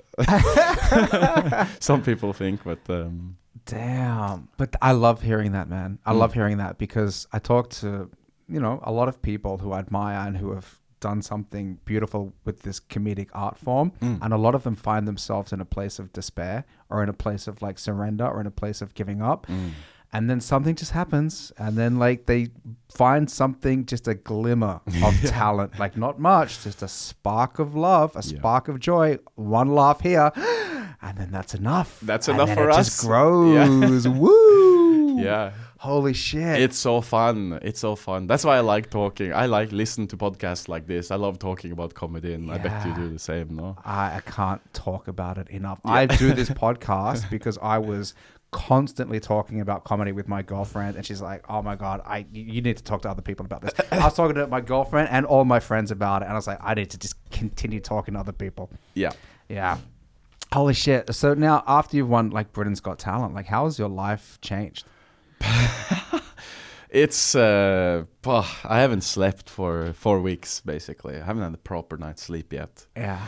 some 1.80 2.02
people 2.02 2.32
think, 2.32 2.62
but 2.64 2.78
um, 2.88 3.36
Damn. 3.66 4.48
But 4.56 4.74
I 4.82 4.92
love 4.92 5.22
hearing 5.22 5.52
that, 5.52 5.68
man. 5.68 5.98
I 6.06 6.12
Mm. 6.12 6.18
love 6.18 6.34
hearing 6.34 6.58
that 6.58 6.78
because 6.78 7.26
I 7.32 7.38
talk 7.38 7.70
to, 7.80 8.10
you 8.48 8.60
know, 8.60 8.80
a 8.82 8.92
lot 8.92 9.08
of 9.08 9.20
people 9.22 9.58
who 9.58 9.72
I 9.72 9.78
admire 9.78 10.26
and 10.26 10.36
who 10.36 10.52
have 10.52 10.79
done 11.00 11.22
something 11.22 11.78
beautiful 11.84 12.32
with 12.44 12.62
this 12.62 12.78
comedic 12.80 13.28
art 13.32 13.58
form. 13.58 13.92
Mm. 14.00 14.18
And 14.22 14.32
a 14.32 14.36
lot 14.36 14.54
of 14.54 14.62
them 14.62 14.76
find 14.76 15.08
themselves 15.08 15.52
in 15.52 15.60
a 15.60 15.64
place 15.64 15.98
of 15.98 16.12
despair 16.12 16.64
or 16.88 17.02
in 17.02 17.08
a 17.08 17.12
place 17.14 17.46
of 17.48 17.62
like 17.62 17.78
surrender 17.78 18.26
or 18.26 18.40
in 18.40 18.46
a 18.46 18.50
place 18.50 18.80
of 18.82 18.94
giving 18.94 19.20
up. 19.22 19.46
mm, 19.46 19.70
And 20.12 20.28
then 20.28 20.40
something 20.40 20.74
just 20.74 20.92
happens. 20.92 21.52
And 21.58 21.76
then 21.76 21.98
like 21.98 22.26
they 22.26 22.48
find 22.92 23.30
something, 23.30 23.86
just 23.86 24.06
a 24.08 24.14
glimmer 24.14 24.80
of 25.04 25.14
talent. 25.24 25.78
Like 25.78 25.96
not 25.96 26.18
much, 26.20 26.62
just 26.64 26.82
a 26.82 26.88
spark 26.88 27.58
of 27.58 27.74
love, 27.74 28.14
a 28.14 28.18
Yeah. 28.22 28.38
spark 28.38 28.68
of 28.68 28.78
joy, 28.80 29.18
one 29.36 29.68
laugh 29.74 30.00
here. 30.00 30.30
And 31.02 31.16
then 31.16 31.30
that's 31.30 31.54
enough. 31.54 31.98
That's 32.02 32.28
And 32.28 32.36
enough 32.38 32.52
for 32.54 32.68
it 32.68 32.74
us. 32.76 32.86
Just 32.90 33.00
grows. 33.06 34.06
Woo! 34.22 35.18
yeah. 35.18 35.52
Holy 35.80 36.12
shit. 36.12 36.60
It's 36.60 36.76
so 36.76 37.00
fun. 37.00 37.58
It's 37.62 37.80
so 37.80 37.96
fun. 37.96 38.26
That's 38.26 38.44
why 38.44 38.58
I 38.58 38.60
like 38.60 38.90
talking. 38.90 39.32
I 39.32 39.46
like 39.46 39.72
listen 39.72 40.06
to 40.08 40.16
podcasts 40.18 40.68
like 40.68 40.86
this. 40.86 41.10
I 41.10 41.16
love 41.16 41.38
talking 41.38 41.72
about 41.72 41.94
comedy, 41.94 42.34
and 42.34 42.52
I 42.52 42.58
bet 42.58 42.86
you 42.86 42.94
do 42.94 43.08
the 43.08 43.18
same. 43.18 43.56
No. 43.56 43.78
I, 43.82 44.16
I 44.16 44.20
can't 44.26 44.60
talk 44.74 45.08
about 45.08 45.38
it 45.38 45.48
enough. 45.48 45.80
I 45.82 46.04
do 46.04 46.34
this 46.34 46.50
podcast 46.64 47.30
because 47.30 47.56
I 47.62 47.78
was 47.78 48.12
constantly 48.50 49.20
talking 49.20 49.62
about 49.62 49.84
comedy 49.84 50.12
with 50.12 50.28
my 50.28 50.42
girlfriend, 50.42 50.96
and 50.96 51.06
she's 51.06 51.22
like, 51.22 51.46
"Oh 51.48 51.62
my 51.62 51.76
god, 51.76 52.02
I 52.04 52.26
you 52.30 52.42
you 52.42 52.60
need 52.60 52.76
to 52.76 52.84
talk 52.84 53.00
to 53.02 53.08
other 53.08 53.22
people 53.22 53.46
about 53.46 53.62
this." 53.62 53.72
I 53.90 54.04
was 54.04 54.12
talking 54.12 54.34
to 54.34 54.46
my 54.48 54.60
girlfriend 54.60 55.08
and 55.10 55.24
all 55.24 55.46
my 55.46 55.60
friends 55.60 55.90
about 55.90 56.20
it, 56.20 56.26
and 56.26 56.32
I 56.32 56.36
was 56.36 56.46
like, 56.46 56.58
"I 56.60 56.74
need 56.74 56.90
to 56.90 56.98
just 56.98 57.14
continue 57.30 57.80
talking 57.80 58.12
to 58.12 58.20
other 58.20 58.32
people." 58.32 58.70
Yeah. 58.92 59.12
Yeah. 59.48 59.78
Holy 60.52 60.74
shit! 60.74 61.14
So 61.14 61.32
now, 61.32 61.64
after 61.66 61.96
you've 61.96 62.10
won 62.10 62.28
like 62.28 62.52
Britain's 62.52 62.80
Got 62.80 62.98
Talent, 62.98 63.32
like 63.32 63.46
how 63.46 63.64
has 63.64 63.78
your 63.78 63.88
life 63.88 64.38
changed? 64.42 64.84
It's 66.90 67.36
uh, 67.36 68.04
bah, 68.20 68.48
I 68.64 68.80
haven't 68.80 69.02
slept 69.02 69.48
for 69.48 69.92
four 69.92 70.20
weeks 70.20 70.60
basically. 70.60 71.16
I 71.16 71.24
haven't 71.24 71.44
had 71.44 71.54
a 71.54 71.58
proper 71.58 71.96
night's 71.96 72.22
sleep 72.22 72.52
yet. 72.52 72.86
Yeah. 72.96 73.26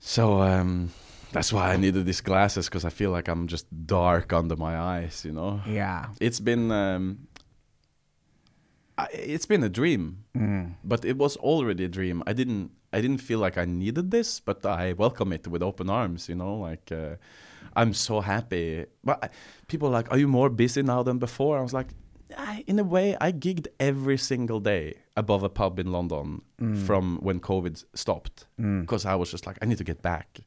So 0.00 0.40
um, 0.40 0.90
that's 1.32 1.52
why 1.52 1.74
I 1.74 1.76
needed 1.76 2.06
these 2.06 2.22
glasses 2.22 2.66
because 2.66 2.86
I 2.86 2.90
feel 2.90 3.10
like 3.10 3.28
I'm 3.28 3.46
just 3.46 3.66
dark 3.86 4.32
under 4.32 4.56
my 4.56 4.78
eyes. 4.78 5.22
You 5.22 5.32
know. 5.32 5.60
Yeah. 5.66 6.06
It's 6.18 6.40
been 6.40 6.70
um, 6.72 7.28
it's 9.12 9.46
been 9.46 9.62
a 9.62 9.68
dream, 9.68 10.24
but 10.82 11.04
it 11.04 11.18
was 11.18 11.36
already 11.36 11.84
a 11.84 11.88
dream. 11.88 12.22
I 12.26 12.32
didn't 12.32 12.70
I 12.92 13.02
didn't 13.02 13.20
feel 13.20 13.38
like 13.38 13.58
I 13.58 13.66
needed 13.66 14.10
this, 14.10 14.40
but 14.40 14.64
I 14.64 14.94
welcome 14.94 15.34
it 15.34 15.46
with 15.46 15.62
open 15.62 15.90
arms. 15.90 16.26
You 16.28 16.36
know, 16.36 16.54
like 16.54 16.90
uh, 16.90 17.16
I'm 17.76 17.94
so 17.94 18.20
happy. 18.20 18.86
But 19.04 19.32
people 19.68 19.88
are 19.88 19.92
like, 19.92 20.10
are 20.10 20.18
you 20.18 20.28
more 20.28 20.50
busy 20.50 20.82
now 20.82 21.02
than 21.02 21.18
before? 21.18 21.58
I 21.58 21.62
was 21.62 21.72
like, 21.72 21.88
in 22.66 22.78
a 22.78 22.84
way, 22.84 23.16
I 23.20 23.32
gigged 23.32 23.68
every 23.80 24.18
single 24.18 24.60
day 24.60 24.94
above 25.16 25.42
a 25.42 25.48
pub 25.48 25.78
in 25.78 25.92
London 25.92 26.42
mm. 26.60 26.86
from 26.86 27.18
when 27.22 27.40
COVID 27.40 27.84
stopped 27.94 28.46
mm. 28.60 28.82
because 28.82 29.06
I 29.06 29.14
was 29.14 29.30
just 29.30 29.46
like, 29.46 29.58
I 29.62 29.66
need 29.66 29.78
to 29.78 29.84
get 29.84 30.02
back 30.02 30.40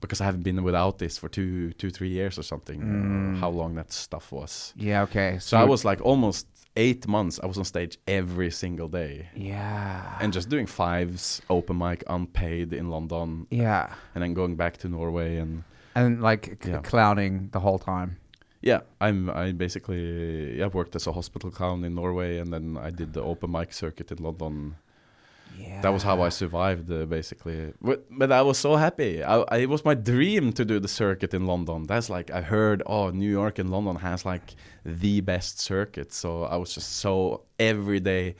because 0.00 0.20
I 0.20 0.24
haven't 0.24 0.42
been 0.42 0.62
without 0.62 0.98
this 0.98 1.18
for 1.18 1.28
two, 1.28 1.72
two, 1.74 1.90
three 1.90 2.08
years 2.08 2.38
or 2.38 2.42
something. 2.42 2.80
uh, 2.80 2.84
mm. 2.84 3.38
how 3.38 3.50
long 3.50 3.74
that 3.74 3.92
stuff 3.92 4.32
was. 4.32 4.72
Yeah. 4.76 5.02
Okay. 5.02 5.38
So 5.40 5.58
I 5.58 5.64
was 5.64 5.84
like 5.84 6.00
almost 6.00 6.46
eight 6.76 7.06
months. 7.06 7.40
I 7.42 7.46
was 7.46 7.58
on 7.58 7.64
stage 7.64 7.98
every 8.06 8.50
single 8.50 8.88
day 8.88 9.28
Yeah. 9.34 10.16
and 10.20 10.32
just 10.32 10.48
doing 10.48 10.66
fives, 10.66 11.42
open 11.50 11.76
mic, 11.78 12.04
unpaid 12.06 12.72
in 12.72 12.88
London, 12.88 13.46
yeah. 13.50 13.92
and 14.14 14.22
then 14.22 14.34
going 14.34 14.56
back 14.56 14.76
to 14.78 14.88
Norway 14.88 15.36
and 15.36 15.64
And 15.94 16.20
like 16.22 16.44
c- 16.62 16.70
Yeah. 16.70 16.80
clowning 16.82 17.48
the 17.52 17.60
whole 17.60 17.78
time. 17.78 18.16
yeah, 18.62 18.80
I'm 19.00 19.30
I 19.30 19.52
basically 19.52 20.58
yeah 20.58 20.68
worked 20.72 20.94
as 20.96 21.06
a 21.06 21.12
hospital 21.12 21.50
clown 21.50 21.84
in 21.84 21.94
Norway 21.94 22.38
and 22.40 22.52
then 22.52 22.76
I 22.76 22.90
did 22.90 23.12
the 23.12 23.22
open 23.22 23.50
mic 23.50 23.72
circuit 23.72 24.10
in 24.12 24.18
London. 24.22 24.76
Yeah. 25.58 25.80
That 25.82 25.92
was 25.92 26.02
how 26.02 26.22
I 26.26 26.30
survived 26.30 26.90
uh, 26.92 27.06
basically. 27.06 27.72
But, 27.82 27.98
but 28.10 28.30
I 28.32 28.42
was 28.42 28.56
so 28.58 28.76
happy. 28.76 29.22
I, 29.22 29.34
I, 29.54 29.56
it 29.62 29.68
was 29.68 29.84
my 29.84 29.94
dream 29.94 30.52
to 30.52 30.64
do 30.64 30.78
the 30.80 30.88
circuit 30.88 31.34
in 31.34 31.46
London. 31.46 31.86
That's 31.86 32.08
like 32.10 32.30
I 32.30 32.40
heard 32.42 32.82
oh 32.86 33.10
New 33.10 33.30
York 33.30 33.58
and 33.58 33.68
London 33.70 33.96
has 33.96 34.24
like 34.24 34.54
the 34.84 35.20
best 35.22 35.60
circuit. 35.60 36.12
So 36.12 36.44
I 36.44 36.56
was 36.56 36.74
just 36.74 36.90
so 36.98 37.42
every 37.58 38.00
day 38.00 38.34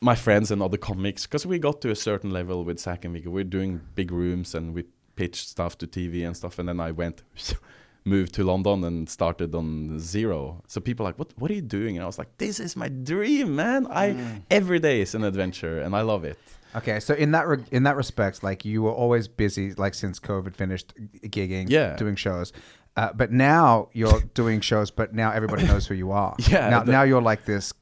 my 0.00 0.14
friends 0.16 0.50
and 0.50 0.60
other 0.62 0.76
comics 0.78 1.26
because 1.26 1.46
we 1.46 1.58
got 1.58 1.80
to 1.80 1.90
a 1.90 1.96
certain 1.96 2.30
level 2.30 2.64
with 2.64 2.78
Zach 2.78 3.04
and 3.04 3.14
Viggo. 3.14 3.30
We're 3.30 3.44
doing 3.58 3.80
big 3.94 4.10
rooms 4.12 4.54
and 4.54 4.74
we 4.74 4.84
pitched 5.16 5.48
stuff 5.48 5.76
to 5.78 5.86
TV 5.86 6.26
and 6.26 6.36
stuff. 6.36 6.58
And 6.58 6.68
then 6.68 6.80
I 6.80 6.90
went, 6.90 7.22
moved 8.04 8.34
to 8.34 8.44
London 8.44 8.84
and 8.84 9.08
started 9.08 9.54
on 9.54 9.98
zero. 9.98 10.62
So 10.66 10.80
people 10.80 11.06
are 11.06 11.08
like, 11.10 11.18
what 11.18 11.32
What 11.38 11.50
are 11.50 11.54
you 11.54 11.62
doing? 11.62 11.96
And 11.96 12.02
I 12.02 12.06
was 12.06 12.18
like, 12.18 12.36
this 12.38 12.60
is 12.60 12.76
my 12.76 12.88
dream, 12.88 13.56
man. 13.56 13.86
I 13.90 14.42
every 14.50 14.78
day 14.78 15.00
is 15.00 15.14
an 15.14 15.24
adventure 15.24 15.80
and 15.80 15.94
I 15.96 16.02
love 16.02 16.24
it. 16.24 16.38
Okay, 16.76 16.98
so 17.00 17.14
in 17.14 17.30
that 17.30 17.46
re- 17.46 17.64
in 17.70 17.84
that 17.84 17.96
respect, 17.96 18.42
like 18.42 18.64
you 18.64 18.82
were 18.82 18.90
always 18.92 19.28
busy, 19.28 19.72
like 19.74 19.94
since 19.94 20.18
COVID 20.18 20.56
finished 20.56 20.92
gigging, 21.22 21.66
Yeah. 21.70 21.94
doing 21.96 22.16
shows. 22.16 22.52
Uh, 22.96 23.12
but 23.14 23.30
now 23.32 23.88
you're 23.92 24.20
doing 24.34 24.60
shows, 24.60 24.90
but 24.90 25.14
now 25.14 25.30
everybody 25.30 25.64
knows 25.66 25.86
who 25.86 25.94
you 25.94 26.10
are. 26.10 26.34
Yeah, 26.48 26.70
Now, 26.70 26.82
the- 26.82 26.92
now 26.92 27.02
you're 27.04 27.22
like 27.22 27.44
this 27.44 27.72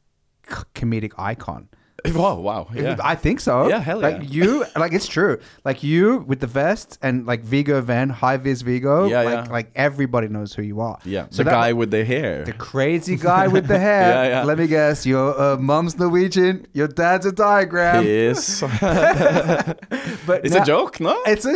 c- 0.49 0.63
comedic 0.75 1.13
icon. 1.19 1.69
Wow, 2.15 2.35
wow, 2.41 2.67
yeah. 2.75 2.97
I 3.03 3.15
think 3.15 3.39
so. 3.41 3.69
Yeah, 3.69 3.79
hell 3.79 4.01
yeah. 4.01 4.09
like 4.09 4.29
you, 4.31 4.65
like 4.77 4.93
it's 4.93 5.07
true. 5.07 5.39
Like 5.65 5.83
you 5.85 6.19
with 6.27 6.41
the 6.41 6.47
vest 6.49 6.99
and 7.01 7.25
like 7.27 7.43
Viggo 7.43 7.81
Venn, 7.81 8.09
high 8.11 8.37
vis 8.39 8.63
Viggo. 8.63 9.07
Yeah, 9.07 9.23
like, 9.23 9.47
yeah. 9.47 9.53
like 9.53 9.71
everybody 9.77 10.27
knows 10.29 10.53
who 10.53 10.63
you 10.63 10.81
are. 10.81 10.99
yeah, 11.05 11.27
So 11.31 11.39
the 11.39 11.45
that- 11.45 11.51
guy 11.53 11.73
with 11.73 11.91
the 11.93 12.05
hair. 12.05 12.45
The 12.45 12.53
crazy 12.55 13.17
guy 13.17 13.47
with 13.47 13.69
the 13.69 13.79
hair. 13.89 14.11
Yeah, 14.11 14.29
yeah. 14.29 14.43
Let 14.45 14.59
me 14.59 14.67
guess. 14.67 15.07
Your 15.07 15.41
uh, 15.41 15.57
mom's 15.59 15.97
Norwegian. 15.97 16.67
Your 16.73 16.89
dad's 16.89 17.25
a 17.25 17.33
diagram. 17.33 18.05
yes, 18.05 18.61
But 20.27 20.45
it's 20.45 20.55
now- 20.55 20.63
a 20.63 20.67
joke, 20.67 20.99
no? 21.01 21.23
It's 21.25 21.47
a. 21.47 21.55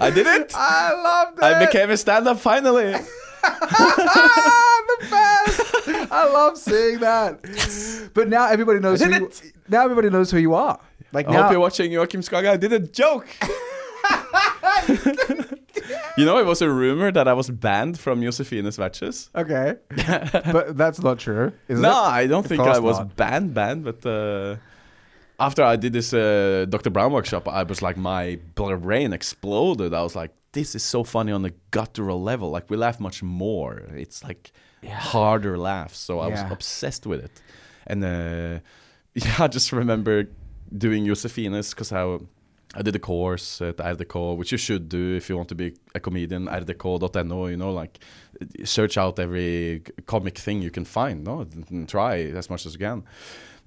I 0.00 0.10
did 0.14 0.26
it. 0.26 0.52
I 0.54 0.92
loved 0.94 1.38
it. 1.38 1.44
I 1.44 1.64
became 1.66 1.90
a 1.90 1.96
stand-up 1.96 2.38
finally. 2.40 2.92
the 2.92 3.06
best. 5.10 5.60
I 6.14 6.24
love 6.32 6.56
seeing 6.58 7.00
that. 7.00 7.40
But 8.14 8.28
now 8.28 8.46
everybody 8.48 8.78
knows 8.80 9.02
who 9.02 9.10
you, 9.12 9.30
now 9.68 9.82
everybody 9.84 10.10
knows 10.10 10.30
who 10.30 10.38
you 10.38 10.54
are. 10.54 10.78
Like 11.12 11.28
I 11.28 11.32
now, 11.32 11.42
hope 11.42 11.52
you're 11.52 11.60
watching 11.60 11.90
Joachim 11.92 12.20
Skaga. 12.22 12.50
I 12.50 12.56
did 12.56 12.72
a 12.72 12.78
joke. 12.80 13.26
you 16.16 16.24
know, 16.24 16.38
it 16.38 16.46
was 16.46 16.62
a 16.62 16.70
rumor 16.70 17.10
that 17.12 17.26
I 17.28 17.32
was 17.32 17.50
banned 17.50 17.98
from 17.98 18.20
Josefines 18.20 18.76
Vertshus. 18.78 19.28
okay, 19.34 19.76
but 20.52 20.76
that's 20.76 21.00
not 21.02 21.18
true. 21.18 21.52
Is 21.68 21.80
No, 21.80 21.90
it? 21.90 21.94
I 22.20 22.26
don't 22.26 22.44
Of 22.44 22.46
think 22.46 22.60
I 22.62 22.78
was 22.78 22.98
not. 22.98 23.16
banned, 23.16 23.54
banned, 23.54 23.84
but 23.84 24.04
uh, 24.06 24.56
after 25.38 25.62
I 25.62 25.76
did 25.76 25.92
this 25.92 26.12
uh, 26.12 26.66
Dr. 26.68 26.90
Brown 26.90 27.12
workshop, 27.12 27.48
I 27.48 27.62
was 27.62 27.82
like, 27.82 27.96
my 27.96 28.38
brain 28.54 29.12
exploded. 29.12 29.92
I 29.94 30.02
was 30.02 30.14
like, 30.14 30.30
this 30.52 30.74
is 30.74 30.82
so 30.82 31.02
funny 31.04 31.32
on 31.32 31.44
a 31.44 31.50
guttural 31.70 32.22
level. 32.22 32.50
Like, 32.50 32.70
we 32.70 32.76
laugh 32.76 33.00
much 33.00 33.22
more. 33.22 33.82
It's 33.94 34.22
like 34.22 34.52
harder 34.88 35.56
laughs. 35.58 35.98
So 35.98 36.20
I 36.20 36.28
was 36.28 36.40
obsessed 36.50 37.06
with 37.06 37.24
it. 37.24 37.42
And 37.86 38.04
uh, 38.04 38.60
yeah, 39.14 39.36
I 39.38 39.48
just 39.48 39.72
remember 39.72 40.28
doing 40.76 41.04
Josefines 41.06 41.70
because 41.70 41.92
I. 41.92 42.18
I 42.76 42.82
did 42.82 42.96
a 42.96 42.98
course 42.98 43.60
at 43.60 43.76
RDK, 43.76 44.36
which 44.36 44.50
you 44.50 44.58
should 44.58 44.88
do 44.88 45.14
if 45.14 45.28
you 45.28 45.36
want 45.36 45.48
to 45.50 45.54
be 45.54 45.74
a 45.94 46.00
comedian. 46.00 46.46
RDK.no, 46.48 47.46
you 47.46 47.56
know, 47.56 47.72
like 47.72 48.00
search 48.64 48.98
out 48.98 49.20
every 49.20 49.82
comic 50.06 50.36
thing 50.38 50.60
you 50.60 50.72
can 50.72 50.84
find, 50.84 51.22
no, 51.22 51.46
try 51.86 52.16
as 52.22 52.50
much 52.50 52.66
as 52.66 52.72
you 52.72 52.80
can. 52.80 53.04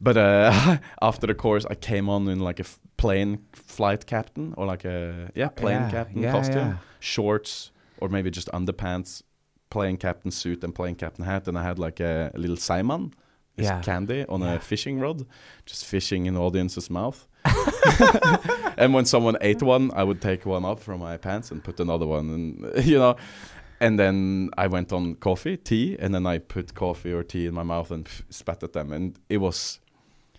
But 0.02 0.18
uh, 0.18 0.78
after 1.02 1.26
the 1.26 1.36
course, 1.36 1.66
I 1.70 1.76
came 1.76 2.10
on 2.10 2.28
in 2.28 2.40
like 2.42 2.60
a 2.60 2.66
plane 2.98 3.46
flight 3.54 4.06
captain 4.08 4.54
or 4.58 4.66
like 4.66 4.84
a 4.84 5.32
yeah 5.36 5.48
plane 5.50 5.84
Yeah, 5.84 5.92
captain 5.92 6.24
yeah, 6.24 6.32
costume, 6.34 6.68
yeah. 6.68 6.78
shorts 7.00 7.72
or 8.02 8.10
maybe 8.10 8.30
just 8.30 8.50
underpants, 8.52 9.24
plane 9.70 9.98
captain 9.98 10.32
suit 10.32 10.64
and 10.64 10.74
playing 10.74 10.96
captain 10.96 11.26
hat, 11.26 11.48
and 11.48 11.58
I 11.58 11.64
had 11.64 11.80
like 11.80 12.00
a, 12.00 12.32
a 12.34 12.38
little 12.38 12.58
Simon. 12.58 13.14
Yeah. 13.60 13.82
candy 13.82 14.24
on 14.30 14.42
Yeah. 14.42 14.54
a 14.54 14.60
fishing 14.60 15.00
rod, 15.00 15.26
just 15.66 15.86
fishing 15.86 16.28
in 16.28 16.36
the 16.36 16.40
audience's 16.42 16.92
mouth. 16.92 17.28
and 18.78 18.94
when 18.94 19.06
someone 19.06 19.36
ate 19.42 19.64
one, 19.64 19.90
I 19.96 20.04
would 20.04 20.22
take 20.22 20.46
one 20.46 20.64
up 20.64 20.80
from 20.80 21.00
my 21.00 21.18
pants 21.18 21.52
and 21.52 21.64
put 21.64 21.80
another 21.80 22.06
one, 22.06 22.30
and 22.30 22.86
you 22.86 23.00
know. 23.00 23.16
And 23.80 24.00
then 24.00 24.50
I 24.58 24.68
went 24.68 24.92
on 24.92 25.16
coffee, 25.16 25.58
tea, 25.58 25.98
and 26.00 26.14
then 26.14 26.26
I 26.26 26.40
put 26.40 26.74
coffee 26.74 27.12
or 27.14 27.24
tea 27.24 27.46
in 27.48 27.54
my 27.54 27.64
mouth 27.64 27.92
and 27.92 28.08
spat 28.30 28.64
at 28.64 28.74
them, 28.74 28.92
and 28.92 29.18
it 29.30 29.38
was. 29.38 29.80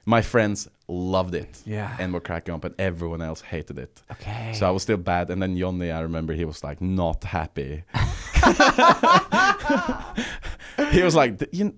My 0.06 0.22
friends 0.22 0.68
loved 0.88 1.34
it 1.34 1.60
Yeah. 1.66 1.94
and 2.00 2.12
were 2.12 2.20
cracking 2.20 2.54
up, 2.54 2.64
and 2.64 2.74
everyone 2.78 3.20
else 3.22 3.40
hated 3.42 3.78
it. 3.78 4.02
okay. 4.12 4.52
So 4.54 4.66
I 4.66 4.70
was 4.70 4.82
still 4.82 4.96
bad. 4.96 5.30
And 5.30 5.42
then 5.42 5.56
Johnny, 5.56 5.90
I 5.90 6.00
remember 6.00 6.32
he 6.32 6.44
was 6.44 6.64
like 6.64 6.80
not 6.80 7.24
happy. 7.24 7.84
he 10.92 11.02
was 11.02 11.14
like, 11.14 11.38
"D- 11.38 11.46
you, 11.52 11.74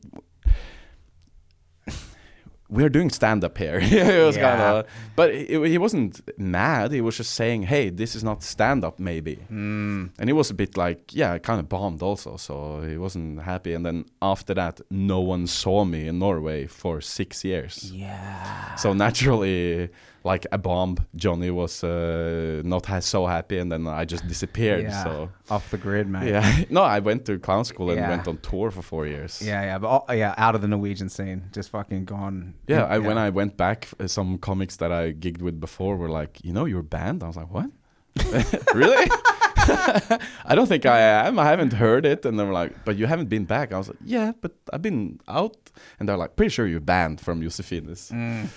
we're 2.71 2.89
doing 2.89 3.11
stand 3.11 3.45
up 3.45 3.59
here. 3.59 3.81
he 3.93 3.97
was 4.27 4.37
Yeah. 4.37 4.49
kind 4.51 4.63
of, 4.63 4.87
but 5.17 5.35
he, 5.35 5.69
he 5.69 5.79
wasn't 5.79 6.21
mad. 6.39 6.93
He 6.93 7.01
was 7.01 7.17
just 7.17 7.35
saying, 7.35 7.63
hey, 7.65 7.91
this 7.91 8.15
is 8.15 8.23
not 8.25 8.43
stand 8.43 8.85
up, 8.85 8.99
maybe. 8.99 9.37
Mm. 9.51 10.11
And 10.19 10.29
he 10.29 10.33
was 10.33 10.51
a 10.51 10.55
bit 10.55 10.77
like, 10.77 11.15
yeah, 11.15 11.37
kind 11.39 11.61
of 11.61 11.69
bombed 11.69 12.03
also. 12.03 12.37
So 12.37 12.83
he 12.83 12.97
wasn't 12.97 13.43
happy. 13.43 13.75
And 13.75 13.85
then 13.85 14.05
after 14.23 14.55
that, 14.55 14.81
no 14.91 15.21
one 15.21 15.47
saw 15.47 15.85
me 15.85 16.07
in 16.09 16.19
Norway 16.19 16.67
for 16.67 17.01
six 17.01 17.45
years. 17.45 17.91
Yeah. 17.93 18.75
So 18.77 18.93
naturally, 18.95 19.89
like 20.23 20.47
a 20.53 20.59
bomb, 20.59 20.97
Johnny 21.17 21.51
was 21.51 21.83
uh, 21.83 22.61
not 22.65 22.87
ha- 22.87 23.01
so 23.01 23.27
happy, 23.27 23.59
and 23.59 23.71
then 23.73 23.87
I 23.87 24.05
just 24.05 24.27
disappeared. 24.29 24.83
Yeah. 24.83 25.05
So 25.05 25.31
Off 25.49 25.71
the 25.71 25.79
grid, 25.79 26.09
man. 26.09 26.27
yeah, 26.27 26.65
no, 26.71 26.83
I 26.83 26.99
went 27.01 27.25
to 27.27 27.39
clown 27.39 27.65
school 27.65 27.91
and 27.91 27.99
Yeah. 27.99 28.11
went 28.11 28.29
on 28.29 28.37
tour 28.39 28.71
for 28.71 28.83
four 28.83 29.07
years. 29.07 29.41
Yeah, 29.41 29.63
yeah, 29.63 29.79
but 29.79 29.89
all, 29.89 30.05
yeah, 30.15 30.35
out 30.37 30.55
of 30.55 30.61
the 30.61 30.69
Norwegian 30.69 31.09
scene, 31.09 31.45
just 31.53 31.71
fucking 31.71 32.05
gone. 32.05 32.55
yeah. 32.69 32.85
I, 32.85 32.99
When 32.99 33.17
I 33.19 33.31
went 33.31 33.57
back, 33.57 33.89
uh, 33.99 34.07
some 34.07 34.39
comics 34.39 34.77
that 34.77 34.93
I 34.93 35.13
gigged 35.13 35.43
with 35.43 35.59
before 35.59 35.97
were 35.97 36.11
like, 36.11 36.39
you 36.45 36.53
know, 36.53 36.67
you're 36.67 36.83
banned. 36.83 37.23
I 37.23 37.27
was 37.27 37.37
like, 37.37 37.51
what? 37.51 37.71
really? 38.75 39.09
I 40.45 40.55
don't 40.55 40.67
think 40.67 40.87
I 40.87 41.01
am. 41.01 41.39
I 41.39 41.47
haven't 41.47 41.73
heard 41.73 42.07
it. 42.07 42.25
And 42.25 42.39
they 42.39 42.45
were 42.45 42.53
like, 42.53 42.85
but 42.85 42.97
you 42.97 43.07
haven't 43.07 43.29
been 43.29 43.45
back. 43.45 43.73
I 43.73 43.79
was 43.79 43.89
like, 43.89 43.99
yeah, 44.05 44.33
but 44.41 44.53
I've 44.73 44.83
been 44.83 45.21
out. 45.29 45.57
And 45.99 46.09
they're 46.09 46.17
like, 46.17 46.37
pretty 46.37 46.51
sure 46.51 46.67
you're 46.67 46.81
banned 46.81 47.21
from 47.21 47.41
Josefines. 47.41 48.11
Mm. 48.13 48.49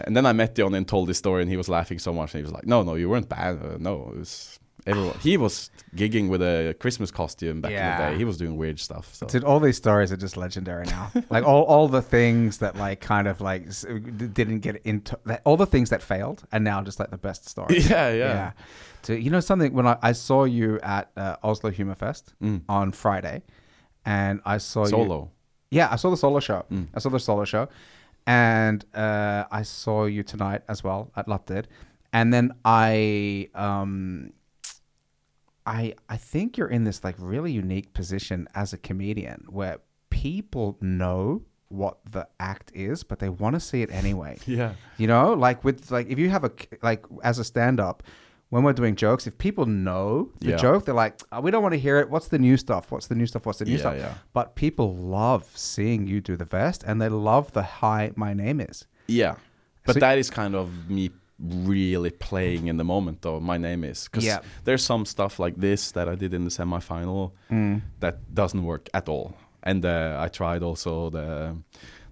And 0.00 0.16
then 0.16 0.26
I 0.26 0.32
met 0.32 0.54
John 0.54 0.74
and 0.74 0.86
told 0.86 1.08
this 1.08 1.18
story, 1.18 1.42
and 1.42 1.50
he 1.50 1.56
was 1.56 1.68
laughing 1.68 1.98
so 1.98 2.12
much. 2.12 2.34
And 2.34 2.40
he 2.40 2.42
was 2.44 2.52
like, 2.52 2.66
"No, 2.66 2.82
no, 2.82 2.94
you 2.94 3.08
weren't 3.08 3.28
banned. 3.28 3.62
Uh, 3.62 3.78
no, 3.78 4.12
it 4.14 4.18
was 4.18 4.57
everyone." 4.88 5.18
He 5.20 5.36
was 5.36 5.70
gigging 5.94 6.28
with 6.28 6.42
a 6.42 6.74
Christmas 6.80 7.10
costume 7.10 7.60
back 7.60 7.72
in 7.72 7.76
the 7.76 8.10
day. 8.10 8.18
He 8.18 8.24
was 8.24 8.36
doing 8.36 8.56
weird 8.56 8.78
stuff. 8.80 9.14
So 9.14 9.26
Dude, 9.26 9.44
all 9.44 9.60
these 9.60 9.76
stories 9.76 10.10
are 10.12 10.16
just 10.16 10.36
legendary 10.36 10.86
now. 10.86 11.10
like 11.30 11.44
all, 11.44 11.64
all 11.64 11.88
the 11.88 12.02
things 12.02 12.58
that 12.58 12.76
like 12.76 13.00
kind 13.00 13.26
of 13.28 13.40
like 13.40 13.62
didn't 14.34 14.60
get 14.60 14.76
into 14.84 15.18
that, 15.26 15.42
all 15.44 15.56
the 15.56 15.66
things 15.66 15.90
that 15.90 16.02
failed 16.02 16.44
and 16.52 16.64
now 16.64 16.82
just 16.82 16.98
like 17.00 17.10
the 17.10 17.18
best 17.18 17.48
stories. 17.48 17.88
yeah, 17.94 18.10
yeah, 18.12 18.52
So 19.02 19.12
you 19.12 19.30
know 19.30 19.40
something 19.40 19.72
when 19.72 19.86
I, 19.86 19.96
I 20.02 20.12
saw 20.12 20.44
you 20.44 20.78
at 20.82 21.10
uh, 21.16 21.36
Oslo 21.42 21.70
Humor 21.70 21.94
Fest 21.94 22.34
Mm. 22.42 22.62
on 22.68 22.92
Friday, 22.92 23.42
and 24.04 24.40
I 24.44 24.58
saw 24.58 24.84
you. 24.84 24.90
Solo. 24.90 25.30
Yeah, 25.70 25.88
I 25.90 25.96
saw 25.96 26.10
the 26.10 26.16
solo 26.16 26.40
show. 26.40 26.64
Mm. 26.72 26.88
I 26.94 26.98
saw 27.00 27.10
the 27.10 27.20
solo 27.20 27.44
show, 27.44 27.68
and 28.26 28.84
uh, 28.94 29.44
I 29.50 29.62
saw 29.62 30.04
you 30.06 30.22
tonight 30.22 30.62
as 30.68 30.82
well 30.84 31.10
at 31.16 31.28
Latter. 31.28 31.64
And 32.12 32.32
then 32.32 32.54
I, 32.64 33.48
um, 33.54 34.32
I, 35.68 35.94
I 36.08 36.16
think 36.16 36.56
you're 36.56 36.68
in 36.78 36.84
this 36.84 37.04
like 37.04 37.16
really 37.18 37.52
unique 37.52 37.92
position 37.92 38.48
as 38.54 38.72
a 38.72 38.78
comedian 38.78 39.44
where 39.48 39.76
people 40.10 40.76
know 40.80 41.42
what 41.68 41.98
the 42.10 42.26
act 42.40 42.72
is, 42.74 43.02
but 43.04 43.18
they 43.18 43.28
want 43.28 43.54
to 43.54 43.60
see 43.60 43.82
it 43.82 43.90
anyway. 43.92 44.38
Yeah. 44.46 44.72
You 44.96 45.06
know, 45.06 45.34
like 45.34 45.62
with 45.64 45.90
like 45.90 46.08
if 46.08 46.18
you 46.18 46.30
have 46.30 46.44
a 46.44 46.52
like 46.82 47.04
as 47.22 47.38
a 47.38 47.44
stand 47.44 47.78
up, 47.80 48.02
when 48.50 48.62
we're 48.62 48.72
doing 48.72 48.96
jokes, 48.96 49.26
if 49.26 49.36
people 49.36 49.66
know 49.66 50.30
the 50.40 50.50
Yeah. 50.52 50.56
joke, 50.56 50.86
they're 50.86 50.94
like, 50.94 51.20
oh, 51.32 51.40
we 51.42 51.50
don't 51.50 51.62
want 51.62 51.74
to 51.74 51.78
hear 51.78 51.98
it. 51.98 52.08
What's 52.08 52.28
the 52.28 52.38
new 52.38 52.56
stuff? 52.56 52.90
What's 52.90 53.08
the 53.08 53.14
new 53.14 53.26
stuff? 53.26 53.44
What's 53.44 53.58
the 53.58 53.66
new 53.66 53.72
Yeah, 53.72 53.78
stuff? 53.84 53.96
yeah. 53.98 54.14
But 54.32 54.54
people 54.54 54.96
love 54.96 55.44
seeing 55.54 56.06
you 56.06 56.22
do 56.22 56.34
the 56.34 56.46
vest, 56.46 56.82
and 56.86 56.94
they 57.02 57.10
love 57.10 57.52
the 57.52 57.62
hi, 57.62 58.12
my 58.16 58.32
name 58.32 58.58
is. 58.62 58.86
Yeah. 59.06 59.34
But 59.84 59.94
So- 59.94 60.00
that 60.00 60.16
is 60.16 60.30
kind 60.30 60.54
of 60.54 60.88
me 60.88 61.10
really 61.40 62.10
playing 62.10 62.66
in 62.66 62.76
the 62.78 62.84
moment 62.84 63.22
though 63.22 63.38
my 63.40 63.56
name 63.58 63.84
is 63.84 64.04
because 64.08 64.24
Yeah. 64.24 64.40
there's 64.64 64.82
some 64.84 65.04
stuff 65.06 65.38
like 65.38 65.54
this 65.56 65.92
that 65.92 66.08
i 66.08 66.14
did 66.16 66.34
in 66.34 66.44
the 66.44 66.50
semifinal 66.50 67.32
Mm. 67.50 67.82
that 68.00 68.34
doesn't 68.34 68.64
work 68.64 68.88
at 68.92 69.08
all 69.08 69.34
and 69.62 69.84
uh, 69.84 70.16
i 70.20 70.28
tried 70.28 70.62
also 70.62 71.10
the 71.10 71.56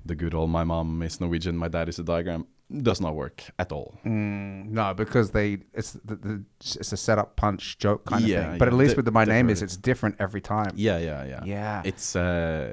the 0.05 0.15
good 0.15 0.35
old 0.35 0.51
my 0.51 0.63
mom 0.65 1.03
is 1.03 1.21
norwegian 1.21 1.57
my 1.57 1.69
dad 1.69 1.89
is 1.89 1.99
a 1.99 2.05
diagram 2.05 2.47
does 2.83 3.01
not 3.01 3.15
work 3.15 3.43
at 3.59 3.71
all 3.73 3.95
Mm, 4.05 4.71
no, 4.71 4.95
because 4.95 5.31
they 5.31 5.59
it's 5.75 5.93
the, 6.05 6.17
the 6.17 6.43
it's 6.61 6.93
a 6.93 6.97
setup 6.97 7.37
punch 7.37 7.79
joke 7.79 8.05
kind 8.07 8.25
of 8.25 8.31
thing. 8.31 8.59
But 8.59 8.67
yeah, 8.67 8.73
at 8.75 8.79
least 8.79 8.97
with 8.97 9.05
the 9.05 9.13
my 9.13 9.25
name 9.25 9.51
is, 9.51 9.63
it's 9.63 9.77
different 9.77 10.17
every 10.19 10.41
time. 10.41 10.73
yeah 10.75 10.99
yeah 10.99 11.25
yeah 11.25 11.43
Yeah. 11.45 11.83
it's 11.85 12.17
uh 12.17 12.73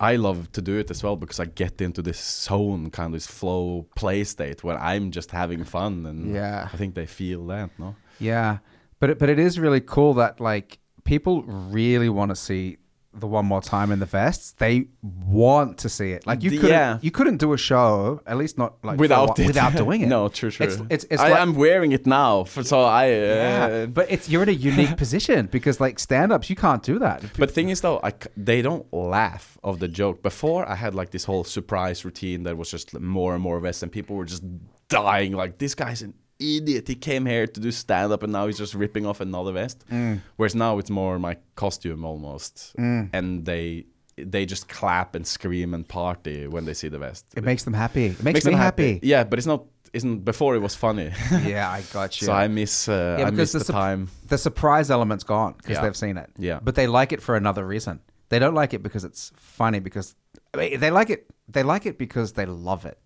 I 0.00 0.16
love 0.16 0.50
to 0.52 0.62
do 0.62 0.78
it 0.78 0.90
as 0.90 1.02
well 1.02 1.14
because 1.16 1.38
I 1.38 1.44
get 1.44 1.80
into 1.80 2.00
this 2.00 2.18
zone, 2.44 2.90
kind 2.90 3.08
of 3.08 3.12
this 3.12 3.26
flow 3.26 3.86
play 3.94 4.24
state 4.24 4.64
where 4.64 4.78
I'm 4.78 5.10
just 5.10 5.30
having 5.30 5.62
fun, 5.64 6.06
and 6.06 6.34
Yeah. 6.34 6.68
I 6.72 6.76
think 6.78 6.94
they 6.94 7.06
feel 7.06 7.46
that, 7.48 7.70
no? 7.78 7.94
Yeah, 8.18 8.58
but 8.98 9.10
it, 9.10 9.18
but 9.18 9.28
it 9.28 9.38
is 9.38 9.58
really 9.58 9.80
cool 9.80 10.14
that 10.14 10.40
like 10.40 10.78
people 11.04 11.42
really 11.42 12.08
want 12.08 12.30
to 12.30 12.36
see 12.36 12.78
the 13.12 13.26
one 13.26 13.44
more 13.44 13.60
time 13.60 13.90
in 13.90 13.98
the 13.98 14.06
vests. 14.06 14.52
They 14.52 14.86
want 15.02 15.78
to 15.78 15.88
see 15.88 16.12
it. 16.12 16.26
Like 16.26 16.42
you 16.42 16.50
couldn't 16.50 16.70
yeah. 16.70 16.98
you 17.02 17.10
couldn't 17.10 17.38
do 17.38 17.52
a 17.52 17.58
show 17.58 18.20
at 18.26 18.36
least 18.36 18.56
not 18.56 18.84
like 18.84 18.98
without 19.00 19.28
while- 19.30 19.40
it. 19.40 19.46
without 19.46 19.74
doing 19.84 20.02
it. 20.02 20.08
no, 20.08 20.28
true, 20.28 20.50
true. 20.50 20.66
It's 20.66 20.80
it's, 20.90 21.04
it's 21.10 21.22
I 21.22 21.30
like, 21.30 21.40
am 21.40 21.54
wearing 21.54 21.92
it 21.92 22.06
now, 22.06 22.44
for, 22.44 22.62
so 22.62 22.82
I. 22.82 23.06
Uh, 23.06 23.10
yeah, 23.10 23.86
but 23.86 24.10
it's 24.10 24.28
you're 24.28 24.42
in 24.44 24.48
a 24.48 24.52
unique 24.52 24.96
position 25.04 25.46
because 25.46 25.80
like 25.80 25.98
stand 25.98 26.32
ups 26.32 26.48
you 26.48 26.56
can't 26.56 26.82
do 26.82 26.98
that. 27.00 27.24
But 27.36 27.50
thing 27.50 27.70
is 27.70 27.80
though, 27.80 28.00
I 28.02 28.12
they 28.36 28.62
don't 28.62 28.86
laugh 28.92 29.58
of 29.64 29.80
the 29.80 29.88
joke. 29.88 30.22
Before 30.22 30.68
I 30.68 30.76
had 30.76 30.94
like 30.94 31.10
this 31.10 31.24
whole 31.24 31.44
surprise 31.44 32.04
routine 32.04 32.44
that 32.44 32.56
was 32.56 32.70
just 32.70 32.98
more 32.98 33.34
and 33.34 33.42
more 33.42 33.58
vests, 33.58 33.82
and 33.82 33.90
people 33.90 34.14
were 34.16 34.24
just 34.24 34.44
dying. 34.88 35.32
Like 35.32 35.58
this 35.58 35.74
guy's 35.74 36.02
an 36.02 36.14
idiot. 36.40 36.88
He 36.88 36.94
came 36.94 37.26
here 37.26 37.46
to 37.46 37.60
do 37.60 37.70
stand 37.70 38.12
up, 38.12 38.22
and 38.22 38.32
now 38.32 38.46
he's 38.46 38.58
just 38.58 38.74
ripping 38.74 39.06
off 39.06 39.20
another 39.20 39.52
vest. 39.52 39.84
Mm. 39.90 40.20
Whereas 40.36 40.54
now 40.54 40.78
it's 40.78 40.90
more 40.90 41.18
my 41.18 41.36
costume 41.54 42.04
almost, 42.04 42.74
and 42.78 43.44
they 43.44 43.86
they 44.16 44.44
just 44.46 44.68
clap 44.68 45.14
and 45.14 45.26
scream 45.26 45.72
and 45.74 45.86
party 45.88 46.46
when 46.46 46.64
they 46.66 46.74
see 46.74 46.88
the 46.88 46.98
vest. 46.98 47.24
it 47.36 47.44
makes 47.44 47.64
them 47.64 47.72
happy. 47.74 48.06
It 48.06 48.22
makes, 48.22 48.34
Makes 48.34 48.44
me 48.46 48.50
them 48.52 48.60
happy. 48.60 49.00
Yeah, 49.02 49.24
but 49.24 49.38
it's 49.38 49.46
not. 49.46 49.64
Isn't 49.92 50.24
before 50.24 50.54
it 50.54 50.60
was 50.60 50.74
funny. 50.76 51.10
yeah, 51.44 51.68
I 51.68 51.82
got 51.92 52.08
you. 52.20 52.26
So 52.26 52.32
I 52.32 52.46
miss. 52.48 52.88
Uh, 52.88 53.16
Yeah, 53.18 53.26
I 53.26 53.30
miss 53.30 53.52
the 53.52 53.58
the 53.58 53.64
sup- 53.64 53.74
time. 53.74 54.08
the 54.28 54.38
surprise 54.38 54.88
element's 54.90 55.24
gone 55.24 55.54
because 55.56 55.76
Yeah. 55.76 55.82
they've 55.82 55.96
seen 55.96 56.16
it. 56.16 56.30
Yeah. 56.38 56.60
But 56.62 56.74
they 56.76 56.86
like 56.86 57.12
it 57.12 57.20
for 57.22 57.34
another 57.34 57.66
reason. 57.66 58.00
They 58.28 58.38
don't 58.38 58.54
like 58.54 58.72
it 58.72 58.82
because 58.84 59.04
it's 59.04 59.32
funny 59.36 59.80
because 59.80 60.14
I 60.54 60.58
mean, 60.58 60.80
they 60.80 60.90
like 60.92 61.10
it. 61.10 61.26
They 61.48 61.64
like 61.64 61.86
it 61.86 61.98
because 61.98 62.34
they 62.34 62.46
love 62.46 62.84
it. 62.86 62.98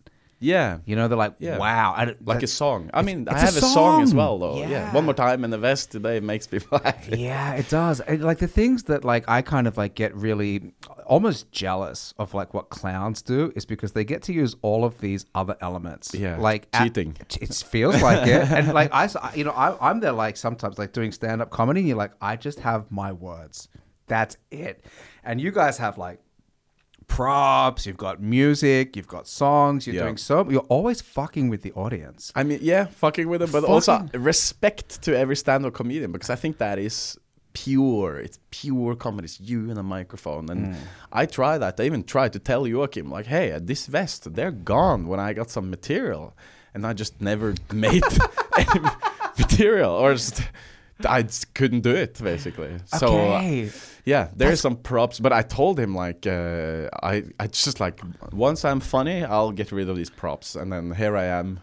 Yeah. 0.45 0.79
You 0.85 0.95
know, 0.97 1.09
they're 1.09 1.17
like, 1.19 1.35
Yeah. 1.39 1.59
wow. 1.59 1.95
I, 1.97 2.05
Like 2.05 2.17
that- 2.25 2.43
a 2.43 2.47
song. 2.47 2.91
I 2.93 3.03
mean, 3.03 3.27
I 3.29 3.33
it's 3.33 3.43
a 3.43 3.47
have 3.47 3.57
a 3.57 3.61
song. 3.61 4.03
as 4.03 4.11
song. 4.11 4.19
well, 4.19 4.39
though. 4.39 4.59
Yeah. 4.59 4.69
Yeah. 4.69 4.93
One 4.95 5.05
more 5.05 5.15
time 5.15 5.43
in 5.45 5.51
the 5.51 5.59
vest 5.59 5.91
today 5.93 6.21
makes 6.21 6.47
people 6.47 6.79
happy. 6.79 7.19
yeah, 7.19 7.55
it 7.55 7.69
does. 7.69 8.01
And, 8.01 8.23
like 8.23 8.39
the 8.39 8.49
things 8.49 8.85
that 8.85 9.05
like 9.05 9.25
I 9.29 9.43
kind 9.43 9.67
of 9.67 9.77
like 9.77 9.95
get 9.95 10.15
really 10.15 10.73
almost 11.07 11.51
jealous 11.53 12.15
of 12.19 12.35
like 12.35 12.55
what 12.55 12.69
clowns 12.71 13.23
do 13.23 13.53
is 13.57 13.65
because 13.67 13.93
they 13.93 14.05
get 14.05 14.23
to 14.23 14.33
use 14.33 14.55
all 14.63 14.85
of 14.85 15.01
these 15.01 15.27
other 15.35 15.57
elements. 15.61 16.15
Yeah, 16.15 16.37
like 16.39 16.67
at- 16.73 16.85
cheating. 16.85 17.17
it 17.41 17.55
feels 17.55 18.01
like 18.03 18.27
it, 18.27 18.43
and 18.51 18.73
like 18.73 18.93
I, 18.93 19.05
s- 19.05 19.17
you 19.35 19.45
know, 19.45 19.51
I, 19.53 19.77
I'm 19.91 20.01
there 20.01 20.13
like 20.13 20.37
sometimes 20.37 20.79
like 20.79 20.93
doing 20.93 21.13
stand 21.13 21.43
up 21.43 21.51
comedy, 21.51 21.81
and 21.81 21.89
you're 21.89 21.97
like, 21.99 22.13
I 22.21 22.37
just 22.37 22.61
have 22.61 22.91
my 22.91 23.13
words. 23.13 23.69
That's 24.07 24.37
it, 24.51 24.85
and 25.25 25.41
you 25.41 25.51
guys 25.51 25.79
have 25.79 25.97
like 25.97 26.21
props, 27.07 27.87
you've 27.87 27.97
got 27.97 28.21
music, 28.21 28.97
you've 28.97 29.09
got 29.09 29.27
songs, 29.29 29.87
you're 29.87 29.97
Yeah. 29.97 30.03
doing 30.03 30.17
so. 30.17 30.49
You're 30.51 30.67
always 30.69 31.01
fucking 31.01 31.49
with 31.49 31.63
the 31.63 31.73
audience. 31.73 32.33
I 32.35 32.43
mean, 32.43 32.59
yeah, 32.63 32.87
fucking 32.87 33.29
with 33.29 33.41
them, 33.41 33.51
but 33.53 33.65
also 33.65 34.07
respect 34.15 35.03
to 35.03 35.17
every 35.17 35.37
stand-up 35.37 35.75
comedian 35.75 36.13
because 36.13 36.31
I 36.31 36.37
think 36.37 36.59
that 36.59 36.79
is 36.79 37.19
pure. 37.53 38.19
It's 38.19 38.39
pure 38.51 38.97
comedy. 38.97 39.27
It's 39.27 39.41
you 39.41 39.71
and 39.71 39.79
a 39.79 39.83
microphone, 39.83 40.49
and 40.51 40.75
I 41.13 41.27
try 41.27 41.57
that. 41.59 41.79
I 41.79 41.85
even 41.85 42.03
tried 42.05 42.33
to 42.33 42.39
tell 42.41 42.67
Joachim, 42.67 43.11
like, 43.11 43.27
"Hey, 43.27 43.53
uh, 43.53 43.61
this 43.63 43.87
vest, 43.87 44.35
they're 44.35 44.51
gone 44.51 45.07
when 45.07 45.21
I 45.21 45.33
got 45.35 45.51
some 45.51 45.71
material," 45.71 46.35
and 46.75 46.85
I 46.85 46.93
just 46.95 47.21
never 47.21 47.55
made 47.73 48.03
any 48.59 48.81
material, 49.39 49.93
or 49.93 50.15
just 50.15 50.43
I 51.05 51.25
couldn't 51.55 51.81
do 51.81 51.95
it 51.95 52.21
basically. 52.23 52.79
So. 52.87 53.07
uh, 53.07 53.39
okay. 53.39 53.71
Yeah, 54.07 54.29
there's 54.37 54.61
some 54.61 54.77
props, 54.77 55.19
but 55.19 55.33
I 55.33 55.41
told 55.41 55.81
him 55.81 55.95
like 55.95 56.27
uh, 56.27 56.91
I 57.03 57.25
I 57.41 57.47
just 57.47 57.81
like 57.81 58.01
once 58.33 58.63
I'm 58.65 58.81
funny, 58.81 59.25
I'll 59.25 59.53
get 59.53 59.73
rid 59.73 59.89
of 59.89 59.97
these 59.97 60.11
props, 60.11 60.57
and 60.57 60.71
then 60.71 60.93
here 60.93 61.17
I 61.17 61.25
am. 61.25 61.61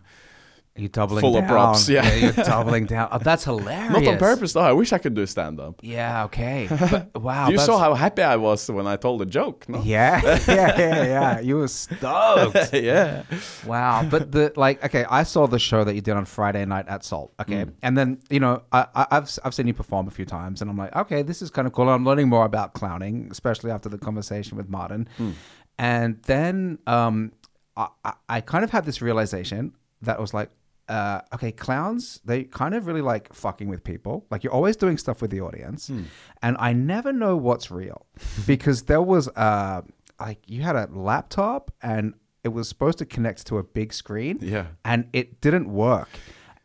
You're 0.78 0.88
doubling 0.88 1.20
Full 1.20 1.34
down. 1.34 1.44
of 1.44 1.50
props, 1.50 1.90
yeah. 1.90 2.16
you're 2.16 2.32
doubling 2.54 2.86
down. 2.86 3.10
Oh, 3.12 3.18
that's 3.18 3.44
hilarious. 3.44 3.92
Not 3.92 4.08
on 4.08 4.18
purpose 4.18 4.54
though. 4.54 4.62
I 4.62 4.72
wish 4.72 4.94
I 4.94 5.00
could 5.00 5.14
do 5.14 5.26
stand 5.26 5.60
up. 5.60 5.80
Yeah. 5.84 6.24
Okay. 6.26 6.68
But, 7.12 7.22
wow. 7.22 7.48
you 7.50 7.58
that's- 7.58 7.66
saw 7.66 7.78
how 7.78 7.94
happy 7.94 8.22
I 8.22 8.38
was 8.38 8.72
when 8.72 8.88
I 8.88 8.96
told 8.96 9.20
the 9.20 9.26
joke. 9.26 9.68
No? 9.68 9.82
Yeah. 9.84 10.22
Yeah. 10.48 10.80
Yeah. 10.80 11.04
Yeah. 11.04 11.40
You 11.42 11.58
were 11.58 11.68
stoked. 11.68 12.74
yeah. 12.74 13.24
Wow. 13.66 14.08
But 14.10 14.32
the 14.32 14.54
like, 14.56 14.84
okay, 14.86 15.04
I 15.10 15.24
saw 15.24 15.46
the 15.46 15.60
show 15.60 15.84
that 15.84 15.94
you 15.94 16.00
did 16.02 16.16
on 16.16 16.24
Friday 16.24 16.64
night 16.66 16.88
at 16.88 17.04
Salt. 17.04 17.34
Okay, 17.42 17.66
Mm. 17.66 17.74
and 17.84 17.98
then 17.98 18.20
you 18.30 18.40
know, 18.40 18.64
I, 18.72 18.88
I, 18.96 19.08
I've 19.12 19.30
I've 19.44 19.54
seen 19.54 19.68
you 19.68 19.74
perform 19.74 20.08
a 20.08 20.12
few 20.12 20.26
times, 20.26 20.62
and 20.62 20.72
I'm 20.72 20.78
like, 20.78 20.96
okay, 20.96 21.22
this 21.22 21.42
is 21.42 21.50
kind 21.52 21.68
of 21.68 21.74
cool. 21.74 21.90
I'm 21.90 22.06
learning 22.06 22.30
more 22.30 22.46
about 22.46 22.74
clowning, 22.76 23.28
especially 23.30 23.72
after 23.72 23.90
the 23.90 23.98
conversation 23.98 24.56
with 24.58 24.70
Martin. 24.70 25.10
Hmm. 25.18 25.32
And 25.78 26.22
then 26.24 26.80
um, 26.88 27.34
I, 27.76 27.88
I 28.30 28.40
kind 28.42 28.64
of 28.64 28.70
had 28.72 28.86
this 28.86 29.02
realization 29.02 29.74
that 30.02 30.18
was 30.20 30.34
like. 30.34 30.50
Uh, 30.92 31.22
okay, 31.36 31.52
clowns, 31.66 32.20
they 32.26 32.44
kind 32.44 32.74
of 32.76 32.86
really 32.88 33.02
like 33.14 33.26
fucking 33.34 33.70
with 33.70 33.82
people. 33.84 34.26
Like 34.32 34.44
you're 34.44 34.54
always 34.60 34.76
doing 34.76 34.98
stuff 34.98 35.22
with 35.22 35.32
the 35.32 35.42
audience. 35.48 35.88
Hmm. 35.88 36.04
And 36.44 36.54
I 36.60 36.74
never 36.74 37.12
know 37.14 37.38
what's 37.48 37.72
real 37.72 38.00
because 38.54 38.80
there 38.92 39.02
was 39.14 39.26
uh 39.30 39.82
like 40.20 40.40
you 40.54 40.62
had 40.70 40.76
a 40.76 40.88
laptop 40.92 41.72
and 41.82 42.14
it 42.44 42.50
was 42.58 42.68
supposed 42.68 42.98
to 42.98 43.06
connect 43.06 43.48
to 43.48 43.58
a 43.58 43.64
big 43.64 43.94
screen 43.94 44.38
Yeah. 44.42 44.66
and 44.84 45.08
it 45.14 45.28
didn't 45.46 45.68
work. 45.72 46.10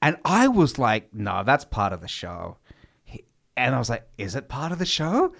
And 0.03 0.17
I 0.25 0.49
was 0.49 0.79
like, 0.79 1.05
no, 1.15 1.43
that's 1.45 1.65
part 1.65 1.93
of 1.93 2.01
the 2.01 2.09
show. 2.23 2.57
He- 3.05 3.25
And 3.57 3.75
I 3.75 3.79
was 3.79 3.91
like, 3.95 4.05
is 4.19 4.35
it 4.35 4.49
part 4.49 4.73
of 4.73 4.79
the 4.79 4.87
show? 4.87 5.33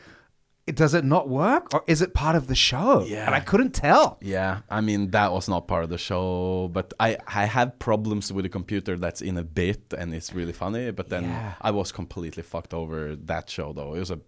It- 0.67 0.77
Does 0.77 0.95
it 0.95 1.05
not 1.05 1.29
work 1.29 1.73
or 1.75 1.85
is 1.87 2.03
it 2.03 2.13
part 2.13 2.35
of 2.37 2.47
the 2.49 2.55
show? 2.57 3.05
Yeah. 3.07 3.27
And 3.27 3.35
I 3.35 3.41
couldn't 3.41 3.73
tell. 3.73 4.19
Yeah, 4.21 4.61
I 4.69 4.81
mean 4.81 5.11
that 5.13 5.31
was 5.33 5.49
not 5.49 5.69
part 5.69 5.85
of 5.85 5.91
the 5.91 5.99
show, 5.99 6.69
but 6.73 6.93
I 6.99 7.17
I 7.43 7.45
have 7.47 7.79
problems 7.79 8.33
with 8.33 8.45
the 8.45 8.49
computer 8.59 8.97
that's 8.99 9.23
in 9.23 9.37
a 9.39 9.45
bit 9.45 9.95
and 9.97 10.13
it's 10.15 10.33
really 10.35 10.53
funny. 10.53 10.91
But 10.91 11.09
then 11.09 11.25
Yeah. 11.25 11.53
I 11.61 11.71
was 11.71 11.93
completely 11.93 12.43
fucked 12.43 12.75
over 12.75 13.15
that 13.31 13.49
show 13.49 13.73
though. 13.73 13.95
It 13.95 14.01
was 14.01 14.11
a 14.11 14.19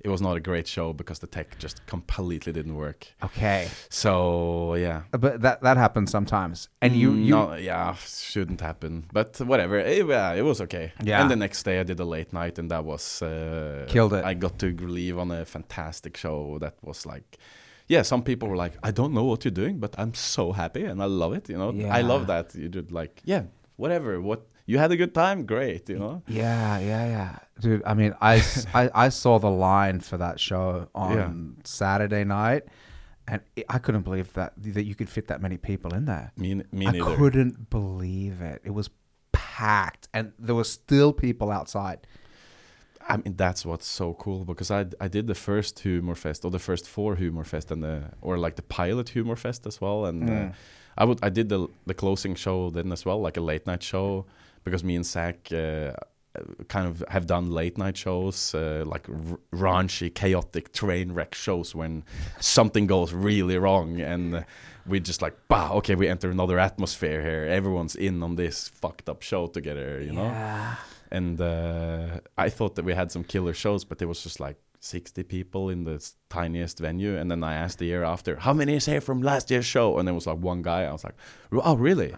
it 0.00 0.08
was 0.08 0.20
not 0.20 0.36
a 0.36 0.40
great 0.40 0.66
show 0.66 0.92
because 0.92 1.18
the 1.18 1.26
tech 1.26 1.58
just 1.58 1.84
completely 1.86 2.52
didn't 2.52 2.76
work. 2.76 3.06
Okay. 3.22 3.68
So 3.88 4.74
yeah, 4.74 5.02
But 5.10 5.42
that 5.42 5.62
that 5.62 5.76
happens 5.76 6.10
sometimes. 6.10 6.68
And 6.80 6.94
you 6.94 7.12
you 7.14 7.30
no, 7.30 7.54
yeah, 7.54 7.94
shouldn't 7.94 8.60
happen. 8.60 9.06
But 9.12 9.38
whatever. 9.40 9.78
It, 9.78 10.06
yeah, 10.06 10.34
it 10.34 10.42
was 10.42 10.60
okay. 10.60 10.92
Yeah. 11.02 11.20
And 11.20 11.30
the 11.30 11.36
next 11.36 11.64
day 11.64 11.80
I 11.80 11.82
did 11.82 11.98
a 12.00 12.04
late 12.04 12.32
night, 12.32 12.58
and 12.58 12.70
that 12.70 12.84
was 12.84 13.22
uh, 13.22 13.86
Killed 13.88 14.14
it. 14.14 14.24
I 14.24 14.34
got 14.34 14.58
to 14.60 14.66
leave 14.76 15.18
on 15.18 15.30
a 15.30 15.44
fantastic 15.44 16.16
show. 16.16 16.58
That 16.60 16.74
was 16.82 17.04
like, 17.04 17.38
yeah. 17.88 18.02
Some 18.02 18.22
people 18.22 18.48
were 18.48 18.56
like, 18.56 18.74
I 18.82 18.92
don't 18.92 19.12
know 19.12 19.24
what 19.24 19.44
you're 19.44 19.50
doing, 19.62 19.78
but 19.78 19.94
I'm 19.98 20.14
so 20.14 20.52
happy 20.52 20.84
and 20.84 21.02
I 21.02 21.06
love 21.06 21.32
it. 21.34 21.48
You 21.48 21.58
know, 21.58 21.70
I 21.90 22.02
love 22.02 22.26
that. 22.28 22.54
You 22.54 22.68
did 22.68 22.92
like, 22.92 23.20
yeah, 23.24 23.42
whatever. 23.76 24.20
What 24.20 24.46
you 24.70 24.76
had 24.78 24.90
a 24.92 24.96
good 25.02 25.14
time, 25.14 25.46
great. 25.46 25.88
You 25.88 25.98
know. 25.98 26.22
Yeah, 26.28 26.78
yeah, 26.90 27.04
yeah. 27.16 27.32
Dude, 27.60 27.82
I 27.90 27.94
mean, 28.00 28.12
I 28.20 28.34
I, 28.80 28.90
I, 29.06 29.08
saw 29.08 29.38
the 29.38 29.50
line 29.50 29.98
for 30.08 30.16
that 30.24 30.36
show 30.48 30.88
on 30.94 31.16
Yeah. 31.16 31.30
Saturday 31.64 32.24
night, 32.24 32.62
and 33.26 33.40
it, 33.56 33.64
I 33.68 33.78
couldn't 33.84 34.02
believe 34.08 34.28
that 34.34 34.52
that 34.76 34.84
you 34.90 34.94
could 34.94 35.08
fit 35.16 35.26
that 35.28 35.40
many 35.46 35.56
people 35.56 35.90
in 35.98 36.04
there. 36.04 36.26
Me, 36.36 36.48
me 36.80 36.86
I 36.86 36.90
neither. 36.92 37.16
couldn't 37.16 37.70
believe 37.70 38.36
it. 38.52 38.58
It 38.68 38.74
was 38.80 38.88
packed, 39.32 40.04
and 40.12 40.32
there 40.38 40.54
were 40.60 40.70
still 40.80 41.12
people 41.12 41.50
outside. 41.58 42.00
I 43.10 43.16
mean, 43.16 43.36
that's 43.36 43.64
what's 43.64 43.86
so 44.00 44.06
cool 44.24 44.44
because 44.44 44.70
I 44.70 44.80
I 45.00 45.08
did 45.08 45.26
the 45.26 45.34
first 45.48 45.74
Humor 45.80 46.14
Fest 46.14 46.44
or 46.44 46.50
the 46.50 46.58
first 46.68 46.84
four 46.86 47.16
Humor 47.16 47.44
Fest 47.44 47.70
and 47.72 47.82
the 47.82 47.96
or 48.20 48.36
like 48.44 48.56
the 48.56 48.66
pilot 48.80 49.08
Humor 49.16 49.36
Fest 49.36 49.66
as 49.66 49.80
well, 49.80 50.04
and 50.10 50.28
uh, 50.28 50.32
Mm. 50.32 50.52
I 51.00 51.04
would 51.08 51.18
I 51.28 51.30
did 51.38 51.48
the 51.48 51.60
the 51.86 51.94
closing 51.94 52.34
show 52.36 52.70
then 52.70 52.92
as 52.92 53.04
well, 53.06 53.20
like 53.26 53.36
a 53.40 53.44
late 53.52 53.66
night 53.66 53.82
show, 53.82 54.26
because 54.64 54.84
me 54.84 54.96
and 54.96 55.06
Zach 55.06 55.52
uh, 55.52 55.92
kind 56.68 56.86
of 56.86 57.04
have 57.08 57.26
done 57.26 57.50
late 57.50 57.78
night 57.78 57.96
shows, 57.96 58.54
uh, 58.54 58.84
like 58.86 59.08
r- 59.08 59.38
raunchy, 59.52 60.14
chaotic 60.14 60.72
train 60.72 61.12
wreck 61.12 61.34
shows 61.34 61.74
when 61.74 62.04
something 62.40 62.86
goes 62.86 63.12
really 63.12 63.58
wrong, 63.58 64.00
and 64.00 64.44
we 64.86 65.00
just 65.00 65.22
like, 65.22 65.36
bah, 65.48 65.72
okay, 65.74 65.94
we 65.94 66.08
enter 66.08 66.30
another 66.30 66.58
atmosphere 66.58 67.22
here. 67.22 67.44
Everyone's 67.44 67.96
in 67.96 68.22
on 68.22 68.36
this 68.36 68.68
fucked 68.68 69.08
up 69.08 69.22
show 69.22 69.46
together, 69.46 70.00
you 70.00 70.12
know. 70.12 70.24
Yeah. 70.24 70.76
And 71.10 71.40
uh, 71.40 72.20
I 72.36 72.50
thought 72.50 72.74
that 72.76 72.84
we 72.84 72.94
had 72.94 73.10
some 73.10 73.24
killer 73.24 73.54
shows, 73.54 73.84
but 73.84 74.00
it 74.02 74.06
was 74.06 74.22
just 74.22 74.40
like 74.40 74.56
60 74.80 75.22
people 75.24 75.70
in 75.70 75.84
the 75.84 76.06
tiniest 76.28 76.78
venue. 76.78 77.16
And 77.16 77.30
then 77.30 77.42
I 77.42 77.54
asked 77.54 77.78
the 77.78 77.86
year 77.86 78.04
after, 78.04 78.36
how 78.36 78.52
many 78.52 78.74
is 78.74 78.86
here 78.86 79.00
from 79.00 79.22
last 79.22 79.50
year's 79.50 79.66
show? 79.66 79.98
And 79.98 80.06
there 80.06 80.14
was 80.14 80.26
like 80.26 80.38
one 80.38 80.62
guy. 80.62 80.84
I 80.84 80.92
was 80.92 81.04
like, 81.04 81.16
oh, 81.52 81.76
really? 81.76 82.14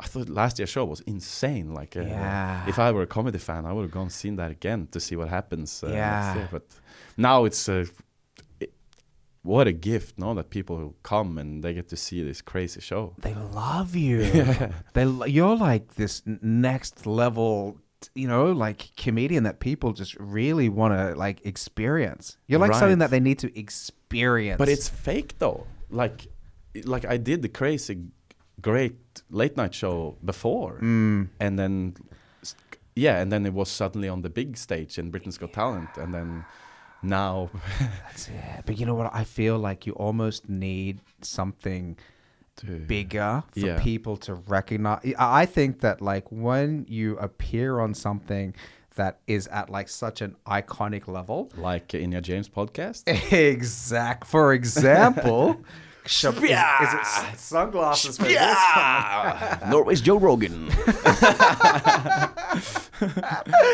I 0.00 0.06
thought 0.06 0.28
last 0.28 0.58
year's 0.58 0.70
show 0.70 0.84
was 0.84 1.00
insane. 1.06 1.72
Like, 1.74 1.96
uh, 1.96 2.02
Yeah. 2.02 2.68
if 2.68 2.78
I 2.78 2.90
were 2.92 3.02
a 3.02 3.06
comedy 3.06 3.38
fan, 3.38 3.64
I 3.66 3.72
would 3.72 3.82
have 3.82 3.90
gone 3.92 4.10
seen 4.10 4.36
that 4.36 4.50
again 4.50 4.88
to 4.90 4.98
see 5.00 5.16
what 5.16 5.28
happens. 5.28 5.82
Uh, 5.84 5.88
Yeah. 5.90 6.48
But 6.50 6.62
now 7.16 7.44
it's 7.44 7.68
uh, 7.68 7.84
it, 8.60 8.72
what 9.42 9.66
a 9.68 9.72
gift, 9.72 10.18
no? 10.18 10.34
That 10.34 10.50
people 10.50 10.76
who 10.78 10.94
come 11.02 11.38
and 11.38 11.62
they 11.62 11.74
get 11.74 11.88
to 11.90 11.96
see 11.96 12.22
this 12.24 12.42
crazy 12.42 12.80
show. 12.80 13.14
They 13.18 13.34
love 13.34 13.94
you. 13.94 14.22
They 14.94 15.04
lo- 15.04 15.26
you're 15.26 15.56
like 15.56 15.94
this 15.94 16.22
next 16.26 17.06
level, 17.06 17.78
you 18.14 18.26
know, 18.28 18.52
like 18.52 18.90
comedian 18.96 19.44
that 19.44 19.60
people 19.60 19.92
just 19.92 20.14
really 20.18 20.68
want 20.68 20.94
to 20.94 21.14
like 21.14 21.44
experience. 21.46 22.36
You're 22.48 22.60
like 22.60 22.74
something 22.74 22.98
that 22.98 23.10
they 23.10 23.20
need 23.20 23.38
to 23.40 23.48
experience. 23.58 24.58
But 24.58 24.68
it's 24.68 24.88
fake 24.88 25.38
though. 25.38 25.66
Like, 25.90 26.26
like 26.84 27.04
I 27.04 27.16
did 27.18 27.42
the 27.42 27.48
crazy, 27.48 27.98
great 28.60 28.96
late 29.30 29.56
night 29.56 29.74
show 29.74 30.16
before, 30.24 30.78
Mm. 30.80 31.28
and 31.40 31.58
then, 31.58 31.94
yeah, 32.96 33.20
and 33.20 33.30
then 33.32 33.44
it 33.46 33.52
was 33.52 33.68
suddenly 33.70 34.08
on 34.08 34.22
the 34.22 34.30
big 34.30 34.56
stage 34.56 34.98
in 34.98 35.10
Britain's 35.10 35.38
Got 35.38 35.52
Talent, 35.52 35.90
and 35.96 36.12
then 36.14 36.44
now, 37.02 37.50
That's 38.04 38.28
it. 38.28 38.62
But 38.66 38.78
you 38.78 38.86
know 38.86 38.94
what? 38.94 39.10
I 39.14 39.24
feel 39.24 39.58
like 39.58 39.86
you 39.86 39.92
almost 39.94 40.48
need 40.48 41.00
something 41.20 41.96
bigger 42.86 43.42
for 43.52 43.58
Yeah. 43.58 43.80
people 43.80 44.16
to 44.18 44.34
recognize. 44.34 45.00
I 45.18 45.42
I 45.42 45.46
think 45.46 45.80
that 45.80 46.00
like 46.00 46.30
when 46.30 46.86
you 46.88 47.18
appear 47.18 47.80
on 47.80 47.94
something 47.94 48.54
that 48.94 49.18
is 49.26 49.48
at 49.48 49.68
like 49.68 49.88
such 49.88 50.22
an 50.22 50.36
iconic 50.46 51.08
level. 51.08 51.50
like 51.56 51.88
Inya 51.88 52.22
James 52.22 52.48
podcast. 52.48 53.02
Exact. 53.32 54.24
For 54.26 54.52
example, 54.54 55.56
Shab- 56.06 56.36
is, 56.36 56.42
is 56.88 57.32
it 57.32 57.38
sunglasses 57.38 58.16
for 58.18 58.24
this 58.24 58.36
one? 58.36 59.58
Norway's 59.70 60.00
Joe 60.02 60.18
Rogan. 60.18 60.66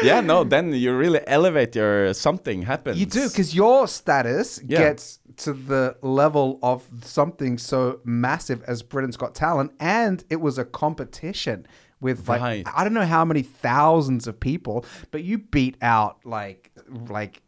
yeah, 0.02 0.20
no, 0.22 0.44
then 0.44 0.72
you 0.72 0.96
really 0.96 1.20
elevate 1.26 1.74
your 1.74 2.14
something 2.14 2.62
happens. 2.62 2.98
You 2.98 3.06
do 3.06 3.28
because 3.28 3.54
your 3.54 3.86
status 3.88 4.60
Yeah. 4.64 4.78
gets 4.78 5.18
to 5.38 5.52
the 5.52 5.96
level 6.02 6.58
of 6.62 6.84
something 7.02 7.58
so 7.58 8.00
massive 8.04 8.62
as 8.64 8.82
Britain's 8.82 9.16
Got 9.16 9.34
Talent, 9.34 9.72
and 9.80 10.22
it 10.30 10.40
was 10.40 10.58
a 10.58 10.64
competition 10.64 11.66
with 12.00 12.28
like 12.28 12.40
Right. 12.40 12.66
I 12.74 12.84
don't 12.84 12.94
know 12.94 13.06
how 13.06 13.24
many 13.24 13.42
thousands 13.42 14.26
of 14.26 14.38
people, 14.40 14.84
but 15.10 15.22
you 15.24 15.38
beat 15.38 15.76
out 15.82 16.18
like 16.24 16.70
like. 17.08 17.42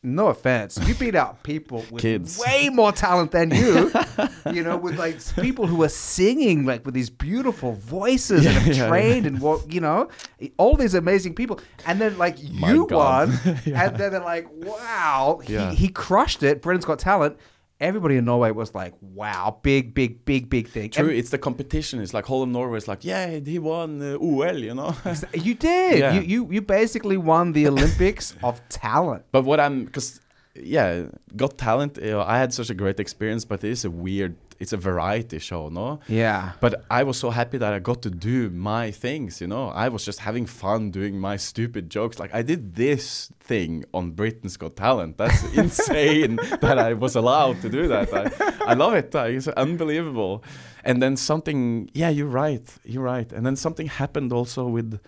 No 0.00 0.28
offense, 0.28 0.78
you 0.86 0.94
beat 0.94 1.16
out 1.16 1.42
people 1.42 1.84
with 1.90 2.02
Kids. 2.02 2.38
way 2.38 2.68
more 2.68 2.92
talent 2.92 3.32
than 3.32 3.50
you. 3.50 3.90
you 4.52 4.62
know, 4.62 4.76
with 4.76 4.96
like 4.96 5.18
people 5.34 5.66
who 5.66 5.82
are 5.82 5.88
singing 5.88 6.64
like 6.64 6.84
with 6.86 6.94
these 6.94 7.10
beautiful 7.10 7.72
voices 7.72 8.46
and 8.46 8.54
have 8.54 8.66
Yeah, 8.76 8.82
yeah, 8.84 8.88
trained 8.88 9.26
and 9.26 9.40
what 9.40 9.72
you 9.72 9.80
know, 9.80 10.08
all 10.56 10.76
these 10.76 10.94
amazing 10.94 11.34
people, 11.34 11.58
and 11.84 12.00
then 12.00 12.16
like 12.16 12.40
My 12.52 12.72
you 12.72 12.86
God. 12.86 13.28
won, 13.28 13.38
and 13.66 13.96
then 13.96 14.12
they're 14.12 14.20
like, 14.20 14.46
wow, 14.52 15.40
Yeah. 15.48 15.70
he, 15.70 15.76
he 15.76 15.88
crushed 15.88 16.44
it. 16.44 16.62
Britain's 16.62 16.84
Got 16.84 17.00
Talent. 17.00 17.36
Everybody 17.80 18.16
in 18.16 18.24
Norway 18.24 18.50
was 18.50 18.74
like, 18.74 18.92
wow, 19.00 19.60
big, 19.62 19.94
big, 19.94 20.24
big, 20.24 20.50
big 20.50 20.68
thing. 20.68 20.90
True, 20.90 21.08
And 21.08 21.16
it's 21.16 21.30
the 21.30 21.38
competition. 21.38 22.00
It's 22.00 22.12
like 22.12 22.24
whole 22.24 22.42
of 22.42 22.48
Norway 22.48 22.78
is 22.78 22.88
like, 22.88 23.04
yeah, 23.04 23.38
he 23.38 23.58
won 23.60 24.02
uh, 24.02 24.16
OL, 24.16 24.56
you 24.58 24.74
know. 24.74 24.96
you 25.32 25.54
did. 25.54 25.98
Yeah. 26.00 26.12
You, 26.14 26.20
you 26.22 26.48
you 26.50 26.60
basically 26.60 27.16
won 27.16 27.52
the 27.52 27.68
Olympics 27.68 28.34
of 28.42 28.60
talent. 28.68 29.24
but 29.30 29.44
what 29.44 29.60
I'm, 29.60 29.84
because 29.84 30.20
yeah, 30.62 31.04
Got 31.36 31.58
Talent. 31.58 31.98
You 31.98 32.10
know, 32.10 32.22
I 32.22 32.38
had 32.38 32.52
such 32.52 32.70
a 32.70 32.74
great 32.74 32.98
experience, 33.00 33.44
but 33.44 33.62
it 33.64 33.70
is 33.70 33.84
a 33.84 33.90
weird. 33.90 34.36
It's 34.58 34.72
a 34.72 34.76
variety 34.76 35.38
show, 35.38 35.68
no? 35.68 36.00
Yeah. 36.08 36.52
But 36.60 36.84
I 36.90 37.04
was 37.04 37.16
so 37.16 37.30
happy 37.30 37.58
that 37.58 37.72
I 37.72 37.78
got 37.78 38.02
to 38.02 38.10
do 38.10 38.50
my 38.50 38.90
things, 38.90 39.40
you 39.40 39.46
know. 39.46 39.68
I 39.68 39.88
was 39.88 40.04
just 40.04 40.18
having 40.18 40.46
fun 40.46 40.90
doing 40.90 41.18
my 41.18 41.36
stupid 41.36 41.90
jokes. 41.90 42.18
Like 42.18 42.34
I 42.34 42.42
did 42.42 42.74
this 42.74 43.30
thing 43.38 43.84
on 43.94 44.12
Britain's 44.12 44.56
Got 44.56 44.74
Talent. 44.74 45.16
That's 45.16 45.44
insane 45.54 46.36
that 46.60 46.78
I 46.78 46.94
was 46.94 47.14
allowed 47.14 47.62
to 47.62 47.68
do 47.68 47.86
that. 47.86 48.12
I, 48.12 48.72
I 48.72 48.74
love 48.74 48.94
it. 48.94 49.14
Like, 49.14 49.34
it's 49.34 49.46
unbelievable. 49.48 50.42
And 50.84 51.00
then 51.00 51.16
something, 51.16 51.90
yeah, 51.94 52.08
you're 52.08 52.26
right. 52.26 52.68
You're 52.84 53.04
right. 53.04 53.32
And 53.32 53.46
then 53.46 53.54
something 53.54 53.86
happened 53.86 54.32
also 54.32 54.66
with, 54.66 54.98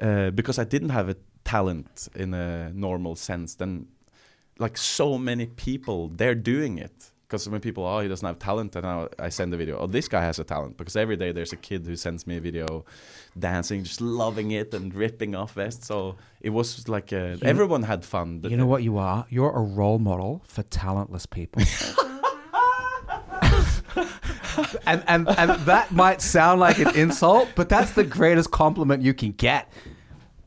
uh, 0.00 0.30
because 0.30 0.58
I 0.58 0.64
didn't 0.64 0.90
have 0.90 1.08
a 1.08 1.16
talent 1.44 2.08
in 2.16 2.34
a 2.34 2.70
normal 2.70 3.14
sense. 3.14 3.54
Then, 3.54 3.86
like 4.58 4.76
so 4.76 5.18
many 5.18 5.46
people, 5.46 6.08
they're 6.08 6.34
doing 6.34 6.78
it. 6.78 7.07
Because 7.28 7.46
when 7.46 7.60
people, 7.60 7.84
oh, 7.84 8.00
he 8.00 8.08
doesn't 8.08 8.26
have 8.26 8.38
talent, 8.38 8.74
and 8.74 8.86
I, 8.86 9.06
I 9.18 9.28
send 9.28 9.52
a 9.52 9.58
video, 9.58 9.76
oh, 9.76 9.86
this 9.86 10.08
guy 10.08 10.22
has 10.22 10.38
a 10.38 10.44
talent. 10.44 10.78
Because 10.78 10.96
every 10.96 11.16
day 11.16 11.30
there's 11.30 11.52
a 11.52 11.56
kid 11.56 11.84
who 11.84 11.94
sends 11.94 12.26
me 12.26 12.38
a 12.38 12.40
video 12.40 12.86
dancing, 13.38 13.84
just 13.84 14.00
loving 14.00 14.52
it 14.52 14.72
and 14.72 14.94
ripping 14.94 15.34
off 15.34 15.52
vests. 15.52 15.86
So 15.86 16.16
it 16.40 16.50
was 16.50 16.88
like, 16.88 17.12
uh, 17.12 17.36
everyone 17.42 17.82
had 17.82 18.02
fun. 18.06 18.38
but 18.38 18.50
You 18.50 18.56
know 18.56 18.66
what 18.66 18.82
you 18.82 18.96
are? 18.96 19.26
You're 19.28 19.52
a 19.52 19.60
role 19.60 19.98
model 19.98 20.40
for 20.46 20.62
talentless 20.62 21.26
people. 21.26 21.62
and, 24.86 25.02
and 25.06 25.28
and 25.28 25.50
that 25.66 25.92
might 25.92 26.20
sound 26.20 26.60
like 26.60 26.78
an 26.78 26.94
insult, 26.94 27.48
but 27.54 27.68
that's 27.68 27.92
the 27.92 28.04
greatest 28.04 28.50
compliment 28.50 29.02
you 29.02 29.14
can 29.14 29.32
get. 29.32 29.70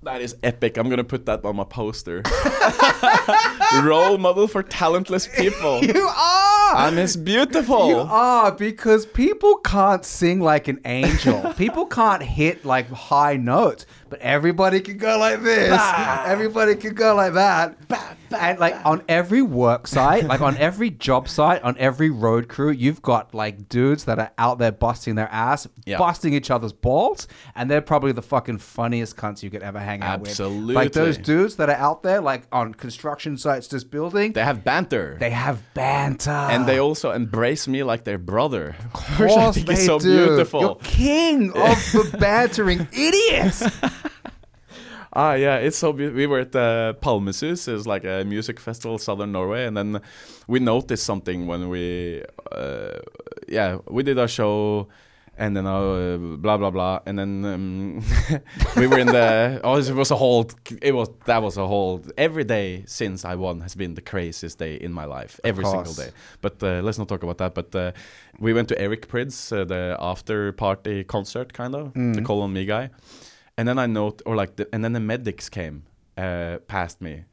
That 0.03 0.21
is 0.21 0.35
epic. 0.41 0.77
I'm 0.77 0.89
gonna 0.89 1.03
put 1.03 1.25
that 1.27 1.45
on 1.45 1.55
my 1.55 1.63
poster. 1.63 2.23
Role 3.83 4.17
model 4.17 4.47
for 4.47 4.63
talentless 4.63 5.27
people. 5.27 5.83
You 5.83 6.07
are. 6.07 6.50
I'm 6.73 6.97
as 6.97 7.15
beautiful. 7.17 7.87
You 7.87 7.97
are 7.97 8.51
because 8.51 9.05
people 9.05 9.57
can't 9.57 10.05
sing 10.05 10.39
like 10.39 10.67
an 10.67 10.79
angel. 10.85 11.53
people 11.57 11.85
can't 11.85 12.23
hit 12.23 12.65
like 12.65 12.89
high 12.89 13.37
notes, 13.37 13.85
but 14.11 14.19
everybody 14.19 14.81
can 14.81 14.97
go 14.97 15.17
like 15.17 15.41
this. 15.41 15.71
everybody 16.25 16.75
can 16.75 16.93
go 16.93 17.15
like 17.15 17.33
that. 17.33 17.77
and 18.37 18.59
like 18.59 18.75
on 18.85 19.01
every 19.07 19.41
work 19.41 19.87
site, 19.87 20.25
like 20.25 20.41
on 20.41 20.55
every 20.57 20.89
job 20.89 21.27
site, 21.29 21.61
on 21.63 21.75
every 21.79 22.09
road 22.09 22.49
crew, 22.49 22.71
you've 22.71 23.01
got 23.01 23.33
like 23.33 23.69
dudes 23.69 24.03
that 24.05 24.19
are 24.19 24.31
out 24.37 24.59
there 24.59 24.71
busting 24.73 25.15
their 25.15 25.29
ass, 25.29 25.65
Yeah. 25.85 25.97
busting 25.97 26.33
each 26.33 26.51
other's 26.51 26.73
balls, 26.73 27.27
and 27.55 27.71
they're 27.71 27.81
probably 27.81 28.11
the 28.11 28.21
fucking 28.21 28.57
funniest 28.57 29.15
cunts 29.15 29.41
you 29.43 29.49
could 29.49 29.63
ever 29.63 29.79
hang 29.79 30.01
out 30.01 30.19
with. 30.21 30.37
Like 30.39 30.91
those 30.91 31.17
dudes 31.17 31.55
that 31.55 31.69
are 31.69 31.75
out 31.77 32.03
there, 32.03 32.19
like 32.19 32.43
on 32.51 32.73
construction 32.73 33.37
sites, 33.37 33.67
just 33.69 33.89
building. 33.91 34.33
They 34.33 34.43
have 34.43 34.63
banter. 34.65 35.15
They 35.19 35.29
have 35.31 35.61
banter. 35.73 36.31
and 36.31 36.67
they 36.67 36.79
also 36.79 37.11
embrace 37.11 37.65
me 37.67 37.81
like 37.83 38.03
their 38.03 38.17
brother. 38.17 38.75
Of 38.93 39.17
course 39.17 39.55
they 39.63 39.75
so 39.75 39.99
do. 39.99 40.25
beautiful. 40.27 40.61
You're 40.61 40.75
king 40.83 41.49
of 41.51 41.77
the 41.93 42.17
bantering 42.19 42.87
idiots. 42.91 43.63
Ah, 45.13 45.33
yeah, 45.33 45.57
it's 45.57 45.77
so 45.77 45.91
beautiful. 45.91 46.17
We 46.17 46.27
were 46.27 46.39
at 46.39 46.51
the 46.53 46.97
Palmesus, 47.01 47.67
it's 47.67 47.85
like 47.85 48.05
a 48.05 48.23
music 48.23 48.59
festival 48.59 48.97
southern 48.97 49.31
Norway, 49.33 49.65
and 49.65 49.75
then 49.75 50.01
we 50.47 50.59
noticed 50.59 51.03
something 51.05 51.47
when 51.47 51.69
we, 51.69 52.23
uh, 52.51 52.99
yeah, 53.47 53.79
we 53.89 54.03
did 54.03 54.17
our 54.17 54.29
show, 54.29 54.87
and 55.37 55.57
then 55.57 55.65
uh, 55.65 56.17
blah 56.37 56.55
blah 56.57 56.69
blah, 56.71 56.99
and 57.05 57.19
then 57.19 57.43
um, 57.45 58.03
we 58.77 58.87
were 58.87 58.99
in 58.99 59.07
the. 59.07 59.59
Oh, 59.63 59.75
it 59.77 59.89
was 59.93 60.11
a 60.11 60.15
whole. 60.15 60.49
It 60.81 60.93
was 60.93 61.09
that 61.25 61.41
was 61.41 61.57
a 61.57 61.67
whole. 61.67 62.01
Every 62.17 62.45
day 62.45 62.83
since 62.85 63.25
I 63.25 63.35
won 63.35 63.61
has 63.61 63.75
been 63.75 63.95
the 63.95 64.01
craziest 64.01 64.59
day 64.59 64.75
in 64.75 64.93
my 64.93 65.05
life. 65.05 65.39
Every 65.43 65.65
single 65.65 65.93
day. 65.93 66.11
But 66.41 66.61
uh, 66.63 66.81
let's 66.81 66.97
not 66.97 67.09
talk 67.09 67.23
about 67.23 67.37
that. 67.39 67.53
But 67.53 67.75
uh, 67.75 67.91
we 68.39 68.53
went 68.53 68.69
to 68.69 68.79
Eric 68.79 69.09
Prydz, 69.09 69.51
uh, 69.51 69.65
the 69.65 69.97
after 69.99 70.53
party 70.53 71.03
concert, 71.03 71.51
kind 71.51 71.75
of 71.75 71.93
the 71.93 72.21
Call 72.21 72.41
on 72.43 72.53
Me 72.53 72.65
guy. 72.65 72.91
And 73.57 73.67
then 73.67 73.77
I 73.77 73.85
note, 73.85 74.21
or 74.25 74.35
like, 74.35 74.55
the, 74.55 74.67
and 74.73 74.83
then 74.83 74.93
the 74.93 74.99
medics 74.99 75.49
came 75.49 75.83
uh, 76.17 76.57
past 76.67 77.01
me, 77.01 77.25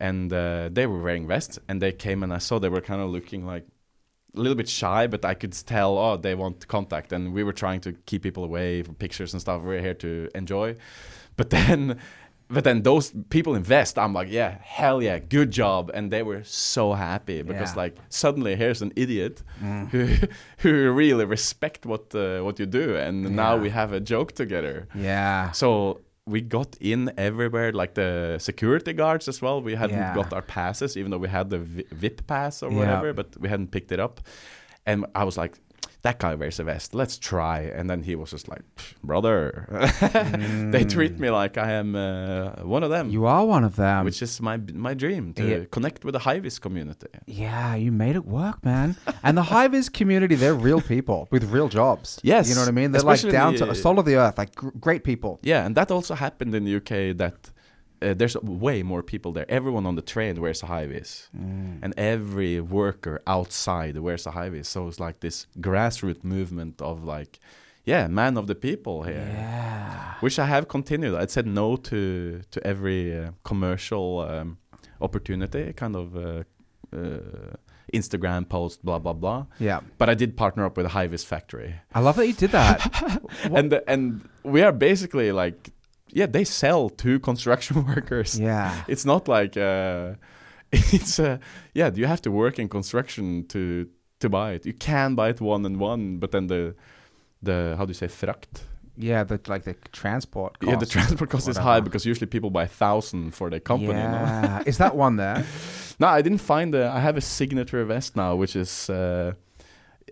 and 0.00 0.32
uh, 0.32 0.68
they 0.72 0.86
were 0.86 1.00
wearing 1.00 1.26
vests, 1.26 1.58
and 1.68 1.80
they 1.80 1.92
came, 1.92 2.22
and 2.22 2.32
I 2.32 2.38
saw 2.38 2.58
they 2.58 2.68
were 2.68 2.80
kind 2.80 3.00
of 3.00 3.10
looking 3.10 3.46
like 3.46 3.66
a 4.34 4.40
little 4.40 4.56
bit 4.56 4.68
shy, 4.68 5.06
but 5.06 5.24
I 5.24 5.34
could 5.34 5.52
tell, 5.52 5.96
oh, 5.98 6.16
they 6.16 6.34
want 6.34 6.66
contact, 6.68 7.12
and 7.12 7.32
we 7.32 7.44
were 7.44 7.52
trying 7.52 7.80
to 7.82 7.92
keep 8.06 8.22
people 8.22 8.44
away 8.44 8.82
from 8.82 8.94
pictures 8.94 9.32
and 9.32 9.40
stuff. 9.40 9.62
We're 9.62 9.80
here 9.80 9.94
to 9.94 10.28
enjoy, 10.34 10.76
but 11.36 11.50
then. 11.56 11.98
But 12.48 12.62
then 12.64 12.82
those 12.82 13.12
people 13.28 13.56
invest 13.56 13.98
I'm 13.98 14.12
like, 14.12 14.30
yeah, 14.30 14.58
hell 14.62 15.02
yeah, 15.02 15.18
good 15.18 15.50
job, 15.50 15.90
and 15.94 16.10
they 16.12 16.22
were 16.22 16.44
so 16.44 16.92
happy 16.92 17.42
because 17.42 17.72
Yeah. 17.74 17.82
like 17.82 17.96
suddenly 18.08 18.54
here's 18.56 18.82
an 18.82 18.92
idiot 18.96 19.42
who 19.90 20.06
who 20.62 20.92
really 20.92 21.24
respect 21.24 21.86
what 21.86 22.14
uh, 22.14 22.40
what 22.44 22.58
you 22.60 22.66
do, 22.66 22.96
and 22.96 23.34
now 23.36 23.56
we 23.56 23.70
have 23.70 23.92
a 23.96 24.00
joke 24.00 24.32
together. 24.32 24.86
yeah. 24.94 25.50
So 25.52 26.00
we 26.28 26.40
got 26.40 26.76
in 26.80 27.10
everywhere, 27.16 27.72
like 27.72 27.94
the 27.94 28.38
security 28.38 28.92
guards 28.92 29.28
as 29.28 29.40
well. 29.42 29.60
We 29.62 29.74
hadn't 29.76 29.98
Yeah. 29.98 30.14
got 30.14 30.32
our 30.32 30.42
passes, 30.42 30.96
even 30.96 31.10
though 31.10 31.22
we 31.22 31.28
had 31.28 31.50
the 31.50 31.58
VIP 32.00 32.26
pass 32.26 32.62
or 32.62 32.70
Yeah. 32.70 32.78
whatever, 32.78 33.12
but 33.12 33.26
we 33.40 33.48
hadn't 33.48 33.70
picked 33.70 33.92
it 33.92 34.00
up. 34.00 34.20
And 34.86 35.04
I 35.14 35.24
was 35.24 35.36
like, 35.36 35.54
that 36.06 36.18
guy 36.24 36.34
wears 36.40 36.58
a 36.60 36.64
vest. 36.64 36.88
Let's 37.00 37.16
try. 37.32 37.58
And 37.78 37.84
then 37.90 38.00
he 38.08 38.14
was 38.20 38.30
just 38.36 38.46
like, 38.52 38.62
"Pff, 38.76 38.88
brother, 39.10 39.40
they 40.74 40.84
treat 40.84 41.14
me 41.24 41.28
like 41.30 41.54
I 41.58 41.70
am 41.80 41.88
uh, 41.96 42.62
one 42.76 42.82
of 42.86 42.90
them, 42.90 43.04
Mm. 43.08 43.12
You 43.16 43.26
are 43.26 43.44
one 43.56 43.64
of 43.70 43.74
them. 43.76 44.04
which 44.06 44.20
is 44.26 44.32
my 44.48 44.56
my 44.86 44.94
dream 45.04 45.24
to 45.38 45.42
Yeah. 45.50 45.64
connect 45.76 46.00
with 46.04 46.14
the 46.18 46.22
Hivis 46.28 46.58
community. 46.66 47.08
yeah, 47.44 47.74
you 47.84 47.90
made 48.04 48.16
it 48.20 48.26
work, 48.40 48.58
man. 48.64 48.88
and 49.26 49.34
the 49.40 49.46
Hivis 49.54 49.88
community, 50.00 50.34
they're 50.42 50.60
real 50.70 50.80
people 50.94 51.20
with 51.34 51.44
real 51.56 51.68
jobs. 51.80 52.08
Yes, 52.32 52.42
You 52.48 52.54
know 52.54 52.62
what 52.64 52.74
I 52.76 52.78
mean? 52.80 52.90
They're 52.92 53.02
like 53.12 53.16
especially 53.16 53.32
down 53.40 53.50
the- 53.54 53.66
to 53.66 53.74
soul 53.84 53.96
of 53.98 54.04
the 54.10 54.16
earth, 54.24 54.36
like 54.42 54.52
gr- 54.60 54.76
great 54.86 55.02
people. 55.10 55.32
Yeah, 55.52 55.66
and 55.66 55.74
that 55.78 55.88
also 55.96 56.14
happened 56.26 56.52
in 56.58 56.62
the 56.68 56.74
UK 56.80 56.92
that 57.22 57.36
uh, 58.06 58.14
there's 58.14 58.36
way 58.42 58.82
more 58.82 59.02
people 59.02 59.32
there. 59.32 59.46
Everyone 59.50 59.86
on 59.88 59.94
the 59.96 60.02
train 60.02 60.40
wears 60.40 60.62
a 60.62 60.66
high 60.66 60.86
vis, 60.86 61.28
Mm. 61.36 61.78
and 61.82 61.94
every 61.96 62.60
worker 62.60 63.16
outside 63.26 63.96
wears 63.98 64.26
a 64.26 64.30
high 64.30 64.50
vis. 64.50 64.68
So 64.68 64.88
it's 64.88 65.00
like 65.06 65.20
this 65.20 65.46
grassroots 65.60 66.24
movement 66.24 66.80
of 66.82 66.96
like, 67.16 67.38
yeah, 67.84 68.08
man 68.08 68.36
of 68.38 68.46
the 68.46 68.54
people 68.54 68.96
here. 69.10 69.26
Yeah. 69.32 70.14
Which 70.20 70.38
I 70.38 70.46
have 70.46 70.66
continued. 70.68 71.14
I 71.22 71.26
said 71.26 71.46
no 71.46 71.76
to 71.76 72.00
to 72.50 72.58
every 72.66 73.00
uh, 73.18 73.30
commercial 73.42 74.06
um, 74.20 74.58
opportunity, 75.00 75.72
kind 75.72 75.94
of 75.96 76.16
uh, 76.16 76.42
uh, 76.96 77.56
Instagram 77.92 78.48
post, 78.48 78.84
blah 78.84 78.98
blah 78.98 79.12
blah. 79.12 79.46
Yeah. 79.60 79.80
But 79.98 80.08
I 80.08 80.14
did 80.14 80.36
partner 80.36 80.64
up 80.66 80.76
with 80.76 80.86
a 80.86 80.88
high 80.98 81.06
vis 81.08 81.24
factory 81.24 81.74
I 81.94 82.00
love 82.00 82.16
that 82.16 82.26
you 82.26 82.32
did 82.34 82.50
that. 82.52 82.78
And 83.58 83.80
and 83.86 84.28
we 84.44 84.62
are 84.62 84.72
basically 84.72 85.30
like 85.32 85.70
yeah 86.12 86.26
they 86.26 86.44
sell 86.44 86.88
to 86.90 87.18
construction 87.28 87.84
workers 87.86 88.38
yeah. 88.38 88.72
it's 88.88 89.04
not 89.04 89.28
like 89.28 89.56
uh 89.56 90.14
it's 90.72 91.18
uh 91.18 91.38
yeah 91.74 91.90
you 91.94 92.06
have 92.06 92.20
to 92.22 92.30
work 92.30 92.58
in 92.58 92.68
construction 92.68 93.44
to 93.48 93.86
to 94.20 94.28
buy 94.28 94.52
it 94.52 94.66
you 94.66 94.72
can 94.72 95.14
buy 95.14 95.28
it 95.30 95.40
one 95.40 95.64
and 95.66 95.78
one 95.80 96.18
but 96.18 96.30
then 96.30 96.46
the 96.46 96.74
the 97.42 97.74
how 97.76 97.84
do 97.84 97.90
you 97.90 97.94
say 97.94 98.08
frakt 98.08 98.62
Yeah, 98.98 99.24
the 99.26 99.38
like 99.46 99.64
the 99.64 99.74
transport 99.92 100.58
cost. 100.58 100.70
yeah 100.70 100.78
the 100.78 100.86
transport 100.86 101.30
cost 101.30 101.48
is 101.48 101.56
high 101.58 101.80
because 101.82 102.08
usually 102.08 102.26
people 102.30 102.50
buy 102.50 102.66
thousand 102.66 103.34
for 103.34 103.50
their 103.50 103.60
company 103.60 104.00
you 104.00 104.08
know? 104.08 104.24
Yeah. 104.24 104.62
Is 104.66 104.76
that 104.78 104.96
one 104.96 105.16
there? 105.16 105.44
no 106.00 106.06
i 106.18 106.22
didn't 106.22 106.40
find 106.40 106.72
the 106.72 106.82
i 106.98 107.00
have 107.00 107.16
a 107.18 107.20
signature 107.20 107.84
vest 107.84 108.16
now 108.16 108.34
which 108.40 108.56
is 108.56 108.88
uh 108.90 109.32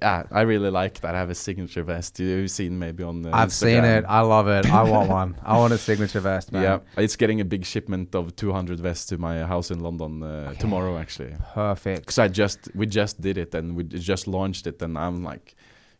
yeah, 0.02 0.24
I 0.30 0.42
really 0.42 0.70
like 0.70 1.00
that. 1.00 1.14
I 1.14 1.18
have 1.18 1.30
a 1.30 1.34
signature 1.34 1.82
vest. 1.82 2.18
You've 2.20 2.50
seen 2.50 2.78
maybe 2.78 3.02
on. 3.04 3.22
the. 3.22 3.30
I've 3.34 3.52
seen 3.52 3.84
it. 3.84 4.04
I 4.08 4.20
love 4.20 4.48
it. 4.48 4.66
I 4.70 4.82
want 4.82 5.08
one. 5.22 5.36
I 5.44 5.56
want 5.56 5.72
a 5.72 5.78
signature 5.78 6.20
vest, 6.20 6.52
man. 6.52 6.62
Yeah, 6.62 6.78
it's 7.02 7.16
getting 7.16 7.40
a 7.40 7.44
big 7.44 7.64
shipment 7.64 8.14
of 8.14 8.34
200 8.36 8.80
vests 8.80 9.06
to 9.06 9.18
my 9.18 9.38
house 9.44 9.70
in 9.70 9.80
London 9.80 10.22
uh, 10.22 10.26
Okay. 10.50 10.58
tomorrow, 10.58 10.98
actually. 10.98 11.34
Perfect. 11.54 12.00
Because 12.02 12.18
I 12.18 12.28
just 12.28 12.68
we 12.74 12.86
just 12.86 13.20
did 13.20 13.38
it 13.38 13.54
and 13.54 13.76
we 13.76 13.84
just 13.84 14.26
launched 14.26 14.66
it, 14.66 14.82
and 14.82 14.98
I'm 14.98 15.22
like, 15.22 15.54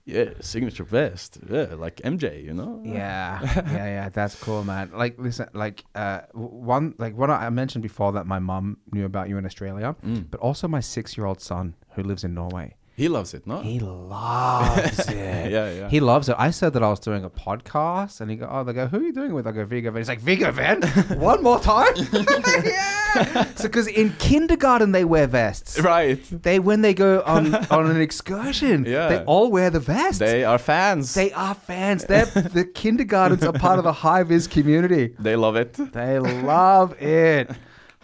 yeah, 0.07 0.31
signature 0.41 0.85
vest, 0.85 1.39
yeah, 1.49 1.75
like 1.79 1.97
MJ, 2.05 2.45
you 2.45 2.53
know? 2.53 2.83
Yeah, 2.85 3.41
yeah, 3.73 3.87
yeah. 3.87 4.09
That's 4.11 4.35
cool, 4.43 4.63
man. 4.65 4.91
Like, 4.93 5.15
listen, 5.19 5.49
like, 5.55 5.83
uh, 5.95 6.21
one, 6.33 6.95
like, 6.99 7.17
what 7.17 7.31
I 7.31 7.47
I 7.47 7.51
mentioned 7.51 7.83
before 7.83 8.13
that 8.13 8.27
my 8.27 8.39
mum 8.39 8.77
knew 8.93 9.07
about 9.07 9.29
you 9.31 9.39
in 9.39 9.47
Australia, 9.47 9.97
Mm. 10.05 10.31
but 10.31 10.41
also 10.41 10.69
my 10.69 10.81
six-year-old 10.81 11.41
son 11.41 11.75
who 11.95 12.03
lives 12.03 12.23
in 12.25 12.35
Norway. 12.35 12.75
He 12.97 13.09
loves 13.09 13.35
it, 13.35 13.45
no? 13.45 13.61
He 13.61 13.81
loves 13.81 14.99
it. 15.09 15.51
yeah, 15.51 15.73
yeah. 15.73 15.89
He 15.89 15.99
loves 15.99 16.29
it. 16.29 16.37
I 16.39 16.51
said 16.51 16.75
that 16.75 16.83
I 16.85 16.89
was 16.89 17.01
doing 17.01 17.25
a 17.25 17.31
podcast, 17.31 18.21
and 18.21 18.31
he 18.31 18.37
go, 18.37 18.49
"Oh, 18.51 18.63
they 18.63 18.73
go, 18.73 18.87
who 18.87 18.99
are 18.99 19.03
you 19.03 19.13
doing 19.13 19.35
with?" 19.35 19.47
I 19.49 19.53
go, 19.53 19.65
"Viggo 19.65 19.91
Venn." 19.91 20.01
He's 20.01 20.09
like, 20.09 20.21
"Viggo 20.21 20.53
Venn, 20.53 20.83
one 21.19 21.43
more 21.43 21.59
time." 21.59 21.93
yeah. 22.65 23.45
So, 23.57 23.65
because 23.65 23.87
in 23.89 24.13
kindergarten 24.19 24.93
they 24.93 25.05
wear 25.05 25.27
vests. 25.27 25.79
right. 25.81 26.21
They 26.31 26.59
when 26.61 26.83
they 26.83 26.95
go 26.95 27.23
on 27.27 27.55
on 27.71 27.91
an 27.91 28.01
excursion, 28.01 28.85
Yeah. 28.85 29.09
they 29.09 29.25
all 29.25 29.51
wear 29.51 29.71
the 29.71 29.81
vest. 29.81 30.19
They 30.21 30.45
are 30.45 30.59
fans. 30.59 31.15
They 31.15 31.33
are 31.33 31.55
fans. 31.55 32.05
They're, 32.05 32.27
the 32.27 32.65
kindergartens 32.65 33.43
are 33.45 33.53
part 33.53 33.79
of 33.79 33.85
the 33.85 33.93
high 33.93 34.23
vis 34.23 34.47
community. 34.47 35.15
They 35.19 35.37
love 35.37 35.57
it. 35.57 35.73
They 35.75 36.19
love 36.19 37.01
it. 37.03 37.51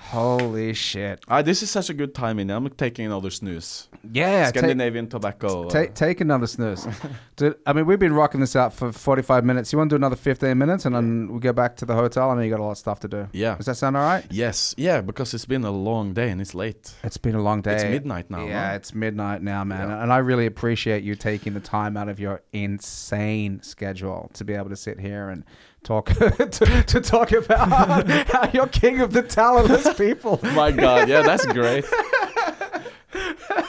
Holy 0.00 0.72
shit! 0.74 1.22
Ah, 1.28 1.42
this 1.42 1.62
is 1.62 1.70
such 1.70 1.90
a 1.90 1.94
good 1.94 2.14
timing. 2.14 2.50
I'm 2.50 2.68
taking 2.70 3.06
another 3.06 3.28
snus. 3.28 3.88
Yeah, 4.12 4.46
take, 4.46 4.58
Scandinavian 4.58 5.08
tobacco. 5.08 5.66
uh, 5.66 5.70
take, 5.70 5.94
take 5.94 6.20
another 6.20 6.46
snus. 6.46 6.90
Dude, 7.36 7.56
I 7.66 7.72
mean, 7.72 7.86
we've 7.86 7.98
been 7.98 8.12
rocking 8.14 8.40
this 8.40 8.56
out 8.56 8.72
for 8.72 8.92
45 8.92 9.44
minutes. 9.44 9.72
You 9.72 9.78
want 9.78 9.90
to 9.90 9.94
do 9.94 9.96
another 9.98 10.16
15 10.16 10.56
minutes 10.56 10.84
and 10.86 10.94
then 10.94 11.32
we 11.32 11.38
go 11.40 11.52
back 11.52 11.76
to 11.76 11.84
the 11.84 11.94
hotel? 11.94 12.30
I 12.30 12.34
know 12.34 12.40
you 12.40 12.50
got 12.50 12.60
a 12.60 12.62
lot 12.62 12.72
of 12.72 12.78
stuff 12.78 13.00
to 13.00 13.08
do. 13.08 13.28
yeah. 13.32 13.56
Does 13.56 13.66
that 13.66 13.76
sound 13.76 13.96
all 13.96 14.02
right? 14.02 14.24
Yes. 14.30 14.74
Yeah, 14.78 15.00
because 15.02 15.34
it's 15.34 15.44
been 15.46 15.64
a 15.64 15.70
long 15.70 16.12
day 16.14 16.30
and 16.30 16.40
it's 16.40 16.54
late. 16.54 16.92
It's 17.04 17.16
been 17.18 17.34
a 17.34 17.42
long 17.42 17.60
day. 17.62 17.74
It's 17.74 17.84
midnight 17.84 18.30
now. 18.30 18.46
Yeah, 18.46 18.74
it's 18.74 18.94
midnight 18.94 19.42
now, 19.42 19.64
man. 19.64 19.88
Yeah. 19.88 20.02
And 20.02 20.12
I 20.12 20.18
really 20.18 20.46
appreciate 20.46 21.04
you 21.04 21.14
taking 21.14 21.54
the 21.54 21.60
time 21.60 21.96
out 21.96 22.08
of 22.08 22.18
your 22.18 22.42
insane 22.52 23.62
schedule 23.62 24.30
to 24.34 24.44
be 24.44 24.54
able 24.54 24.70
to 24.70 24.76
sit 24.76 24.98
here 24.98 25.28
and 25.28 25.44
talk 25.82 26.06
to, 26.14 26.82
to 26.86 27.00
talk 27.00 27.32
about 27.32 28.08
how 28.28 28.50
you're 28.52 28.66
king 28.68 29.00
of 29.00 29.12
the 29.12 29.22
talentless 29.22 29.92
people. 29.94 30.40
My 30.54 30.70
God, 30.70 31.08
yeah, 31.08 31.22
that's 31.22 31.46
great. 31.46 31.84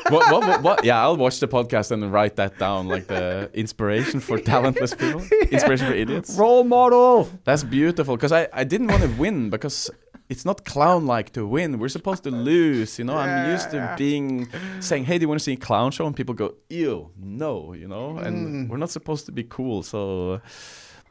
what, 0.10 0.32
what, 0.32 0.48
what, 0.48 0.62
what? 0.62 0.84
Yeah, 0.86 1.02
I'll 1.02 1.18
watch 1.18 1.40
the 1.40 1.48
podcast 1.48 1.92
and 1.92 2.12
write 2.12 2.36
that 2.36 2.58
down, 2.60 2.88
like 2.88 3.08
the 3.08 3.50
inspiration 3.54 4.20
for 4.20 4.38
talentless 4.40 4.94
people, 4.94 5.22
inspiration 5.52 5.88
for 5.88 5.94
idiots. 5.94 6.36
Role 6.36 6.64
model. 6.64 7.30
That's 7.44 7.64
beautiful 7.64 8.16
because 8.16 8.32
I, 8.32 8.48
I 8.54 8.64
didn't 8.64 8.88
want 8.88 9.04
to 9.04 9.10
win 9.10 9.50
because 9.50 9.90
it's 10.32 10.46
not 10.46 10.64
clown 10.64 11.06
like 11.06 11.34
to 11.34 11.46
win. 11.46 11.78
We're 11.78 11.90
supposed 11.90 12.24
to 12.24 12.32
lose, 12.32 12.98
you 12.98 13.04
know. 13.04 13.18
I'm 13.18 13.52
used 13.52 13.70
to 13.72 13.78
Yeah. 13.78 13.96
being 13.98 14.48
saying, 14.80 15.04
"Hey, 15.06 15.18
do 15.18 15.24
you 15.24 15.28
want 15.28 15.40
to 15.42 15.44
see 15.44 15.54
a 15.54 15.58
clown 15.58 15.92
show?" 15.92 16.06
and 16.08 16.16
people 16.16 16.34
go, 16.34 16.56
"Ew, 16.70 17.12
no," 17.18 17.74
you 17.74 17.88
know. 17.88 18.18
And 18.18 18.36
mm. 18.48 18.70
we're 18.70 18.78
not 18.78 18.92
supposed 18.92 19.26
to 19.26 19.34
be 19.34 19.44
cool, 19.44 19.84
so. 19.84 20.40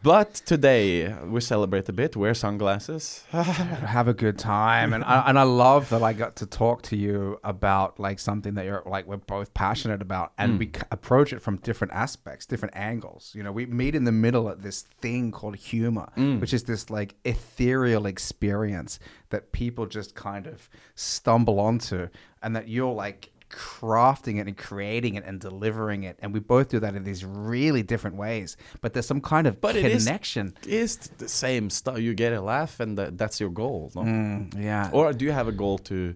But 0.03 0.35
today 0.35 1.13
we 1.25 1.41
celebrate 1.41 1.89
a 1.91 1.93
bit. 1.93 2.17
Wear 2.17 2.33
sunglasses. 2.33 3.25
have 3.31 4.09
a 4.09 4.15
good 4.15 4.39
time 4.39 4.93
and 4.93 5.05
I, 5.05 5.29
and 5.29 5.39
I 5.39 5.43
love 5.43 5.91
that 5.91 6.03
I 6.03 6.13
got 6.15 6.37
to 6.37 6.47
talk 6.47 6.83
to 6.85 6.97
you 6.97 7.39
about 7.45 8.01
like 8.01 8.19
something 8.19 8.55
that 8.55 8.65
you're 8.65 8.83
like 8.87 9.07
we're 9.07 9.19
both 9.19 9.53
passionate 9.53 10.01
about 10.01 10.33
and 10.39 10.55
mm. 10.55 10.59
we 10.59 10.67
c- 10.67 10.83
approach 10.91 11.33
it 11.33 11.41
from 11.41 11.57
different 11.57 11.93
aspects 11.93 12.47
different 12.47 12.77
angles 12.77 13.33
you 13.35 13.43
know 13.43 13.53
we 13.53 13.67
meet 13.67 13.95
in 13.95 14.05
the 14.05 14.13
middle 14.13 14.49
at 14.49 14.63
this 14.63 14.83
thing 15.01 15.31
called 15.31 15.57
humor 15.57 16.11
mm. 16.17 16.41
which 16.41 16.55
is 16.55 16.65
this 16.65 16.91
like 16.91 17.15
ethereal 17.25 18.07
experience 18.07 18.99
that 19.31 19.53
people 19.53 19.87
just 19.87 20.15
kind 20.15 20.47
of 20.47 20.69
stumble 20.95 21.61
onto 21.61 22.09
and 22.43 22.57
that 22.57 22.69
you're 22.69 22.95
like 22.95 23.31
crafting 23.51 24.39
it 24.41 24.47
and 24.47 24.57
creating 24.57 25.15
it 25.17 25.25
and 25.27 25.41
delivering 25.41 26.05
it 26.05 26.17
and 26.23 26.33
we 26.33 26.41
both 26.41 26.69
do 26.69 26.79
that 26.81 26.95
in 26.95 27.03
these 27.05 27.25
really 27.25 27.83
different 27.83 28.17
ways 28.17 28.57
but 28.81 28.93
there's 28.93 29.07
some 29.07 29.21
kind 29.21 29.47
of 29.47 29.61
But 29.61 29.77
it 29.77 29.85
is- 29.85 30.05
connection 30.05 30.55
is 30.67 30.97
the 31.19 31.29
same 31.29 31.69
stuff. 31.71 31.99
You 31.99 32.15
get 32.15 32.33
a 32.33 32.41
laugh, 32.41 32.81
and 32.81 32.97
that, 32.99 33.19
that's 33.19 33.41
your 33.41 33.51
goal. 33.51 33.91
No? 33.95 34.03
Mm, 34.03 34.63
yeah 34.63 34.91
Or 34.93 35.13
do 35.13 35.25
you 35.25 35.33
have 35.33 35.49
a 35.49 35.53
goal 35.53 35.79
to 35.91 36.15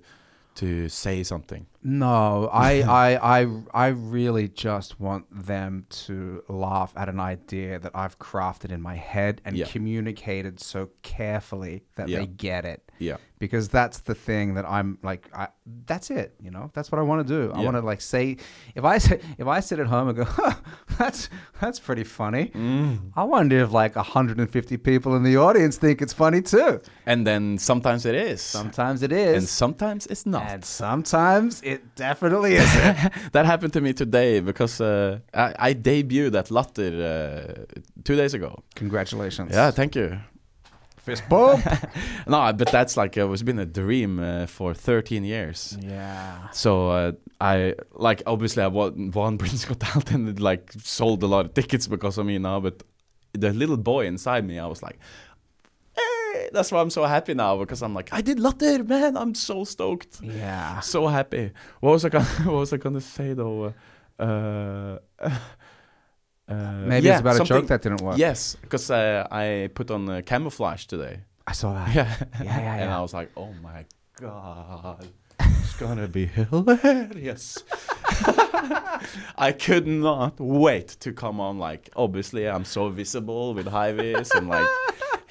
to 0.57 0.89
say 0.89 1.23
something? 1.25 1.67
No, 1.85 2.49
I, 2.53 2.81
I, 3.21 3.41
I, 3.43 3.47
I 3.75 3.87
really 3.89 4.49
just 4.49 4.99
want 4.99 5.27
them 5.47 5.87
to 6.07 6.43
laugh 6.49 6.93
at 6.97 7.09
an 7.09 7.21
idea 7.21 7.79
that 7.79 7.93
I've 7.95 8.19
crafted 8.19 8.73
in 8.73 8.81
my 8.81 8.97
head 8.97 9.41
and 9.45 9.57
Yeah. 9.57 9.67
communicated 9.67 10.61
so 10.61 10.89
carefully 11.03 11.85
that 11.97 12.09
Yeah. 12.09 12.21
they 12.21 12.27
get 12.27 12.65
it. 12.65 12.81
Yeah. 12.99 13.17
Because 13.41 13.69
that's 13.69 13.99
the 14.01 14.15
thing 14.15 14.55
that 14.55 14.65
I'm 14.65 14.99
like, 15.03 15.29
I, 15.35 15.49
that's 15.87 16.11
it. 16.11 16.35
You 16.41 16.51
know, 16.51 16.71
that's 16.73 16.91
what 16.91 16.99
I 16.99 17.03
want 17.03 17.27
to 17.27 17.35
do. 17.35 17.53
I 17.53 17.59
Yeah. 17.59 17.65
want 17.65 17.77
to 17.77 17.83
like 17.83 18.01
say, 18.01 18.39
if 18.75 18.85
I 18.85 18.99
say, 18.99 19.21
if 19.37 19.47
I 19.47 19.61
sit 19.61 19.79
at 19.81 19.87
home 19.89 20.09
and 20.09 20.17
go, 20.17 20.25
huh, 20.39 20.55
that's 20.99 21.29
that's 21.61 21.79
pretty 21.81 22.05
funny. 22.05 22.47
Mm. 22.55 23.11
I 23.17 23.25
wonder 23.25 23.59
if 23.59 23.73
like 23.73 23.97
150 23.97 24.77
people 24.79 25.17
in 25.17 25.23
the 25.25 25.37
audience 25.37 25.77
think 25.77 26.01
it's 26.01 26.13
funny 26.15 26.41
too. 26.41 26.81
And 27.05 27.27
then 27.27 27.59
sometimes 27.59 28.07
it 28.07 28.15
is, 28.15 28.41
Sometimes 28.41 29.03
it 29.03 29.13
is, 29.13 29.37
and 29.37 29.49
sometimes 29.49 30.07
it's 30.07 30.25
not. 30.25 30.45
and 30.49 30.65
sometimes 30.65 31.61
it 31.63 31.74
definitely 31.97 32.55
isn't. 32.57 33.13
that 33.33 33.47
happened 33.47 33.73
to 33.75 33.81
me 33.81 33.93
today 33.93 34.41
because 34.41 34.81
uh, 34.81 35.19
I, 35.33 35.55
I 35.59 35.75
debuted 35.75 36.35
at 36.39 36.51
Latter 36.51 36.93
uh, 37.69 37.77
two 38.05 38.17
days 38.17 38.35
ago. 38.35 38.63
Congratulations. 38.75 39.53
Yeah, 39.53 39.71
thank 39.71 39.95
you. 39.97 40.19
Fist 40.99 41.29
bump. 41.29 41.63
No, 42.27 42.51
but 42.55 42.71
that's 42.71 42.97
like 42.97 43.19
uh, 43.19 43.31
it's 43.31 43.43
been 43.43 43.59
a 43.59 43.67
dream 43.67 44.19
uh, 44.19 44.47
for 44.47 44.73
13 44.73 45.23
years. 45.25 45.77
yeah. 45.83 46.49
So 46.53 46.89
uh, 46.89 47.13
I 47.41 47.75
like 47.93 48.23
obviously 48.27 48.63
I 48.63 48.69
won, 48.69 49.11
won 49.11 49.37
Britain's 49.37 49.67
Got 49.67 49.81
Talent 49.81 50.11
and 50.13 50.29
it, 50.31 50.41
like 50.41 50.73
sold 50.83 51.23
a 51.23 51.27
lot 51.27 51.45
of 51.45 51.53
tickets 51.53 51.87
because 51.87 52.17
of 52.17 52.25
me 52.25 52.39
now. 52.39 52.61
But 52.61 52.83
the 53.33 53.53
little 53.53 53.77
boy 53.77 54.07
inside 54.07 54.47
me, 54.47 54.59
I 54.59 54.67
was 54.67 54.83
like, 54.83 54.99
that's 56.53 56.71
why 56.73 56.81
I'm 56.81 56.91
so 56.91 57.05
happy 57.05 57.35
now 57.35 57.57
because 57.59 57.83
I'm 57.83 57.95
like 57.95 58.09
I 58.13 58.21
did 58.23 58.39
Latter, 58.41 58.85
man. 58.85 59.17
I'm 59.17 59.35
so 59.35 59.65
stoked, 59.65 60.21
Yeah. 60.23 60.81
so 60.81 61.07
happy. 61.09 61.53
What 61.81 61.93
was 61.93 62.05
I 62.05 62.09
gonna 62.09 62.25
What 62.45 62.55
was 62.65 62.73
I 62.73 62.77
gonna 62.79 63.01
say 63.01 63.35
though? 63.35 63.75
Uh, 64.19 64.99
Uh, 66.47 66.85
Maybe 66.87 67.07
yeah, 67.07 67.13
it's 67.13 67.21
about 67.23 67.41
a 67.41 67.45
joke 67.45 67.67
that 67.69 67.81
didn't 67.81 68.03
work. 68.03 68.19
Yes, 68.19 68.55
because 68.61 68.91
uh, 68.91 69.27
I 69.31 69.71
put 69.75 69.91
on 69.91 70.07
uh, 70.11 70.21
camouflage 70.27 70.85
today. 70.85 71.21
I 71.47 71.53
saw 71.53 71.73
that. 71.73 71.95
Yeah, 71.95 72.15
yeah, 72.43 72.61
yeah. 72.61 72.75
and 72.83 72.91
I 72.93 73.01
was 73.01 73.15
like, 73.15 73.31
oh 73.35 73.55
my 73.63 73.87
god, 74.21 75.09
it's 75.41 75.75
gonna 75.77 76.07
be 76.07 76.27
hilarious. 76.27 77.65
I 79.39 79.53
could 79.53 79.87
not 79.87 80.39
wait 80.39 80.89
to 81.01 81.13
come 81.13 81.41
on. 81.41 81.59
Like, 81.59 81.89
obviously, 81.97 82.47
I'm 82.47 82.65
so 82.67 82.89
visible 82.91 83.55
with 83.55 83.67
high 83.67 83.93
vis, 83.93 84.31
and 84.33 84.49
like, 84.49 84.69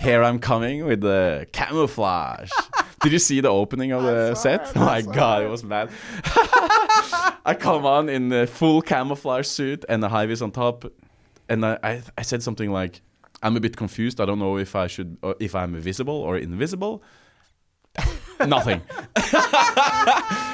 here 0.04 0.22
I'm 0.24 0.40
coming 0.40 0.86
with 0.86 1.02
the 1.02 1.48
camouflage. 1.52 2.52
Did 3.02 3.12
you 3.12 3.20
see 3.20 3.42
the 3.42 3.50
opening 3.50 3.92
of 3.92 4.04
the 4.04 4.36
set? 4.36 4.62
it, 4.62 4.72
Oh 4.76 4.80
my 4.86 5.02
god, 5.02 5.42
it. 5.44 5.46
it 5.46 5.50
was 5.50 5.64
mad. 5.64 5.90
I 7.46 7.56
come 7.60 7.86
on 7.86 8.10
in 8.10 8.30
the 8.30 8.48
full 8.48 8.82
camouflage 8.82 9.48
suit 9.48 9.86
and 9.90 10.02
the 10.04 10.10
high 10.10 10.26
vis 10.26 10.42
on 10.42 10.52
top, 10.52 10.86
and 11.50 11.66
I, 11.66 11.78
I 11.84 12.02
I 12.18 12.22
said 12.22 12.42
something 12.44 12.72
like, 12.72 13.02
"I'm 13.42 13.56
a 13.58 13.60
bit 13.60 13.76
confused. 13.78 14.20
I 14.22 14.26
don't 14.26 14.40
know 14.40 14.58
if 14.58 14.76
I 14.76 14.88
should, 14.88 15.18
if 15.40 15.56
I'm 15.56 15.76
visible 15.76 16.16
or 16.16 16.38
invisible." 16.38 17.04
Nothing. 18.48 18.82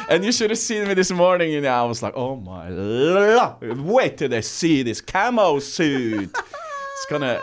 and 0.09 0.25
you 0.25 0.31
should 0.31 0.49
have 0.49 0.59
seen 0.59 0.87
me 0.87 0.93
this 0.93 1.11
morning. 1.11 1.51
You 1.51 1.61
know, 1.61 1.71
I 1.73 1.83
was 1.83 2.01
like, 2.03 2.13
"Oh 2.15 2.35
my 2.35 2.69
lord! 2.69 3.77
Wait 3.79 4.17
till 4.17 4.29
they 4.29 4.41
see 4.41 4.83
this 4.83 5.01
camo 5.01 5.59
suit. 5.59 6.29
It's 6.35 7.05
gonna." 7.09 7.41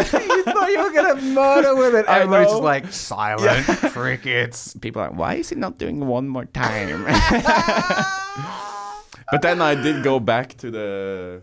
you 0.12 0.44
thought 0.44 0.70
you 0.70 0.82
were 0.82 0.92
gonna 0.92 1.20
murder 1.20 1.76
with 1.76 1.94
it. 1.94 2.06
Everybody's 2.06 2.50
just 2.50 2.62
like 2.62 2.92
silent 2.92 3.66
crickets. 3.92 4.74
People 4.80 5.02
are 5.02 5.10
like, 5.10 5.18
"Why 5.18 5.34
is 5.34 5.50
he 5.50 5.56
not 5.56 5.78
doing 5.78 6.06
one 6.06 6.28
more 6.28 6.46
time?" 6.46 7.04
but 9.30 9.42
then 9.42 9.60
I 9.60 9.74
did 9.74 10.02
go 10.02 10.20
back 10.20 10.56
to 10.58 10.70
the. 10.70 11.42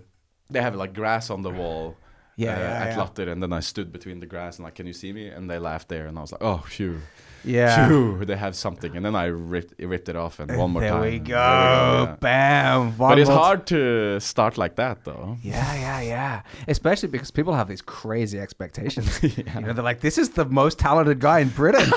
They 0.49 0.62
have 0.62 0.76
like 0.76 0.93
grass 0.93 1.30
on 1.30 1.41
the 1.41 1.51
wall. 1.51 1.97
Yeah, 2.36 2.55
uh, 2.55 2.60
yeah, 2.60 2.66
at 2.66 2.91
yeah. 2.91 2.97
Latter, 2.97 3.32
and 3.32 3.41
then 3.41 3.51
I 3.51 3.62
stood 3.62 3.91
between 3.91 4.20
the 4.20 4.28
grass 4.28 4.58
and 4.58 4.66
like, 4.66 4.76
"Can 4.76 4.88
you 4.88 4.93
see 4.93 5.12
me?" 5.12 5.28
And 5.28 5.49
they 5.49 5.60
laughed 5.60 5.89
there, 5.89 6.08
and 6.08 6.18
I 6.18 6.22
was 6.22 6.32
like, 6.32 6.43
"Oh, 6.43 6.64
phew." 6.68 7.01
Yeah. 7.43 7.88
Phew, 7.88 8.25
they 8.25 8.35
have 8.35 8.55
something, 8.55 8.95
and 8.95 9.05
then 9.05 9.15
I 9.15 9.25
ripped, 9.25 9.79
ripped 9.79 10.09
it 10.09 10.15
off, 10.15 10.39
and 10.39 10.55
one 10.57 10.71
more 10.71 10.81
there 10.81 10.91
time. 10.91 11.01
we 11.01 11.09
there 11.09 11.19
we 11.19 11.25
go, 11.27 11.35
yeah. 11.35 12.15
Bam. 12.19 12.97
One 12.97 13.11
But 13.11 13.19
it's 13.19 13.29
hard 13.29 13.65
to 13.67 14.19
start 14.19 14.57
like 14.57 14.75
that, 14.75 15.03
though. 15.05 15.38
Yeah, 15.41 15.73
yeah, 15.75 16.01
yeah. 16.01 16.41
Especially 16.67 17.09
because 17.09 17.31
people 17.31 17.53
have 17.53 17.67
these 17.67 17.81
crazy 17.81 18.39
expectations. 18.39 19.19
You 19.38 19.61
know, 19.61 19.73
they're 19.73 19.83
like, 19.83 20.01
"This 20.01 20.17
is 20.17 20.29
the 20.31 20.45
most 20.45 20.79
talented 20.79 21.19
guy 21.19 21.39
in 21.39 21.49
Britain. 21.49 21.89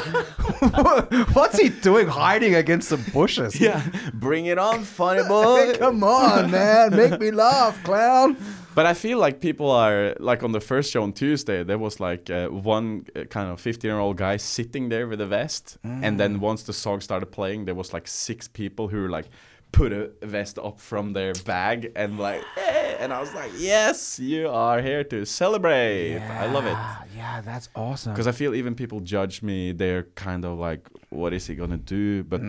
What's 1.32 1.58
he 1.58 1.68
doing 1.68 2.06
hiding 2.06 2.54
against 2.54 2.88
some 2.88 3.02
bushes? 3.12 3.60
Yeah, 3.60 3.82
bring 4.14 4.46
it 4.46 4.58
on, 4.58 4.82
funny 4.84 5.22
Hey, 5.22 5.28
boy. 5.28 5.74
come 5.78 6.02
on, 6.04 6.50
man, 6.50 6.94
make 6.96 7.18
me 7.20 7.30
laugh, 7.30 7.82
clown." 7.84 8.36
But 8.74 8.86
I 8.86 8.94
feel 8.94 9.18
like 9.18 9.40
people 9.40 9.70
are 9.70 10.14
like 10.20 10.42
on 10.44 10.52
the 10.52 10.60
first 10.60 10.92
show 10.92 11.02
on 11.02 11.12
Tuesday. 11.12 11.64
There 11.64 11.78
was 11.78 11.98
like 12.00 12.30
uh, 12.30 12.48
one 12.48 13.04
uh, 13.16 13.24
kind 13.24 13.50
of 13.50 13.60
fifteen-year-old 13.60 14.16
guy 14.16 14.36
sitting 14.38 14.88
there 14.90 15.06
with 15.08 15.20
a 15.20 15.26
vest, 15.26 15.78
and 15.82 16.18
then 16.20 16.40
once 16.40 16.62
the 16.62 16.72
song 16.72 17.00
started 17.00 17.26
playing, 17.26 17.64
there 17.64 17.74
was 17.74 17.92
like 17.92 18.06
six 18.08 18.48
people 18.48 18.88
who 18.88 19.08
like 19.08 19.26
put 19.72 19.92
a 19.92 20.10
vest 20.22 20.58
up 20.58 20.80
from 20.80 21.12
their 21.12 21.32
bag 21.44 21.92
and 21.96 22.18
like, 22.18 22.42
"Eh," 22.56 22.96
and 23.00 23.12
I 23.12 23.20
was 23.20 23.32
like, 23.34 23.52
yes, 23.56 24.18
you 24.18 24.48
are 24.48 24.80
here 24.82 25.04
to 25.04 25.24
celebrate. 25.24 26.14
yeah, 26.14 26.42
I 26.42 26.46
love 26.52 26.66
it. 26.66 26.76
Yeah, 27.16 27.40
that's 27.40 27.68
awesome. 27.74 28.12
Because 28.12 28.26
I 28.26 28.32
feel 28.32 28.54
even 28.54 28.74
people 28.74 29.00
judge 29.00 29.42
me, 29.42 29.72
they're 29.72 30.04
kind 30.14 30.44
of 30.44 30.58
like, 30.58 30.88
what 31.10 31.32
is 31.32 31.46
he 31.46 31.54
gonna 31.54 31.76
do? 31.76 32.24
But 32.24 32.40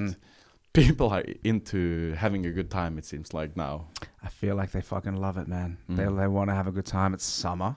people 0.73 1.09
are 1.09 1.23
into 1.43 2.13
having 2.13 2.45
a 2.45 2.51
good 2.51 2.69
time, 2.69 2.97
it 2.97 3.05
seems 3.05 3.33
like 3.33 3.55
now. 3.57 3.87
I 4.23 4.29
feel 4.29 4.55
like 4.55 4.71
they 4.71 4.81
fucking 4.81 5.15
love 5.15 5.37
it, 5.37 5.47
man. 5.47 5.77
They 5.89 6.03
Mm. 6.03 6.17
they 6.19 6.27
want 6.27 6.49
to 6.49 6.55
have 6.55 6.67
a 6.67 6.71
good 6.71 6.85
time. 6.85 7.13
It's 7.13 7.25
summer. 7.25 7.75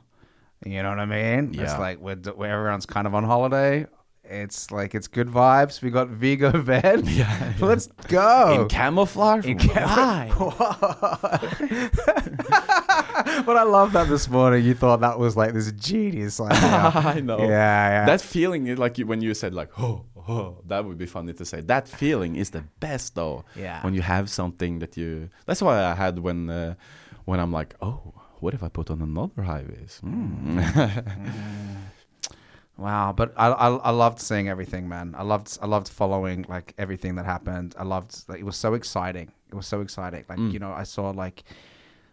You 0.64 0.82
know 0.82 0.90
what 0.90 0.98
I 1.00 1.04
mean? 1.06 1.54
It's 1.60 1.78
like 1.78 1.98
we're, 2.00 2.16
where 2.16 2.50
everyone's 2.58 2.86
kind 2.86 3.06
of 3.06 3.14
on 3.14 3.24
holiday. 3.24 3.86
It's 4.26 4.70
like 4.70 4.94
it's 4.94 5.06
good 5.08 5.28
vibes. 5.28 5.82
We 5.82 5.90
got 5.90 6.08
Viggo 6.08 6.50
Venn. 6.68 7.04
Yeah, 7.06 7.52
Let's 7.60 7.88
go. 8.08 8.62
In 8.62 8.68
camouflage? 8.68 9.44
In 9.44 9.58
cam- 9.58 10.30
but 13.46 13.56
I 13.56 13.62
love 13.64 13.92
that 13.92 14.08
this 14.08 14.28
morning. 14.28 14.64
You 14.64 14.74
thought 14.74 15.00
that 15.00 15.18
was 15.18 15.36
like 15.36 15.52
this 15.52 15.70
genius 15.72 16.40
idea. 16.40 16.92
I 16.94 17.20
know. 17.20 17.38
Yeah, 17.38 17.48
yeah. 17.48 18.06
That 18.06 18.20
feeling, 18.20 18.66
is 18.66 18.78
like 18.78 18.96
when 18.98 19.20
you 19.20 19.34
said 19.34 19.54
like, 19.54 19.78
oh, 19.78 20.04
oh, 20.28 20.58
that 20.66 20.84
would 20.84 20.98
be 20.98 21.06
funny 21.06 21.32
to 21.34 21.44
say. 21.44 21.60
That 21.60 21.88
feeling 21.88 22.36
is 22.36 22.50
the 22.50 22.64
best 22.80 23.14
though. 23.14 23.44
Yeah. 23.56 23.82
When 23.84 23.94
you 23.94 24.02
have 24.02 24.28
something 24.30 24.78
that 24.80 24.96
you. 24.96 25.30
That's 25.46 25.62
why 25.62 25.82
I 25.84 25.94
had 25.94 26.18
when, 26.18 26.50
uh, 26.50 26.74
when 27.24 27.40
I'm 27.40 27.52
like, 27.52 27.74
oh, 27.80 28.12
what 28.40 28.54
if 28.54 28.62
I 28.62 28.68
put 28.68 28.90
on 28.90 29.00
another 29.02 29.42
high 29.42 29.62
vis? 29.62 30.00
Mm. 30.04 30.58
Wow, 32.76 33.12
but 33.12 33.32
I, 33.36 33.48
I 33.50 33.68
I 33.76 33.90
loved 33.90 34.18
seeing 34.20 34.48
everything, 34.48 34.88
man. 34.88 35.14
I 35.16 35.22
loved 35.22 35.58
I 35.62 35.66
loved 35.66 35.88
following 35.88 36.44
like 36.48 36.74
everything 36.76 37.14
that 37.14 37.24
happened. 37.24 37.74
I 37.78 37.84
loved 37.84 38.24
like 38.28 38.40
it 38.40 38.44
was 38.44 38.56
so 38.56 38.74
exciting. 38.74 39.30
It 39.48 39.54
was 39.54 39.68
so 39.68 39.80
exciting. 39.80 40.24
Like 40.28 40.40
Mm. 40.40 40.52
you 40.52 40.58
know, 40.58 40.72
I 40.72 40.82
saw 40.82 41.10
like 41.10 41.44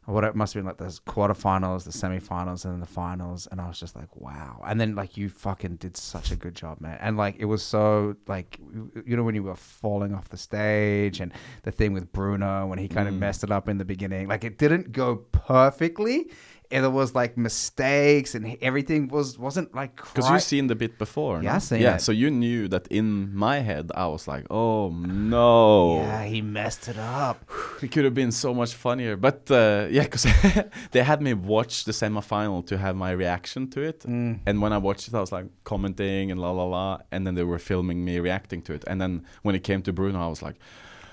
what 0.06 0.24
it 0.24 0.36
must 0.36 0.54
have 0.56 0.62
been 0.64 0.68
like 0.68 0.78
the 0.78 0.86
quarterfinals, 1.06 1.84
the 1.84 1.92
semifinals, 1.92 2.66
and 2.66 2.74
then 2.74 2.80
the 2.80 2.88
finals, 2.88 3.48
and 3.52 3.62
I 3.62 3.68
was 3.68 3.80
just 3.80 3.96
like, 3.96 4.16
wow. 4.16 4.62
And 4.68 4.82
then 4.82 4.96
like 4.96 5.16
you 5.16 5.30
fucking 5.30 5.76
did 5.76 5.96
such 5.96 6.32
a 6.32 6.36
good 6.36 6.56
job, 6.56 6.82
man. 6.82 6.98
And 7.02 7.18
like 7.18 7.36
it 7.38 7.46
was 7.46 7.62
so 7.62 8.16
like 8.28 8.60
you- 9.06 9.16
know 9.16 9.24
when 9.24 9.36
you 9.36 9.44
were 9.44 9.56
falling 9.56 10.16
off 10.16 10.30
the 10.30 10.38
stage, 10.38 11.20
and 11.22 11.32
the 11.64 11.72
thing 11.72 11.94
with 11.94 12.12
Bruno 12.12 12.66
when 12.66 12.80
he 12.80 12.88
kind 12.88 13.08
of 13.08 13.14
Mm. 13.14 13.20
messed 13.20 13.44
it 13.44 13.52
up 13.52 13.70
in 13.70 13.78
the 13.78 13.86
beginning, 13.86 14.28
like 14.28 14.44
it 14.44 14.58
didn't 14.58 14.92
go 14.92 15.18
perfectly. 15.18 16.32
And 16.72 16.84
there 16.84 16.92
was 16.92 17.14
like 17.14 17.38
mistakes, 17.38 18.36
and 18.36 18.58
everything 18.62 19.08
was 19.08 19.38
wasn't 19.38 19.74
like 19.76 19.96
Because 19.96 20.26
cri- 20.26 20.36
you've 20.36 20.44
seen 20.44 20.68
the 20.68 20.76
bit 20.76 20.98
before. 20.98 21.42
Yeah, 21.44 21.60
no? 21.72 21.78
Yeah. 21.78 21.96
it. 21.96 22.02
So 22.02 22.12
you 22.12 22.30
knew 22.32 22.68
that 22.70 22.88
in 22.88 23.36
my 23.36 23.60
head, 23.60 23.92
I 23.96 24.08
was 24.08 24.28
like, 24.28 24.46
oh 24.50 24.90
no. 25.36 26.02
Yeah, 26.02 26.24
he 26.26 26.42
messed 26.42 26.88
it 26.88 26.98
up. 26.98 27.38
It 27.82 27.92
could 27.92 28.06
have 28.06 28.14
been 28.14 28.32
so 28.32 28.54
much 28.54 28.76
funnier. 28.76 29.18
But 29.18 29.50
uh, 29.50 29.88
yeah, 29.90 30.04
because 30.04 30.28
they 30.92 31.04
had 31.04 31.20
me 31.20 31.34
watch 31.34 31.86
the 31.86 31.92
semifinal 31.92 32.66
to 32.68 32.78
have 32.78 32.96
my 32.96 33.12
reaction 33.12 33.70
to 33.72 33.82
it. 33.82 34.02
Mm. 34.02 34.40
And 34.46 34.62
when 34.62 34.72
I 34.72 34.78
watched 34.78 35.08
it, 35.08 35.16
I 35.16 35.20
was 35.20 35.32
like 35.32 35.48
commenting 35.64 36.30
and 36.32 36.40
la 36.40 36.52
la 36.52 36.66
la. 36.66 37.00
And 37.12 37.26
then 37.26 37.34
they 37.34 37.44
were 37.44 37.60
filming 37.60 38.06
me 38.06 38.20
reacting 38.20 38.62
to 38.64 38.74
it. 38.74 38.84
And 38.88 39.02
then 39.02 39.26
when 39.42 39.56
it 39.56 39.64
came 39.64 39.82
to 39.82 39.92
Bruno, 39.94 40.20
I 40.24 40.28
was 40.28 40.44
like, 40.44 40.58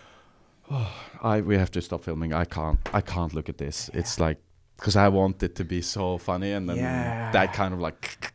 oh, 0.70 0.92
I 1.22 1.40
we 1.40 1.56
have 1.56 1.70
to 1.72 1.80
stop 1.80 2.04
filming. 2.04 2.32
I 2.32 2.44
can't. 2.44 2.78
I 2.92 3.00
can't 3.00 3.32
look 3.34 3.48
at 3.48 3.58
this. 3.58 3.90
It's 3.94 4.20
like 4.20 4.38
because 4.78 4.96
I 4.96 5.08
want 5.08 5.42
it 5.42 5.54
to 5.56 5.64
be 5.64 5.82
so 5.82 6.18
funny, 6.18 6.52
and 6.52 6.68
then 6.68 6.76
Yeah. 6.76 7.30
that 7.32 7.52
kind 7.52 7.74
of 7.74 7.80
like. 7.80 8.32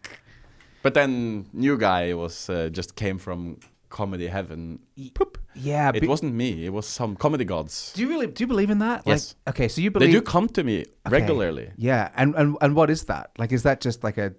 But 0.84 0.94
then 0.94 1.46
new 1.54 1.78
guy 1.78 2.14
was 2.14 2.50
uh, 2.50 2.68
just 2.70 2.96
came 2.96 3.18
from 3.18 3.58
comedy 3.90 4.28
heaven. 4.28 4.80
Poop. 5.14 5.38
Yeah, 5.56 5.92
It 5.94 6.08
wasn't 6.08 6.34
me. 6.34 6.66
It 6.66 6.74
was 6.74 6.86
some 6.88 7.16
comedy 7.16 7.46
gods. 7.46 7.94
Do 7.96 8.02
you 8.02 8.10
really 8.10 8.28
do 8.28 8.44
you 8.44 8.48
believe 8.48 8.70
in 8.72 8.80
that? 8.80 9.04
Yes. 9.06 9.36
Like, 9.46 9.56
okay, 9.56 9.68
so 9.70 9.82
you 9.82 9.92
believe 9.92 10.10
They 10.12 10.20
do 10.20 10.22
come 10.22 10.48
to 10.50 10.64
me 10.64 10.80
Okay. 11.06 11.12
regularly. 11.20 11.72
Yeah, 11.78 12.10
and, 12.16 12.36
and 12.36 12.58
and 12.62 12.76
what 12.76 12.90
is 12.90 13.04
that? 13.06 13.30
Like, 13.38 13.52
is 13.56 13.64
that 13.64 13.80
just 13.86 14.04
like 14.04 14.18
a 14.18 14.34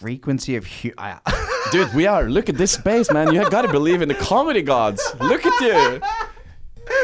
frequency 0.00 0.56
of 0.56 0.66
hu- 0.66 0.94
I, 0.98 1.18
Dude, 1.72 1.92
we 1.94 2.06
are. 2.06 2.24
Look 2.28 2.48
at 2.48 2.56
this 2.56 2.72
space, 2.72 3.12
man. 3.12 3.32
You 3.32 3.40
have 3.40 3.50
got 3.50 3.62
to 3.62 3.68
believe 3.70 4.00
in 4.02 4.08
the 4.08 4.14
comedy 4.14 4.62
gods. 4.62 5.02
Look 5.20 5.44
at 5.46 5.60
you. 5.60 6.00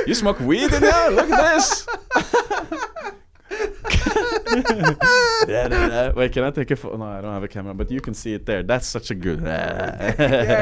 You 0.06 0.14
smoke 0.14 0.40
weed 0.40 0.72
in 0.72 0.80
there? 0.80 1.10
Look 1.10 1.30
at 1.30 1.54
this. 1.54 1.86
Da, 4.44 5.68
da, 5.68 5.88
da. 5.88 6.12
Wait, 6.14 6.32
can 6.32 6.44
I 6.44 6.50
take 6.50 6.70
a 6.70 6.76
photo? 6.76 6.96
No, 6.96 7.04
I 7.04 7.20
don't 7.20 7.32
have 7.32 7.42
a 7.42 7.48
camera, 7.48 7.74
but 7.74 7.90
you 7.90 8.00
can 8.00 8.14
see 8.14 8.34
it 8.34 8.46
there. 8.46 8.62
That's 8.62 8.86
such 8.86 9.10
a 9.10 9.14
good. 9.14 9.40
yeah, 9.42 10.14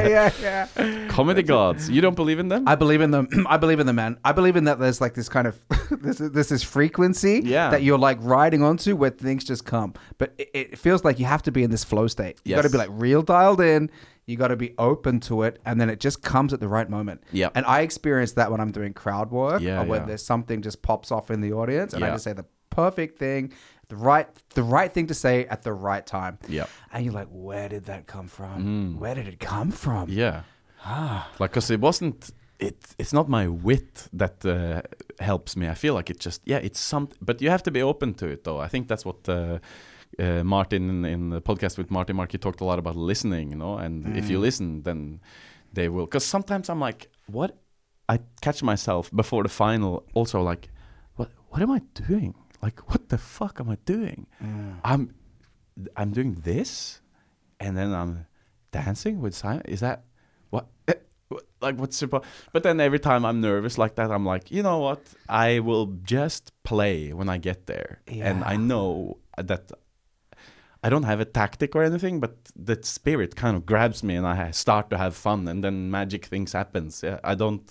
yeah, 0.09 0.33
yeah. 0.77 1.09
Comedy 1.09 1.43
gods. 1.43 1.89
You 1.91 2.01
don't 2.01 2.17
believe 2.17 2.39
in 2.39 2.49
them? 2.49 2.67
I 2.67 2.75
believe 2.75 3.01
in 3.01 3.11
them. 3.11 3.29
I 3.49 3.57
believe 3.57 3.81
in 3.81 3.87
them, 3.87 3.97
man. 3.97 4.19
I 4.25 4.33
believe 4.33 4.57
in 4.57 4.65
that. 4.65 4.79
There's 4.79 5.01
like 5.01 5.15
this 5.15 5.29
kind 5.29 5.47
of 5.47 5.59
this 5.91 6.19
this 6.19 6.51
is 6.53 6.63
frequency 6.63 7.41
Yeah. 7.45 7.71
that 7.71 7.83
you're 7.83 7.99
like 7.99 8.19
riding 8.21 8.63
onto 8.63 8.97
where 8.97 9.11
things 9.11 9.45
just 9.45 9.65
come. 9.65 9.95
But 10.19 10.35
it, 10.39 10.51
it 10.55 10.79
feels 10.79 11.05
like 11.05 11.19
you 11.19 11.27
have 11.27 11.43
to 11.43 11.53
be 11.53 11.63
in 11.63 11.71
this 11.71 11.85
flow 11.85 12.07
state. 12.07 12.39
You 12.45 12.55
got 12.57 12.63
to 12.63 12.71
be 12.71 12.79
like 12.79 12.91
real 12.93 13.23
dialed 13.23 13.61
in. 13.61 13.91
You 14.27 14.37
got 14.37 14.49
to 14.49 14.57
be 14.57 14.73
open 14.79 15.19
to 15.21 15.43
it, 15.43 15.61
and 15.67 15.81
then 15.81 15.91
it 15.91 15.99
just 15.99 16.23
comes 16.23 16.53
at 16.53 16.61
the 16.61 16.69
right 16.69 16.89
moment. 16.89 17.25
Yeah. 17.33 17.49
And 17.57 17.67
I 17.67 17.81
experience 17.81 18.33
that 18.35 18.53
when 18.53 18.61
I'm 18.61 18.71
doing 18.71 18.93
crowd 18.95 19.33
work, 19.33 19.61
Yeah, 19.61 19.83
or 19.83 19.85
when 19.85 20.03
yeah. 20.03 20.07
there's 20.07 20.25
something 20.25 20.63
just 20.63 20.81
pops 20.81 21.11
off 21.11 21.33
in 21.33 21.41
the 21.41 21.53
audience, 21.53 21.93
and 21.93 22.05
I 22.05 22.11
just 22.11 22.23
say 22.23 22.33
the 22.33 22.45
perfect 22.75 23.19
thing, 23.19 23.53
the 23.89 23.97
right 23.97 24.29
the 24.55 24.63
right 24.63 24.93
thing 24.93 25.07
to 25.09 25.15
say 25.15 25.47
at 25.47 25.63
the 25.63 25.73
right 25.73 26.07
time. 26.07 26.39
Yeah. 26.49 26.67
And 26.93 27.05
you're 27.05 27.15
like, 27.15 27.29
where 27.31 27.69
did 27.69 27.85
that 27.85 28.07
come 28.07 28.29
from? 28.29 28.99
Where 28.99 29.15
did 29.15 29.29
it 29.29 29.39
come 29.39 29.71
from? 29.71 30.09
Mm. 30.09 30.17
Yeah. 30.23 30.43
like, 31.39 31.51
because 31.51 31.71
it 31.71 31.81
wasn't. 31.81 32.31
It, 32.59 32.95
it's 32.97 33.13
not 33.13 33.29
my 33.29 33.49
wit 33.49 34.09
that 34.13 34.45
uh, 34.47 34.83
helps 35.19 35.57
me. 35.57 35.69
I 35.69 35.75
feel 35.75 35.95
like 35.95 36.11
it 36.11 36.21
just 36.21 36.43
yeah, 36.45 36.59
it's 36.59 36.79
something. 36.79 37.19
But 37.21 37.43
you 37.43 37.51
have 37.51 37.63
to 37.65 37.71
be 37.71 37.83
open 37.83 38.15
to 38.15 38.27
it, 38.29 38.45
though. 38.45 38.61
I 38.61 38.69
think 38.69 38.87
that's 38.87 39.05
what 39.05 39.29
uh, 39.29 39.59
uh, 40.19 40.45
Martin 40.45 40.89
in, 40.89 41.05
in 41.05 41.31
the 41.31 41.41
podcast 41.41 41.77
with 41.77 41.91
Martin 41.91 42.17
Mark 42.17 42.33
he 42.33 42.39
talked 42.39 42.61
a 42.61 42.65
lot 42.65 42.79
about 42.79 42.97
listening, 42.97 43.51
you 43.51 43.57
know. 43.57 43.79
And 43.79 44.17
if 44.17 44.31
you 44.31 44.39
listen, 44.39 44.83
then 44.83 45.21
they 45.73 45.89
will. 45.89 46.07
Because 46.07 46.25
sometimes 46.25 46.69
I'm 46.69 46.81
like, 46.81 47.11
what? 47.27 47.59
I 48.09 48.19
catch 48.41 48.63
myself 48.63 49.11
before 49.11 49.43
the 49.43 49.49
final, 49.49 50.05
also 50.15 50.41
like, 50.43 50.69
what? 51.17 51.31
What 51.49 51.63
am 51.63 51.71
I 51.71 51.81
doing? 51.95 52.35
Like 52.63 52.79
what 52.91 53.09
the 53.09 53.19
fuck 53.19 53.61
am 53.61 53.69
I 53.71 53.77
doing? 53.85 54.27
Mm. 54.43 54.77
I'm 54.85 55.15
I'm 55.97 56.11
doing 56.13 56.35
this, 56.45 57.01
and 57.61 57.77
then 57.77 57.93
I'm 57.93 58.27
dancing 58.71 59.21
with 59.21 59.35
Simon. 59.35 59.63
Is 59.67 59.81
that 59.81 60.05
what? 60.51 60.67
eh, 60.89 60.95
Like 61.61 61.79
what's 61.79 61.97
supposed? 61.97 62.25
But 62.53 62.63
then 62.63 62.81
every 62.81 62.99
time 62.99 63.25
I'm 63.25 63.41
nervous 63.41 63.79
like 63.79 63.95
that, 63.97 64.11
I'm 64.11 64.27
like, 64.27 64.51
you 64.51 64.63
know 64.63 64.79
what? 64.79 65.01
I 65.29 65.61
will 65.61 65.87
just 66.05 66.53
play 66.63 67.13
when 67.13 67.29
I 67.29 67.39
get 67.39 67.67
there, 67.67 68.01
and 68.09 68.45
I 68.45 68.57
know 68.57 69.19
that 69.37 69.73
I 70.85 70.89
don't 70.91 71.05
have 71.05 71.21
a 71.21 71.25
tactic 71.25 71.77
or 71.77 71.83
anything, 71.85 72.19
but 72.21 72.37
the 72.57 72.77
spirit 72.83 73.37
kind 73.37 73.57
of 73.57 73.65
grabs 73.65 74.03
me, 74.03 74.15
and 74.17 74.27
I 74.27 74.51
start 74.51 74.91
to 74.91 74.99
have 74.99 75.15
fun, 75.15 75.49
and 75.49 75.63
then 75.65 75.91
magic 75.91 76.27
things 76.27 76.53
happens. 76.53 77.03
Yeah, 77.03 77.19
I 77.25 77.35
don't. 77.35 77.63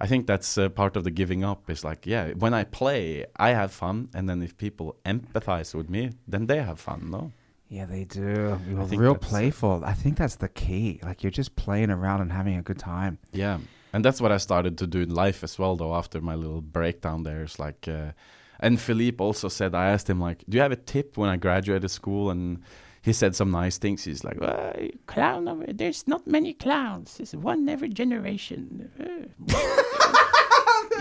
I 0.00 0.06
think 0.06 0.26
that's 0.26 0.56
uh, 0.56 0.68
part 0.70 0.96
of 0.96 1.04
the 1.04 1.10
giving 1.10 1.44
up. 1.44 1.68
Is 1.68 1.84
like, 1.84 2.06
yeah, 2.06 2.30
when 2.30 2.54
I 2.54 2.64
play, 2.64 3.26
I 3.36 3.50
have 3.50 3.72
fun, 3.72 4.08
and 4.14 4.28
then 4.28 4.42
if 4.42 4.56
people 4.56 4.96
empathize 5.04 5.74
with 5.74 5.90
me, 5.90 6.12
then 6.26 6.46
they 6.46 6.62
have 6.62 6.80
fun. 6.80 7.10
No. 7.10 7.32
Yeah, 7.68 7.86
they 7.86 8.04
do. 8.04 8.58
You're 8.68 8.84
real 8.84 9.14
playful. 9.14 9.84
I 9.84 9.92
think 9.92 10.16
that's 10.16 10.36
the 10.36 10.48
key. 10.48 11.00
Like 11.04 11.22
you're 11.22 11.30
just 11.30 11.54
playing 11.54 11.90
around 11.90 12.20
and 12.20 12.32
having 12.32 12.56
a 12.56 12.62
good 12.62 12.78
time. 12.80 13.18
Yeah, 13.32 13.58
and 13.92 14.04
that's 14.04 14.20
what 14.20 14.32
I 14.32 14.38
started 14.38 14.76
to 14.78 14.86
do 14.86 15.02
in 15.02 15.14
life 15.14 15.44
as 15.44 15.58
well. 15.58 15.76
Though 15.76 15.94
after 15.94 16.20
my 16.20 16.34
little 16.34 16.62
breakdown, 16.62 17.22
there, 17.22 17.42
it's 17.42 17.60
like, 17.60 17.86
uh, 17.86 18.12
and 18.58 18.80
Philippe 18.80 19.22
also 19.22 19.48
said, 19.48 19.74
I 19.74 19.90
asked 19.90 20.10
him 20.10 20.18
like, 20.18 20.42
"Do 20.48 20.56
you 20.56 20.62
have 20.62 20.72
a 20.72 20.76
tip 20.76 21.16
when 21.16 21.30
I 21.30 21.36
graduated 21.36 21.90
school?" 21.90 22.30
And 22.30 22.62
he 23.02 23.12
said 23.12 23.34
some 23.34 23.50
nice 23.50 23.78
things. 23.78 24.04
He's 24.04 24.24
like, 24.24 24.40
well, 24.40 24.74
clown 25.06 25.48
over 25.48 25.64
there's 25.72 26.06
not 26.06 26.26
many 26.26 26.52
clowns 26.52 27.16
there's 27.16 27.34
one 27.34 27.68
every 27.68 27.88
generation 27.88 28.90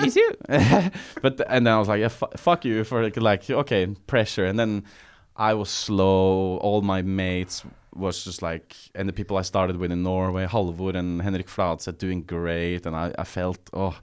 "Is 0.04 0.16
you?" 0.16 0.34
but 1.22 1.42
and 1.48 1.66
then 1.66 1.74
I 1.74 1.80
was 1.80 1.88
like, 1.88 2.00
"Yeah, 2.00 2.10
fu- 2.10 2.38
fuck 2.38 2.66
you 2.66 2.84
for 2.84 3.04
like, 3.04 3.18
like 3.18 3.50
okay 3.50 3.88
pressure." 4.08 4.46
And 4.46 4.58
then 4.58 4.84
I 5.36 5.54
was 5.54 5.70
slow. 5.70 6.58
All 6.58 6.82
my 6.82 7.02
mates 7.02 7.64
was 7.94 8.24
just 8.24 8.42
like, 8.42 8.76
and 8.96 9.10
the 9.10 9.14
people 9.14 9.38
I 9.38 9.42
started 9.42 9.78
with 9.78 9.92
in 9.92 10.04
Norway, 10.04 10.46
Halvor 10.46 10.96
and 10.96 11.22
Henrik 11.22 11.48
Fladseth, 11.48 11.98
doing 11.98 12.22
great, 12.22 12.86
and 12.86 12.96
I, 12.96 13.14
I 13.18 13.24
felt 13.24 13.60
oh. 13.74 13.98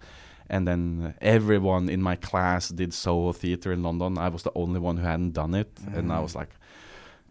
And 0.48 0.68
then 0.68 1.16
everyone 1.20 1.88
in 1.88 2.00
my 2.00 2.14
class 2.14 2.68
did 2.68 2.94
solo 2.94 3.32
theater 3.32 3.72
in 3.72 3.82
London. 3.82 4.16
I 4.16 4.28
was 4.28 4.44
the 4.44 4.52
only 4.54 4.78
one 4.78 4.96
who 4.96 5.04
hadn't 5.04 5.32
done 5.32 5.54
it, 5.54 5.72
and 5.92 6.12
I 6.12 6.18
mm. 6.18 6.22
was 6.22 6.36
like 6.36 6.50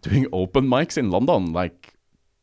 doing 0.02 0.26
open 0.32 0.66
mics 0.66 0.96
in 0.98 1.10
London. 1.10 1.52
Like 1.52 1.94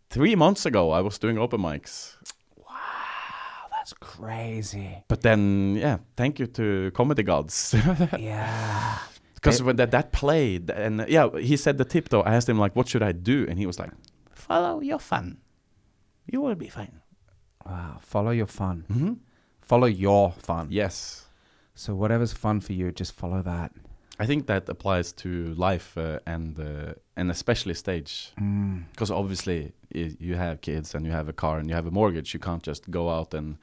three 0.10 0.36
months 0.36 0.66
ago, 0.66 0.92
I 0.92 1.02
was 1.02 1.18
doing 1.18 1.38
open 1.38 1.62
mics. 1.62 2.16
Wow, 2.58 3.70
that's 3.72 3.94
crazy. 3.94 5.04
But 5.08 5.22
then, 5.22 5.76
yeah, 5.76 5.98
thank 6.16 6.40
you 6.40 6.48
to 6.48 6.92
comedy 6.94 7.24
gods. 7.24 7.76
yeah. 8.20 8.98
Because 9.36 9.62
when 9.62 9.76
that, 9.76 9.92
that 9.92 10.14
played, 10.14 10.70
and 10.70 11.06
yeah, 11.10 11.28
he 11.38 11.58
said 11.58 11.78
the 11.78 11.84
tip 11.86 12.10
though. 12.10 12.22
I 12.22 12.34
asked 12.36 12.48
him 12.48 12.58
like, 12.58 12.78
"What 12.78 12.88
should 12.88 13.04
I 13.04 13.12
do?" 13.12 13.46
And 13.50 13.60
he 13.60 13.66
was 13.66 13.78
like, 13.78 13.92
follow 14.32 14.80
your 14.80 15.00
fun 15.00 15.38
you 16.26 16.42
will 16.42 16.56
be 16.56 16.68
fine 16.70 17.00
Wow. 17.66 18.00
Follow 18.02 18.32
your 18.32 18.48
fun. 18.48 18.84
mm-hmm. 18.92 19.14
Follow 19.62 19.88
your 19.88 20.34
fun. 20.34 20.68
"Yes." 20.70 21.28
So 21.76 21.96
whatever's 21.96 22.34
fun 22.34 22.60
for 22.60 22.74
you, 22.74 22.92
just 22.92 23.14
follow 23.14 23.42
that. 23.42 23.72
I 24.20 24.26
think 24.26 24.46
that 24.48 24.70
applies 24.70 25.12
to 25.14 25.54
life 25.56 25.98
uh, 25.98 26.20
and 26.26 26.60
uh, 26.60 26.94
and 27.16 27.32
especially 27.32 27.74
stage. 27.74 28.32
Mm. 28.40 28.84
Because 28.92 29.12
obviously, 29.12 29.72
you 30.20 30.36
have 30.36 30.62
kids 30.62 30.96
and 30.96 31.06
you 31.06 31.12
have 31.12 31.30
a 31.30 31.34
car 31.34 31.58
and 31.60 31.70
you 31.70 31.76
have 31.76 31.88
a 31.88 31.92
mortgage. 31.92 32.34
You 32.34 32.40
can't 32.40 32.64
just 32.68 32.90
go 32.92 33.10
out 33.10 33.34
and 33.34 33.58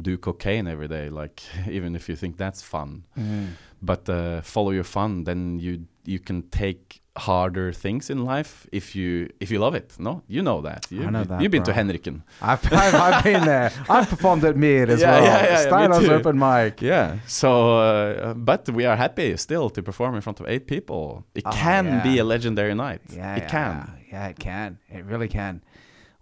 do 0.00 0.16
cocaine 0.18 0.68
every 0.68 0.88
day. 0.88 1.08
Like 1.08 1.42
even 1.68 1.96
if 1.96 2.08
you 2.08 2.16
think 2.16 2.36
that's 2.36 2.62
fun, 2.62 3.04
Mm. 3.18 3.46
but 3.82 4.08
uh, 4.08 4.42
follow 4.42 4.70
your 4.72 4.84
fun, 4.84 5.24
then 5.24 5.58
you 5.58 5.86
you 6.04 6.18
can 6.20 6.42
take 6.50 7.00
harder 7.16 7.72
things 7.72 8.10
in 8.10 8.24
life 8.24 8.66
if 8.72 8.94
you 8.94 9.28
if 9.40 9.50
you 9.50 9.58
love 9.58 9.74
it. 9.74 9.96
No, 9.98 10.22
you 10.28 10.42
know 10.42 10.60
that. 10.62 10.86
You, 10.90 11.10
know 11.10 11.24
that, 11.24 11.40
You've 11.40 11.50
been 11.50 11.62
to 11.64 11.72
bro. 11.72 11.82
Henriken. 11.82 12.22
I've, 12.42 12.64
I've, 12.72 12.94
I've 12.94 13.24
been 13.24 13.44
there. 13.44 13.72
I've 13.88 14.08
performed 14.08 14.44
at 14.44 14.56
Mid 14.56 14.90
as 14.90 15.00
Yeah, 15.00 15.10
well. 15.10 15.24
yeah, 15.24 15.44
yeah, 15.44 15.50
yeah, 15.52 15.66
Steiner's 15.66 16.08
open 16.08 16.38
mic. 16.38 16.82
Yeah. 16.82 17.18
So, 17.26 17.78
uh, 17.78 18.34
but 18.34 18.68
we 18.70 18.84
are 18.84 18.96
happy 18.96 19.36
still 19.36 19.70
to 19.70 19.82
perform 19.82 20.14
in 20.14 20.20
front 20.20 20.40
of 20.40 20.46
eight 20.48 20.66
people. 20.66 21.24
It 21.34 21.42
Oh, 21.46 21.50
can 21.52 21.84
yeah. 21.86 22.02
be 22.02 22.18
a 22.18 22.24
legendary 22.24 22.74
night. 22.74 23.00
Yeah, 23.10 23.36
it 23.36 23.48
can. 23.48 23.90
Yeah, 24.12 24.28
it 24.28 24.38
can. 24.38 24.78
It 24.88 25.04
really 25.04 25.28
can. 25.28 25.62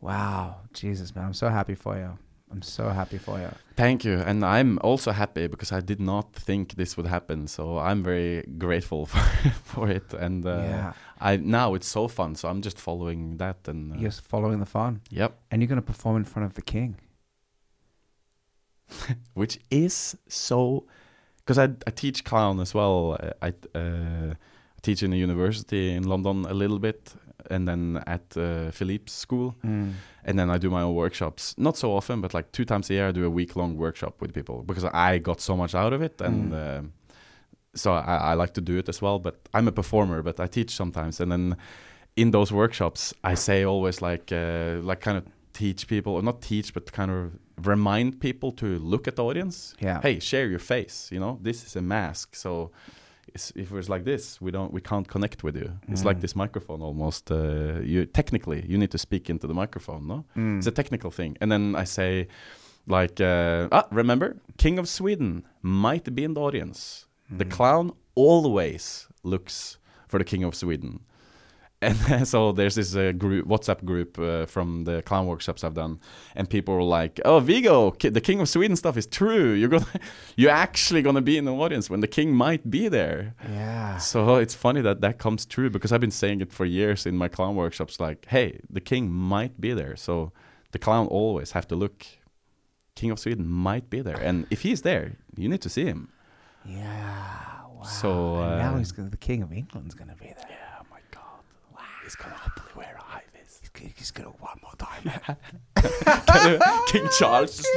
Wow, 0.00 0.56
Jesus, 0.72 1.14
man, 1.16 1.26
I'm 1.26 1.34
so 1.34 1.48
happy 1.48 1.74
for 1.74 1.96
you. 1.96 2.18
I'm 2.54 2.62
so 2.62 2.88
happy 2.88 3.18
for 3.18 3.40
you. 3.40 3.48
Thank 3.74 4.04
you. 4.04 4.20
And 4.20 4.44
I'm 4.44 4.78
also 4.82 5.10
happy 5.10 5.48
because 5.48 5.72
I 5.72 5.80
did 5.80 6.00
not 6.00 6.32
think 6.34 6.76
this 6.76 6.96
would 6.96 7.06
happen. 7.06 7.48
So 7.48 7.78
I'm 7.78 8.04
very 8.04 8.44
grateful 8.58 9.06
for, 9.12 9.18
for 9.64 9.90
it. 9.90 10.14
And 10.14 10.46
uh, 10.46 10.50
yeah, 10.50 10.92
I 11.20 11.36
now 11.38 11.74
it's 11.74 11.88
so 11.88 12.06
fun. 12.06 12.36
So 12.36 12.48
I'm 12.48 12.62
just 12.62 12.78
following 12.78 13.38
that. 13.38 13.66
And 13.66 13.92
uh, 13.92 13.96
you're 13.98 14.12
following 14.12 14.60
the 14.60 14.66
fun, 14.66 15.00
yep, 15.10 15.36
and 15.50 15.60
you're 15.60 15.68
going 15.68 15.80
to 15.80 15.86
perform 15.86 16.16
in 16.16 16.24
front 16.24 16.46
of 16.46 16.54
the 16.54 16.62
king. 16.62 16.96
which 19.34 19.58
is 19.70 20.16
so 20.28 20.86
because 21.38 21.58
I, 21.58 21.70
I 21.86 21.90
teach 21.90 22.22
clown 22.22 22.60
as 22.60 22.72
well. 22.72 23.18
I 23.42 23.52
uh, 23.74 24.34
teach 24.82 25.02
in 25.02 25.12
a 25.12 25.16
university 25.16 25.92
in 25.92 26.04
London 26.04 26.46
a 26.46 26.54
little 26.54 26.78
bit, 26.78 27.14
and 27.50 27.66
then 27.68 28.02
at 28.06 28.36
uh, 28.36 28.70
Philippe's 28.70 29.12
school. 29.12 29.54
and 29.62 30.38
then 30.38 30.50
I 30.50 30.58
do 30.58 30.70
my 30.70 30.82
own 30.82 30.94
workshops. 30.94 31.54
Not 31.58 31.76
so 31.76 31.92
often, 31.96 32.20
but 32.20 32.34
like 32.34 32.50
two 32.52 32.64
times 32.64 32.90
a 32.90 32.94
year, 32.94 33.08
I 33.08 33.12
do 33.12 33.24
a 33.24 33.30
week 33.30 33.56
long 33.56 33.76
workshop 33.76 34.20
with 34.20 34.32
people 34.32 34.62
because 34.66 34.84
I 34.84 35.18
got 35.18 35.40
so 35.40 35.56
much 35.56 35.74
out 35.74 35.92
of 35.92 36.02
it, 36.02 36.20
and 36.20 36.52
Mm. 36.52 36.78
um 36.78 36.92
so 37.76 37.92
I, 37.92 38.32
I 38.32 38.34
like 38.34 38.52
to 38.54 38.60
do 38.60 38.78
it 38.78 38.88
as 38.88 39.02
well. 39.02 39.18
But 39.18 39.34
I'm 39.52 39.68
a 39.68 39.72
performer, 39.72 40.22
but 40.22 40.38
I 40.40 40.46
teach 40.46 40.70
sometimes, 40.70 41.20
and 41.20 41.30
then 41.32 41.56
in 42.16 42.30
those 42.30 42.54
workshops, 42.54 43.12
I 43.32 43.34
say 43.36 43.64
always 43.64 44.00
like 44.02 44.32
uh, 44.32 44.78
like 44.88 45.00
kind 45.00 45.16
of 45.18 45.24
teach 45.52 45.86
people, 45.88 46.12
or 46.14 46.22
not 46.22 46.40
teach, 46.40 46.72
but 46.74 46.92
kind 46.92 47.10
of 47.10 47.32
remind 47.66 48.20
people 48.20 48.52
to 48.52 48.66
look 48.78 49.08
at 49.08 49.14
the 49.16 49.24
audience. 49.24 49.74
Yeah. 49.82 50.00
Hey, 50.02 50.20
share 50.20 50.46
your 50.48 50.60
face. 50.60 51.08
You 51.12 51.20
know, 51.20 51.38
this 51.42 51.64
is 51.66 51.76
a 51.76 51.80
mask, 51.82 52.36
so. 52.36 52.70
If 53.34 53.72
it's 53.72 53.88
like 53.88 54.04
this, 54.04 54.40
we 54.40 54.50
don't, 54.52 54.72
we 54.72 54.80
can't 54.80 55.08
connect 55.08 55.42
with 55.42 55.56
you. 55.56 55.70
It's 55.88 56.04
like 56.04 56.18
Mm. 56.18 56.20
this 56.20 56.34
microphone 56.36 56.82
almost. 56.82 57.30
Uh, 57.30 57.80
you 57.82 58.06
technically, 58.06 58.64
you 58.68 58.78
need 58.78 58.90
to 58.92 58.98
speak 58.98 59.28
into 59.28 59.46
the 59.48 59.54
microphone, 59.54 60.06
no? 60.06 60.24
Mm. 60.36 60.58
It's 60.58 60.66
a 60.68 60.70
technical 60.70 61.10
thing. 61.10 61.36
And 61.40 61.50
then 61.50 61.74
I 61.74 61.84
say, 61.84 62.28
like, 62.86 63.20
uh, 63.20 63.68
ah, 63.72 63.86
remember, 63.90 64.36
King 64.56 64.78
of 64.78 64.86
Sweden 64.88 65.42
might 65.62 66.14
be 66.14 66.22
in 66.24 66.34
the 66.34 66.40
audience. 66.40 67.06
The 67.38 67.44
clown 67.44 67.90
always 68.14 69.08
looks 69.24 69.78
for 70.08 70.18
the 70.18 70.24
King 70.24 70.44
of 70.44 70.54
Sweden. 70.54 71.00
And 71.84 72.26
so 72.34 72.52
there's 72.52 72.74
this 72.74 72.94
uh, 72.96 73.12
group, 73.12 73.46
WhatsApp 73.46 73.84
group 73.84 74.18
uh, 74.18 74.46
from 74.46 74.84
the 74.84 75.02
clown 75.02 75.26
workshops 75.26 75.64
I've 75.64 75.74
done, 75.74 76.00
and 76.34 76.48
people 76.48 76.74
were 76.74 76.82
like, 76.82 77.20
"Oh, 77.24 77.40
Viggo, 77.40 77.90
the 78.00 78.20
King 78.20 78.40
of 78.40 78.48
Sweden 78.48 78.76
stuff 78.76 78.96
is 78.96 79.06
true. 79.06 79.52
You're 79.52 79.68
gonna, 79.68 79.86
you're 80.36 80.50
actually 80.50 81.02
gonna 81.02 81.22
be 81.22 81.36
in 81.36 81.44
the 81.44 81.52
audience 81.54 81.90
when 81.90 82.00
the 82.00 82.08
king 82.08 82.32
might 82.34 82.70
be 82.70 82.88
there." 82.88 83.34
yeah. 83.50 83.98
So 83.98 84.36
it's 84.36 84.54
funny 84.54 84.80
that 84.82 85.00
that 85.02 85.18
comes 85.18 85.46
true 85.46 85.70
because 85.70 85.92
I've 85.92 86.00
been 86.00 86.10
saying 86.10 86.40
it 86.40 86.52
for 86.52 86.64
years 86.64 87.06
in 87.06 87.16
my 87.16 87.28
clown 87.28 87.54
workshops. 87.56 88.00
Like, 88.00 88.26
hey, 88.28 88.60
the 88.70 88.80
king 88.80 89.10
might 89.10 89.60
be 89.60 89.72
there, 89.72 89.96
so 89.96 90.32
the 90.72 90.78
clown 90.78 91.06
always 91.06 91.52
have 91.52 91.68
to 91.68 91.76
look. 91.76 92.06
King 92.96 93.10
of 93.10 93.18
Sweden 93.18 93.46
might 93.48 93.90
be 93.90 94.00
there, 94.00 94.20
and 94.20 94.46
if 94.50 94.62
he's 94.62 94.82
there, 94.82 95.16
you 95.36 95.48
need 95.48 95.62
to 95.62 95.68
see 95.68 95.84
him. 95.84 96.08
Yeah. 96.64 97.54
Wow. 97.84 97.90
So, 97.90 98.36
And 98.36 98.58
now 98.58 98.74
uh, 98.74 98.78
he's 98.78 98.92
gonna, 98.92 99.10
the 99.10 99.16
king 99.16 99.42
of 99.42 99.52
England's 99.52 99.94
going 99.94 100.08
to 100.08 100.16
be 100.16 100.26
there. 100.26 100.46
Yeah, 100.48 100.63
he's 102.04 102.14
gonna 102.14 102.34
hopefully 102.34 102.72
wear 102.76 102.96
a 102.98 103.02
high 103.02 103.22
vis. 103.32 103.60
He's, 103.60 103.70
g- 103.70 103.92
he's 103.96 104.10
going 104.10 104.30
to 104.30 104.36
one 104.38 104.58
more 104.62 104.74
time. 104.78 105.36
King 106.88 107.08
Charles. 107.18 107.56
just- 107.56 107.68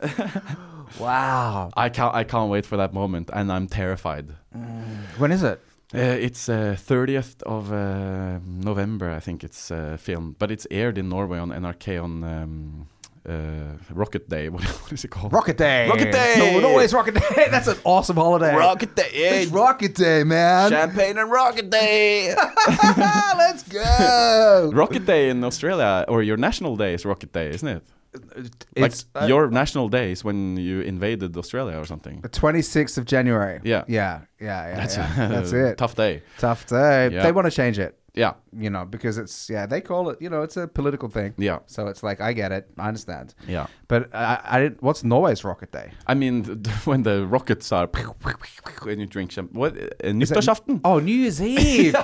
wow. 1.00 1.70
I 1.76 1.88
can't. 1.90 2.14
I 2.14 2.24
can't 2.24 2.50
wait 2.50 2.64
for 2.66 2.76
that 2.78 2.92
moment, 2.94 3.30
and 3.32 3.52
I'm 3.52 3.66
terrified. 3.66 4.30
When 5.18 5.32
is 5.32 5.42
it? 5.42 5.60
Uh, 5.92 5.98
it's 5.98 6.48
uh, 6.48 6.76
30th 6.78 7.42
of 7.42 7.72
uh, 7.72 8.38
November, 8.46 9.10
I 9.10 9.18
think 9.18 9.42
it's 9.42 9.72
uh, 9.72 9.96
filmed, 10.00 10.36
but 10.38 10.50
it's 10.52 10.64
aired 10.70 10.96
in 10.98 11.08
Norway 11.08 11.38
on 11.40 11.50
NRK 11.50 12.00
on 12.02 12.22
um, 12.22 12.86
uh, 13.30 13.76
Rocket 13.92 14.28
Day. 14.28 14.48
What, 14.48 14.62
what 14.82 14.92
is 14.92 15.04
it 15.04 15.08
called? 15.08 15.32
Rocket 15.32 15.56
Day. 15.56 15.88
Rocket 15.88 16.12
Day! 16.12 16.34
No, 16.38 16.58
it 16.58 16.64
always 16.64 16.92
Rocket 16.92 17.14
Day. 17.14 17.46
That's 17.50 17.68
an 17.68 17.78
awesome 17.84 18.16
holiday. 18.16 18.54
Rocket 18.54 18.94
Day! 18.96 19.10
It's 19.12 19.50
Rocket 19.50 19.94
Day, 19.94 20.24
man. 20.24 20.70
Champagne 20.70 21.18
and 21.18 21.30
Rocket 21.30 21.70
Day! 21.70 22.34
Let's 23.36 23.62
go. 23.62 24.70
Rocket 24.72 25.06
Day 25.06 25.30
in 25.30 25.44
Australia, 25.44 26.04
or 26.08 26.22
your 26.22 26.36
national 26.36 26.76
day 26.76 26.94
is 26.94 27.04
Rocket 27.04 27.32
Day, 27.32 27.50
isn't 27.50 27.68
it? 27.68 27.82
Like 28.12 28.50
It's 28.74 29.04
uh, 29.14 29.26
your 29.28 29.50
national 29.50 29.88
day 29.88 30.10
is 30.10 30.24
when 30.24 30.56
you 30.56 30.80
invaded 30.80 31.36
Australia 31.36 31.76
or 31.78 31.84
something. 31.84 32.20
the 32.22 32.28
26th 32.28 32.98
of 32.98 33.04
January. 33.04 33.60
Yeah. 33.62 33.84
Yeah, 33.86 34.22
yeah, 34.40 34.66
yeah. 34.68 34.74
That's, 34.74 34.96
yeah. 34.96 35.24
a 35.26 35.28
That's 35.28 35.52
it. 35.52 35.78
tough 35.78 35.94
day. 35.94 36.22
Tough 36.38 36.66
day. 36.66 37.10
Yeah. 37.12 37.22
They 37.22 37.30
want 37.30 37.46
to 37.46 37.52
change 37.52 37.78
it. 37.78 37.99
Yeah, 38.20 38.32
You 38.64 38.70
know, 38.70 38.84
because 38.84 39.16
it's 39.22 39.48
yeah, 39.50 39.66
they 39.66 39.80
call 39.80 40.10
it. 40.12 40.16
You 40.22 40.30
know, 40.30 40.42
it's 40.46 40.56
a 40.56 40.66
political 40.66 41.08
thing. 41.08 41.32
yeah, 41.38 41.58
So 41.66 41.80
it's 41.90 42.02
like 42.08 42.20
I 42.28 42.32
get 42.34 42.50
it, 42.52 42.64
I 42.78 42.88
understand. 42.88 43.34
yeah. 43.48 43.66
But 43.88 44.00
I, 44.14 44.40
I 44.54 44.60
didn't. 44.62 44.82
What's 44.82 45.02
Norway's 45.04 45.42
Rocket 45.44 45.70
Day? 45.72 45.88
I 46.12 46.14
mean, 46.14 46.34
th- 46.44 46.86
when 46.86 47.02
the 47.02 47.16
rockets 47.36 47.72
are 47.72 47.86
when 48.84 49.00
you 49.00 49.06
drink 49.06 49.32
some 49.32 49.48
what 49.60 49.72
uh, 49.76 50.12
nyttårsaften. 50.12 50.80
Oh, 50.84 50.98
New 51.00 51.14
Year's 51.22 51.40
Eve. 51.58 51.94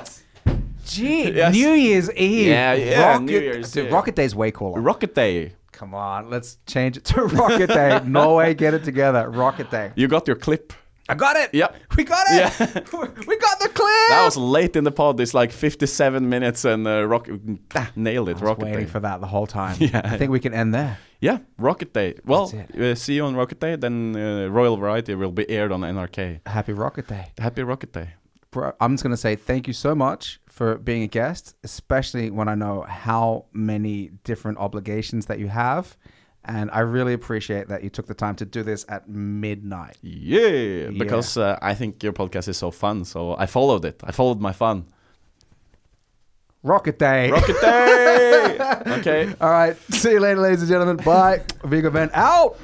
Gee, 0.85 1.33
Yes. 1.33 1.53
New 1.55 1.73
Year's 1.73 2.11
Eve. 2.13 2.47
Yeah, 2.47 2.75
yeah, 2.75 3.07
Rocket, 3.13 3.25
New 3.25 3.41
Year's, 3.41 3.73
Dude, 3.73 3.87
yeah. 3.87 3.93
Rocket 3.97 4.15
Day's 4.15 4.35
way 4.35 4.51
cooler. 4.53 4.81
Rocket 4.81 5.15
Day. 5.15 5.53
Come 5.73 5.95
on, 5.95 6.31
let's 6.31 6.59
change 6.67 6.97
it 6.97 7.05
to 7.07 7.23
Rocket 7.23 7.67
Day. 7.69 8.01
Norway, 8.07 8.55
get 8.55 8.73
it 8.75 8.85
together. 8.85 9.29
Rocket 9.29 9.71
Day. 9.71 9.91
You 9.97 10.09
got 10.09 10.27
your 10.27 10.37
clip. 10.37 10.73
I 11.09 11.15
got 11.15 11.37
it. 11.37 11.55
Yep. 11.55 11.77
We 11.97 12.05
got 12.05 12.27
it. 12.31 12.37
Yeah. 12.59 12.67
we 13.27 13.37
got 13.37 13.61
the 13.61 13.69
clip. 13.69 14.09
That 14.09 14.23
was 14.25 14.37
late 14.37 14.77
in 14.77 14.85
the 14.85 14.91
pod. 14.91 15.21
It's 15.21 15.35
like 15.35 15.53
57 15.53 16.29
minutes 16.29 16.65
and 16.65 16.87
uh, 16.87 17.07
rock 17.07 17.29
ah, 17.75 17.91
nailed 17.95 18.29
it. 18.29 18.33
I 18.33 18.35
was 18.35 18.43
Rocket 18.43 18.65
waiting 18.65 18.81
Day. 18.81 18.87
for 18.87 19.01
that 19.01 19.21
the 19.21 19.27
whole 19.27 19.47
time. 19.47 19.77
Yeah. 19.87 20.01
I 20.05 20.19
think 20.19 20.33
we 20.33 20.41
can 20.41 20.53
end 20.53 20.75
there. 20.75 20.99
Yeah, 21.21 21.39
Rocket 21.59 21.93
Day. 21.93 22.15
Well, 22.25 22.53
uh, 22.79 22.95
see 22.95 23.15
you 23.15 23.25
on 23.25 23.37
Rocket 23.37 23.61
Day. 23.61 23.77
Then 23.77 24.17
uh, 24.17 24.49
Royal 24.49 24.77
Variety 24.77 25.15
will 25.15 25.31
be 25.31 25.49
aired 25.49 25.71
on 25.71 25.81
NRK. 25.83 26.41
Happy 26.47 26.73
Rocket 26.73 27.07
Day. 27.07 27.33
Happy 27.39 27.63
Rocket 27.63 27.93
Day. 27.93 28.15
Bro, 28.51 28.73
I'm 28.81 28.95
just 28.95 29.05
going 29.05 29.13
to 29.13 29.17
say 29.17 29.37
thank 29.37 29.67
you 29.67 29.73
so 29.73 29.95
much 29.95 30.41
for 30.49 30.77
being 30.77 31.03
a 31.03 31.07
guest, 31.07 31.55
especially 31.63 32.31
when 32.31 32.49
I 32.49 32.55
know 32.55 32.83
how 32.83 33.47
many 33.53 34.11
different 34.25 34.59
obligations 34.59 35.27
that 35.27 35.39
you 35.39 35.49
have. 35.49 35.97
And 36.47 36.71
I 36.71 36.81
really 36.81 37.13
appreciate 37.13 37.69
that 37.69 37.83
you 37.83 37.91
took 37.91 38.07
the 38.07 38.15
time 38.15 38.37
to 38.37 38.45
do 38.45 38.63
this 38.63 38.87
at 38.89 39.09
midnight. 39.09 39.97
Yeah, 40.01 40.91
because 40.91 41.37
uh, 41.37 41.59
I 41.61 41.75
think 41.75 42.03
your 42.03 42.13
podcast 42.13 42.49
is 42.49 42.57
so 42.57 42.71
fun. 42.71 43.05
So 43.05 43.37
I 43.37 43.47
followed 43.47 43.85
it. 43.85 44.01
I 44.05 44.13
followed 44.13 44.41
my 44.41 44.53
fun. 44.53 44.87
Rocket 46.63 46.99
Day. 46.99 47.31
Rocket 47.31 47.61
Day. 47.61 48.59
okay. 48.99 49.35
All 49.41 49.51
right. 49.51 49.77
See 49.91 50.13
you 50.13 50.21
later, 50.21 50.41
ladies 50.41 50.63
and 50.63 50.69
gentlemen. 50.69 50.97
Bye. 50.97 51.43
Viggo 51.65 51.91
Venn 51.91 52.11
out. 52.13 52.59